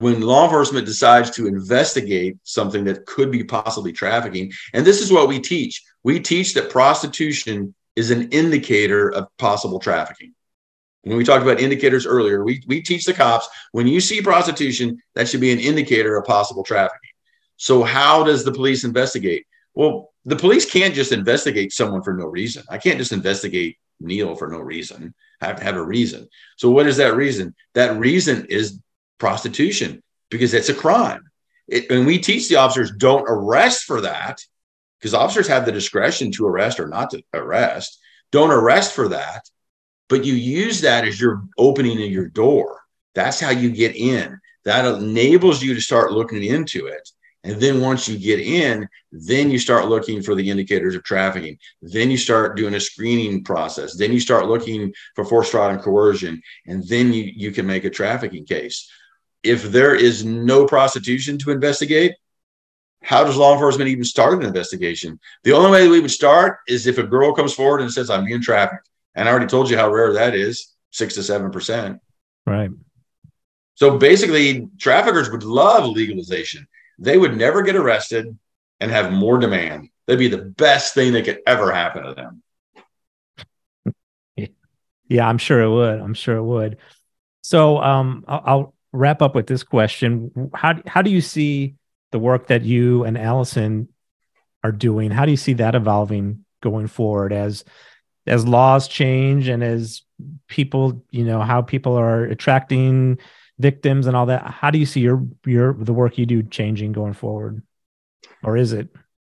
when 0.03 0.21
law 0.21 0.43
enforcement 0.43 0.85
decides 0.85 1.31
to 1.31 1.47
investigate 1.47 2.37
something 2.43 2.83
that 2.83 3.05
could 3.05 3.31
be 3.31 3.43
possibly 3.43 3.93
trafficking, 3.93 4.51
and 4.73 4.85
this 4.85 5.01
is 5.01 5.11
what 5.11 5.27
we 5.27 5.39
teach 5.39 5.81
we 6.03 6.19
teach 6.19 6.53
that 6.53 6.69
prostitution 6.69 7.73
is 7.95 8.11
an 8.11 8.29
indicator 8.31 9.09
of 9.09 9.27
possible 9.37 9.79
trafficking. 9.79 10.33
When 11.03 11.17
we 11.17 11.23
talked 11.23 11.43
about 11.43 11.61
indicators 11.61 12.05
earlier, 12.05 12.43
we, 12.43 12.61
we 12.67 12.81
teach 12.81 13.05
the 13.05 13.13
cops 13.13 13.47
when 13.71 13.87
you 13.87 14.01
see 14.01 14.21
prostitution, 14.21 15.01
that 15.15 15.27
should 15.27 15.41
be 15.41 15.51
an 15.51 15.59
indicator 15.59 16.17
of 16.17 16.25
possible 16.25 16.63
trafficking. 16.63 17.11
So, 17.57 17.83
how 17.83 18.23
does 18.23 18.43
the 18.43 18.51
police 18.51 18.83
investigate? 18.83 19.45
Well, 19.73 20.11
the 20.25 20.35
police 20.35 20.69
can't 20.69 20.93
just 20.93 21.11
investigate 21.11 21.71
someone 21.71 22.03
for 22.03 22.13
no 22.13 22.25
reason. 22.25 22.63
I 22.69 22.77
can't 22.77 22.97
just 22.97 23.11
investigate 23.11 23.77
Neil 23.99 24.35
for 24.35 24.49
no 24.49 24.59
reason. 24.59 25.13
I 25.39 25.47
have 25.47 25.57
to 25.57 25.63
have 25.63 25.75
a 25.75 25.83
reason. 25.83 26.27
So, 26.57 26.69
what 26.69 26.87
is 26.87 26.97
that 26.97 27.15
reason? 27.15 27.55
That 27.73 27.97
reason 27.97 28.45
is 28.49 28.79
prostitution 29.23 30.03
because 30.29 30.53
it's 30.53 30.67
a 30.67 30.73
crime. 30.73 31.23
It, 31.69 31.89
and 31.89 32.05
we 32.05 32.17
teach 32.19 32.49
the 32.49 32.57
officers 32.57 32.91
don't 32.91 33.25
arrest 33.25 33.85
for 33.85 34.01
that 34.01 34.37
because 34.99 35.13
officers 35.13 35.47
have 35.47 35.65
the 35.65 35.71
discretion 35.71 36.29
to 36.33 36.45
arrest 36.45 36.77
or 36.77 36.89
not 36.89 37.11
to 37.11 37.23
arrest. 37.33 37.99
Don't 38.33 38.51
arrest 38.51 38.93
for 38.93 39.07
that, 39.07 39.49
but 40.09 40.25
you 40.25 40.33
use 40.33 40.81
that 40.81 41.07
as 41.07 41.21
your 41.21 41.43
opening 41.57 42.03
of 42.03 42.11
your 42.11 42.27
door. 42.27 42.81
That's 43.15 43.39
how 43.39 43.51
you 43.51 43.69
get 43.71 43.95
in. 43.95 44.37
That 44.65 44.83
enables 44.83 45.63
you 45.63 45.73
to 45.73 45.79
start 45.79 46.11
looking 46.11 46.43
into 46.43 46.87
it. 46.87 47.09
And 47.45 47.61
then 47.61 47.79
once 47.79 48.09
you 48.09 48.17
get 48.17 48.41
in, 48.41 48.89
then 49.13 49.51
you 49.51 49.59
start 49.59 49.87
looking 49.87 50.21
for 50.21 50.35
the 50.35 50.49
indicators 50.49 50.95
of 50.95 51.03
trafficking. 51.03 51.57
Then 51.81 52.11
you 52.11 52.17
start 52.17 52.57
doing 52.57 52.73
a 52.73 52.79
screening 52.79 53.45
process. 53.45 53.95
Then 53.95 54.11
you 54.11 54.19
start 54.19 54.47
looking 54.47 54.93
for 55.15 55.23
forced 55.23 55.51
fraud 55.51 55.71
and 55.71 55.81
coercion. 55.81 56.41
And 56.67 56.85
then 56.89 57.13
you, 57.13 57.23
you 57.23 57.51
can 57.51 57.65
make 57.65 57.85
a 57.85 57.89
trafficking 57.89 58.45
case 58.45 58.89
if 59.43 59.63
there 59.63 59.93
is 59.93 60.23
no 60.23 60.65
prostitution 60.65 61.37
to 61.39 61.51
investigate, 61.51 62.15
how 63.03 63.23
does 63.23 63.35
law 63.35 63.53
enforcement 63.53 63.89
even 63.89 64.05
start 64.05 64.39
an 64.39 64.45
investigation? 64.45 65.19
The 65.43 65.51
only 65.51 65.71
way 65.71 65.87
we 65.87 65.99
would 65.99 66.11
start 66.11 66.59
is 66.67 66.87
if 66.87 66.97
a 66.97 67.03
girl 67.03 67.33
comes 67.33 67.53
forward 67.53 67.81
and 67.81 67.91
says, 67.91 68.09
I'm 68.09 68.25
being 68.25 68.41
trafficked. 68.41 68.89
And 69.13 69.27
I 69.27 69.31
already 69.31 69.47
told 69.47 69.69
you 69.69 69.77
how 69.77 69.91
rare 69.91 70.13
that 70.13 70.33
is 70.33 70.73
six 70.91 71.15
to 71.15 71.23
seven 71.23 71.51
percent. 71.51 71.99
Right. 72.47 72.71
So 73.75 73.97
basically, 73.97 74.69
traffickers 74.79 75.29
would 75.29 75.43
love 75.43 75.85
legalization. 75.85 76.67
They 76.97 77.17
would 77.17 77.35
never 77.35 77.61
get 77.61 77.75
arrested 77.75 78.37
and 78.79 78.91
have 78.91 79.11
more 79.11 79.37
demand. 79.37 79.89
That'd 80.07 80.19
be 80.19 80.29
the 80.29 80.37
best 80.37 80.93
thing 80.93 81.13
that 81.13 81.25
could 81.25 81.41
ever 81.45 81.71
happen 81.71 82.03
to 82.03 82.13
them. 82.13 82.43
Yeah, 85.09 85.27
I'm 85.27 85.37
sure 85.37 85.61
it 85.61 85.69
would. 85.69 85.99
I'm 85.99 86.15
sure 86.15 86.37
it 86.37 86.43
would. 86.43 86.77
So 87.41 87.77
um, 87.77 88.23
I'll, 88.27 88.43
I'll 88.45 88.72
wrap 88.93 89.21
up 89.21 89.35
with 89.35 89.47
this 89.47 89.63
question. 89.63 90.51
How, 90.53 90.75
how 90.85 91.01
do 91.01 91.09
you 91.09 91.19
see 91.19 91.75
the 92.11 92.19
work 92.19 92.47
that 92.47 92.61
you 92.63 93.03
and 93.03 93.17
Alison 93.17 93.89
are 94.63 94.71
doing? 94.71 95.11
How 95.11 95.25
do 95.25 95.31
you 95.31 95.37
see 95.37 95.53
that 95.53 95.75
evolving 95.75 96.45
going 96.61 96.87
forward 96.87 97.33
as 97.33 97.65
as 98.25 98.47
laws 98.47 98.87
change 98.87 99.49
and 99.49 99.61
as 99.61 100.03
people, 100.47 101.03
you 101.11 101.25
know, 101.25 101.41
how 101.41 101.61
people 101.61 101.99
are 101.99 102.23
attracting 102.23 103.17
victims 103.59 104.07
and 104.07 104.15
all 104.15 104.27
that? 104.27 104.45
How 104.45 104.71
do 104.71 104.79
you 104.79 104.85
see 104.85 105.01
your 105.01 105.25
your 105.45 105.73
the 105.73 105.93
work 105.93 106.17
you 106.17 106.25
do 106.25 106.43
changing 106.43 106.93
going 106.93 107.13
forward? 107.13 107.63
Or 108.43 108.55
is 108.55 108.71
it 108.71 108.89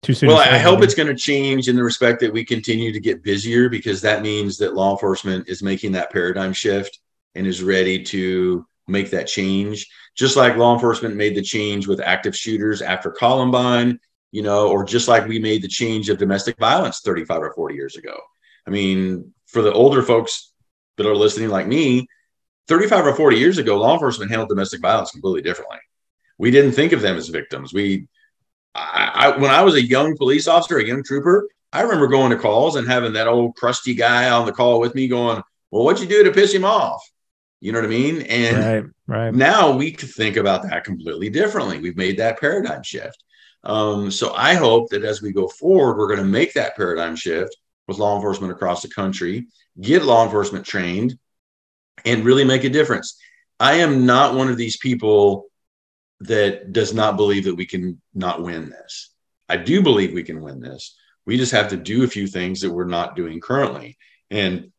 too 0.02 0.14
soon? 0.14 0.30
Well, 0.30 0.38
I 0.38 0.58
hope 0.58 0.82
it's 0.82 0.94
going 0.94 1.08
to 1.08 1.14
change 1.14 1.68
in 1.68 1.76
the 1.76 1.84
respect 1.84 2.20
that 2.20 2.32
we 2.32 2.44
continue 2.44 2.92
to 2.92 3.00
get 3.00 3.22
busier 3.22 3.68
because 3.68 4.02
that 4.02 4.20
means 4.20 4.58
that 4.58 4.74
law 4.74 4.92
enforcement 4.92 5.48
is 5.48 5.62
making 5.62 5.92
that 5.92 6.10
paradigm 6.10 6.52
shift 6.52 6.98
and 7.34 7.46
is 7.46 7.62
ready 7.62 8.02
to 8.02 8.66
make 8.86 9.10
that 9.10 9.26
change. 9.26 9.88
Just 10.16 10.36
like 10.36 10.56
law 10.56 10.74
enforcement 10.74 11.16
made 11.16 11.34
the 11.34 11.42
change 11.42 11.86
with 11.86 12.00
active 12.00 12.36
shooters 12.36 12.82
after 12.82 13.10
Columbine, 13.10 13.98
you 14.30 14.42
know, 14.42 14.68
or 14.68 14.84
just 14.84 15.08
like 15.08 15.26
we 15.26 15.38
made 15.38 15.62
the 15.62 15.68
change 15.68 16.08
of 16.08 16.18
domestic 16.18 16.58
violence 16.58 17.00
35 17.00 17.42
or 17.42 17.52
40 17.54 17.74
years 17.74 17.96
ago. 17.96 18.16
I 18.66 18.70
mean, 18.70 19.32
for 19.46 19.62
the 19.62 19.72
older 19.72 20.02
folks 20.02 20.52
that 20.96 21.06
are 21.06 21.16
listening 21.16 21.50
like 21.50 21.66
me, 21.66 22.06
35 22.68 23.06
or 23.06 23.14
40 23.14 23.36
years 23.36 23.58
ago, 23.58 23.78
law 23.78 23.94
enforcement 23.94 24.30
handled 24.30 24.48
domestic 24.48 24.80
violence 24.80 25.10
completely 25.10 25.42
differently. 25.42 25.78
We 26.38 26.50
didn't 26.50 26.72
think 26.72 26.92
of 26.92 27.02
them 27.02 27.16
as 27.16 27.28
victims. 27.28 27.72
We, 27.72 28.08
I, 28.74 29.10
I, 29.14 29.38
when 29.38 29.50
I 29.50 29.62
was 29.62 29.74
a 29.74 29.84
young 29.84 30.16
police 30.16 30.48
officer, 30.48 30.78
a 30.78 30.86
young 30.86 31.02
trooper, 31.02 31.48
I 31.72 31.82
remember 31.82 32.06
going 32.06 32.30
to 32.30 32.38
calls 32.38 32.76
and 32.76 32.88
having 32.88 33.12
that 33.14 33.28
old 33.28 33.56
crusty 33.56 33.94
guy 33.94 34.30
on 34.30 34.46
the 34.46 34.52
call 34.52 34.80
with 34.80 34.94
me 34.94 35.08
going, 35.08 35.42
Well, 35.70 35.84
what'd 35.84 36.02
you 36.02 36.08
do 36.08 36.24
to 36.24 36.32
piss 36.32 36.52
him 36.52 36.64
off? 36.64 37.02
You 37.64 37.72
know 37.72 37.78
what 37.78 37.86
I 37.86 37.88
mean? 37.88 38.20
And 38.22 38.94
right, 39.06 39.24
right. 39.24 39.34
now 39.34 39.74
we 39.74 39.90
could 39.90 40.10
think 40.10 40.36
about 40.36 40.64
that 40.64 40.84
completely 40.84 41.30
differently. 41.30 41.78
We've 41.78 41.96
made 41.96 42.18
that 42.18 42.38
paradigm 42.38 42.82
shift. 42.82 43.24
Um, 43.62 44.10
so 44.10 44.34
I 44.34 44.52
hope 44.52 44.90
that 44.90 45.02
as 45.02 45.22
we 45.22 45.32
go 45.32 45.48
forward, 45.48 45.96
we're 45.96 46.08
going 46.08 46.18
to 46.18 46.26
make 46.26 46.52
that 46.52 46.76
paradigm 46.76 47.16
shift 47.16 47.56
with 47.88 47.96
law 47.96 48.16
enforcement 48.16 48.52
across 48.52 48.82
the 48.82 48.88
country, 48.88 49.46
get 49.80 50.04
law 50.04 50.26
enforcement 50.26 50.66
trained, 50.66 51.18
and 52.04 52.26
really 52.26 52.44
make 52.44 52.64
a 52.64 52.68
difference. 52.68 53.16
I 53.58 53.76
am 53.76 54.04
not 54.04 54.34
one 54.34 54.48
of 54.48 54.58
these 54.58 54.76
people 54.76 55.46
that 56.20 56.70
does 56.70 56.92
not 56.92 57.16
believe 57.16 57.44
that 57.44 57.54
we 57.54 57.64
can 57.64 57.98
not 58.12 58.42
win 58.42 58.68
this. 58.68 59.08
I 59.48 59.56
do 59.56 59.80
believe 59.80 60.12
we 60.12 60.22
can 60.22 60.42
win 60.42 60.60
this. 60.60 60.94
We 61.24 61.38
just 61.38 61.52
have 61.52 61.70
to 61.70 61.78
do 61.78 62.04
a 62.04 62.08
few 62.08 62.26
things 62.26 62.60
that 62.60 62.70
we're 62.70 62.84
not 62.84 63.16
doing 63.16 63.40
currently. 63.40 63.96
And 64.30 64.70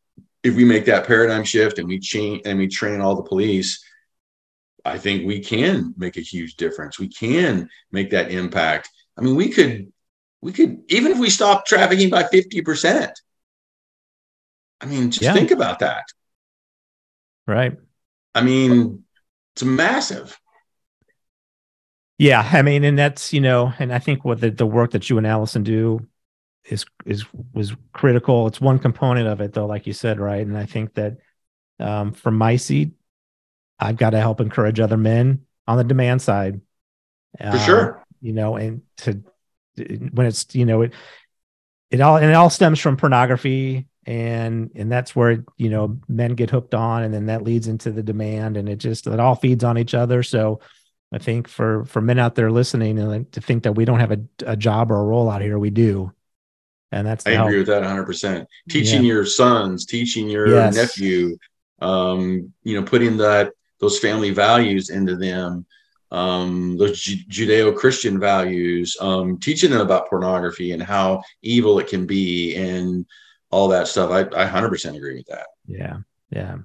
if 0.46 0.54
we 0.54 0.64
make 0.64 0.84
that 0.84 1.06
paradigm 1.08 1.42
shift 1.42 1.78
and 1.80 1.88
we 1.88 1.98
change 1.98 2.42
and 2.44 2.56
we 2.56 2.68
train 2.68 3.00
all 3.00 3.16
the 3.16 3.22
police, 3.22 3.84
I 4.84 4.96
think 4.96 5.26
we 5.26 5.40
can 5.40 5.92
make 5.96 6.16
a 6.16 6.20
huge 6.20 6.54
difference. 6.54 7.00
We 7.00 7.08
can 7.08 7.68
make 7.90 8.10
that 8.10 8.30
impact. 8.30 8.88
I 9.18 9.22
mean, 9.22 9.34
we 9.34 9.48
could, 9.48 9.92
we 10.40 10.52
could, 10.52 10.82
even 10.88 11.10
if 11.10 11.18
we 11.18 11.30
stop 11.30 11.66
trafficking 11.66 12.10
by 12.10 12.22
50%. 12.22 13.12
I 14.80 14.86
mean, 14.86 15.10
just 15.10 15.22
yeah. 15.22 15.32
think 15.32 15.50
about 15.50 15.80
that. 15.80 16.04
Right. 17.48 17.76
I 18.32 18.42
mean, 18.42 19.02
it's 19.54 19.64
massive. 19.64 20.38
Yeah. 22.18 22.48
I 22.52 22.62
mean, 22.62 22.84
and 22.84 22.96
that's, 22.96 23.32
you 23.32 23.40
know, 23.40 23.72
and 23.80 23.92
I 23.92 23.98
think 23.98 24.24
what 24.24 24.40
the, 24.40 24.50
the 24.50 24.66
work 24.66 24.92
that 24.92 25.10
you 25.10 25.18
and 25.18 25.26
Alison 25.26 25.64
do 25.64 26.06
is 26.68 26.84
is 27.04 27.24
was 27.52 27.74
critical. 27.92 28.46
It's 28.46 28.60
one 28.60 28.78
component 28.78 29.28
of 29.28 29.40
it, 29.40 29.52
though, 29.52 29.66
like 29.66 29.86
you 29.86 29.92
said, 29.92 30.18
right? 30.18 30.46
And 30.46 30.56
I 30.56 30.66
think 30.66 30.94
that 30.94 31.18
um, 31.78 32.12
from 32.12 32.36
my 32.36 32.56
seat, 32.56 32.92
I've 33.78 33.96
got 33.96 34.10
to 34.10 34.20
help 34.20 34.40
encourage 34.40 34.80
other 34.80 34.96
men 34.96 35.42
on 35.66 35.76
the 35.76 35.84
demand 35.84 36.22
side. 36.22 36.60
For 37.38 37.46
uh, 37.46 37.58
sure, 37.58 38.06
you 38.20 38.32
know, 38.32 38.56
and 38.56 38.82
to 38.98 39.22
when 39.76 40.26
it's 40.26 40.54
you 40.54 40.64
know 40.64 40.82
it 40.82 40.94
it 41.90 42.00
all 42.00 42.16
and 42.16 42.26
it 42.26 42.34
all 42.34 42.50
stems 42.50 42.80
from 42.80 42.96
pornography 42.96 43.86
and 44.06 44.70
and 44.74 44.90
that's 44.90 45.14
where 45.14 45.44
you 45.56 45.68
know 45.68 45.98
men 46.08 46.34
get 46.34 46.50
hooked 46.50 46.74
on 46.74 47.02
and 47.02 47.12
then 47.12 47.26
that 47.26 47.42
leads 47.42 47.68
into 47.68 47.90
the 47.90 48.02
demand 48.02 48.56
and 48.56 48.68
it 48.68 48.76
just 48.76 49.06
it 49.06 49.20
all 49.20 49.34
feeds 49.34 49.64
on 49.64 49.76
each 49.76 49.94
other 49.94 50.22
so 50.22 50.60
i 51.12 51.18
think 51.18 51.48
for 51.48 51.84
for 51.84 52.00
men 52.00 52.18
out 52.18 52.34
there 52.34 52.50
listening 52.50 52.98
and 52.98 53.30
to 53.32 53.40
think 53.40 53.64
that 53.64 53.74
we 53.74 53.84
don't 53.84 54.00
have 54.00 54.12
a, 54.12 54.20
a 54.46 54.56
job 54.56 54.90
or 54.90 55.00
a 55.00 55.04
role 55.04 55.28
out 55.28 55.42
here 55.42 55.58
we 55.58 55.70
do 55.70 56.12
and 56.92 57.06
that's 57.06 57.26
i 57.26 57.30
help. 57.30 57.48
agree 57.48 57.58
with 57.58 57.66
that 57.66 57.82
100% 57.82 58.46
teaching 58.68 59.02
yeah. 59.02 59.12
your 59.12 59.26
sons 59.26 59.86
teaching 59.86 60.28
your 60.28 60.48
yes. 60.48 60.74
nephew 60.74 61.36
um 61.80 62.52
you 62.62 62.78
know 62.78 62.86
putting 62.86 63.16
that 63.16 63.52
those 63.80 63.98
family 63.98 64.30
values 64.30 64.90
into 64.90 65.16
them 65.16 65.66
um, 66.10 66.76
those 66.76 67.00
Ju- 67.00 67.46
Judeo-Christian 67.46 68.18
values, 68.18 68.96
um, 69.00 69.38
teaching 69.38 69.70
them 69.70 69.80
about 69.80 70.08
pornography 70.08 70.72
and 70.72 70.82
how 70.82 71.22
evil 71.42 71.78
it 71.78 71.88
can 71.88 72.06
be, 72.06 72.54
and 72.54 73.06
all 73.50 73.68
that 73.68 73.88
stuff. 73.88 74.10
I, 74.10 74.20
I 74.20 74.48
100% 74.48 74.96
agree 74.96 75.16
with 75.16 75.26
that. 75.26 75.46
Yeah, 75.66 75.98
yeah. 76.30 76.58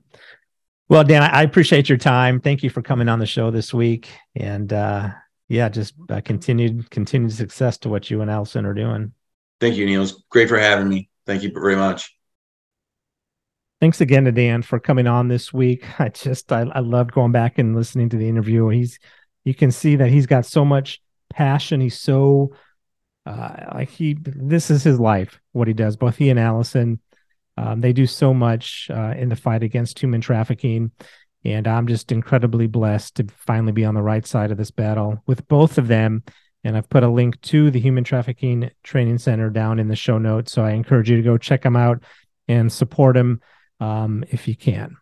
Well, 0.90 1.04
Dan, 1.04 1.24
I 1.24 1.44
appreciate 1.44 1.90
your 1.90 1.98
time. 1.98 2.42
Thank 2.42 2.64
you 2.64 2.70
for 2.70 2.82
coming 2.82 3.08
on 3.08 3.20
the 3.20 3.26
show 3.26 3.50
this 3.50 3.74
week, 3.74 4.10
and 4.36 4.72
uh, 4.72 5.10
yeah, 5.48 5.70
just 5.70 5.94
uh, 6.10 6.22
continued 6.22 6.90
continued 6.92 7.32
success 7.32 7.78
to 7.80 7.90
what 7.90 8.10
you 8.12 8.22
and 8.22 8.30
Alison 8.30 8.66
are 8.66 8.74
doing. 8.74 9.14
Thank 9.62 9.76
you, 9.76 9.86
Neil. 9.86 10.02
It's 10.02 10.24
great 10.30 10.50
for 10.50 10.58
having 10.58 10.90
me. 10.90 11.08
Thank 11.28 11.44
you 11.44 11.52
very 11.54 11.76
much. 11.76 12.14
Thanks 13.80 14.02
again 14.02 14.26
to 14.26 14.32
Dan 14.32 14.64
for 14.64 14.80
coming 14.80 15.08
on 15.08 15.28
this 15.28 15.54
week. 15.54 15.86
I 16.00 16.10
just 16.10 16.52
I, 16.52 16.62
I 16.62 16.80
loved 16.80 17.14
going 17.14 17.32
back 17.32 17.60
and 17.60 17.76
listening 17.76 18.10
to 18.10 18.18
the 18.18 18.28
interview. 18.28 18.68
He's 18.70 19.00
you 19.46 19.54
can 19.54 19.72
see 19.72 19.96
that 19.98 20.10
he's 20.10 20.26
got 20.26 20.48
so 20.48 20.66
much 20.66 21.00
passion. 21.32 21.80
He's 21.80 22.00
so 22.00 22.54
uh, 23.26 23.56
like 23.76 23.90
he 23.90 24.18
this 24.20 24.72
is 24.72 24.84
his 24.84 25.00
life. 25.00 25.40
What 25.52 25.68
he 25.68 25.76
does, 25.76 25.96
both 25.96 26.18
he 26.18 26.32
and 26.32 26.40
Alison, 26.40 27.00
um, 27.56 27.82
they 27.82 27.94
do 27.94 28.08
so 28.08 28.34
much 28.34 28.90
uh, 28.92 29.14
in 29.16 29.30
the 29.30 29.36
fight 29.36 29.62
against 29.62 30.00
human 30.00 30.22
trafficking. 30.22 30.92
And 31.46 31.68
I'm 31.68 31.86
just 31.86 32.12
incredibly 32.12 32.66
blessed 32.66 33.16
to 33.16 33.28
finally 33.36 33.72
be 33.72 33.86
on 33.86 33.96
the 33.96 34.02
right 34.02 34.26
side 34.26 34.52
of 34.52 34.58
this 34.58 34.72
battle 34.72 35.22
with 35.28 35.48
both 35.48 35.78
of 35.78 35.88
them. 35.88 36.24
And 36.64 36.78
I've 36.78 36.90
put 36.90 37.04
a 37.04 37.10
link 37.10 37.42
to 37.42 37.72
the 37.72 37.80
Human 37.80 38.04
Trafficking 38.04 38.70
Training 38.84 39.18
Center 39.18 39.50
down 39.50 39.80
in 39.80 39.88
the 39.88 39.96
show 39.96 40.18
notes. 40.18 40.52
So 40.52 40.64
I 40.64 40.72
encourage 40.72 41.10
you 41.10 41.18
to 41.18 41.24
go 41.24 41.38
check 41.38 41.64
them 41.64 41.76
out 41.76 42.04
and 42.48 42.72
support 42.72 43.16
them 43.16 43.42
um, 43.80 44.24
if 44.30 44.48
you 44.48 44.56
can. 44.56 44.98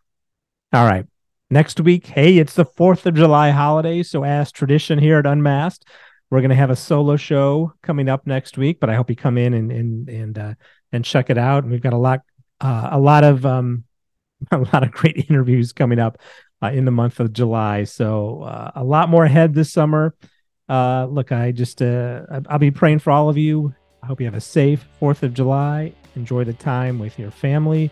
All 0.71 0.85
right. 0.85 1.05
Next 1.49 1.79
week, 1.81 2.05
hey, 2.05 2.37
it's 2.37 2.53
the 2.53 2.65
4th 2.65 3.05
of 3.07 3.15
July 3.15 3.49
holiday. 3.49 4.03
So, 4.03 4.23
as 4.23 4.51
tradition 4.51 4.99
here 4.99 5.17
at 5.17 5.25
Unmasked, 5.25 5.83
we're 6.29 6.41
going 6.41 6.49
to 6.49 6.55
have 6.55 6.69
a 6.69 6.75
solo 6.75 7.15
show 7.15 7.73
coming 7.81 8.07
up 8.07 8.27
next 8.27 8.57
week, 8.57 8.79
but 8.79 8.89
I 8.89 8.95
hope 8.95 9.09
you 9.09 9.15
come 9.15 9.37
in 9.37 9.55
and 9.55 9.71
and 9.71 10.09
and 10.09 10.37
uh, 10.37 10.53
and 10.91 11.03
check 11.03 11.31
it 11.31 11.39
out. 11.39 11.63
And 11.63 11.71
we've 11.71 11.81
got 11.81 11.93
a 11.93 11.97
lot 11.97 12.21
uh, 12.61 12.89
a 12.91 12.99
lot 12.99 13.23
of 13.23 13.45
um, 13.47 13.83
a 14.51 14.59
lot 14.59 14.83
of 14.83 14.91
great 14.91 15.25
interviews 15.29 15.73
coming 15.73 15.99
up 15.99 16.19
uh, 16.61 16.67
in 16.67 16.85
the 16.85 16.91
month 16.91 17.19
of 17.19 17.33
July. 17.33 17.83
So 17.85 18.43
uh, 18.43 18.71
a 18.75 18.83
lot 18.83 19.09
more 19.09 19.25
ahead 19.25 19.53
this 19.53 19.71
summer. 19.71 20.15
Uh, 20.69 21.07
look, 21.09 21.31
I 21.31 21.51
just 21.51 21.81
uh, 21.81 22.21
I'll 22.47 22.59
be 22.59 22.71
praying 22.71 22.99
for 22.99 23.11
all 23.11 23.27
of 23.27 23.37
you. 23.37 23.73
I 24.03 24.05
hope 24.05 24.19
you 24.19 24.27
have 24.27 24.35
a 24.35 24.41
safe 24.41 24.87
Fourth 24.99 25.23
of 25.23 25.33
July. 25.33 25.93
Enjoy 26.15 26.43
the 26.43 26.53
time 26.53 26.99
with 26.99 27.17
your 27.17 27.31
family. 27.31 27.91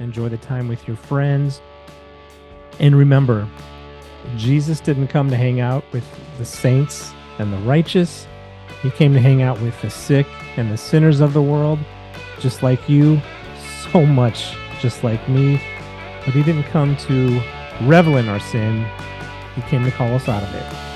Enjoy 0.00 0.28
the 0.28 0.36
time 0.36 0.68
with 0.68 0.86
your 0.86 0.96
friends. 0.96 1.60
And 2.78 2.96
remember, 2.96 3.48
Jesus 4.36 4.80
didn't 4.80 5.08
come 5.08 5.30
to 5.30 5.36
hang 5.36 5.60
out 5.60 5.84
with 5.92 6.04
the 6.38 6.44
saints 6.44 7.12
and 7.38 7.52
the 7.52 7.58
righteous. 7.58 8.26
He 8.82 8.90
came 8.90 9.14
to 9.14 9.20
hang 9.20 9.40
out 9.42 9.60
with 9.60 9.80
the 9.80 9.90
sick 9.90 10.26
and 10.56 10.70
the 10.70 10.76
sinners 10.76 11.20
of 11.20 11.32
the 11.32 11.42
world, 11.42 11.78
just 12.40 12.62
like 12.62 12.88
you, 12.88 13.20
so 13.92 14.04
much 14.04 14.54
just 14.80 15.04
like 15.04 15.26
me. 15.28 15.60
But 16.24 16.34
he 16.34 16.42
didn't 16.42 16.64
come 16.64 16.96
to 16.96 17.40
revel 17.82 18.16
in 18.16 18.28
our 18.28 18.40
sin, 18.40 18.86
he 19.54 19.62
came 19.62 19.84
to 19.84 19.90
call 19.90 20.12
us 20.14 20.28
out 20.28 20.42
of 20.42 20.54
it. 20.54 20.95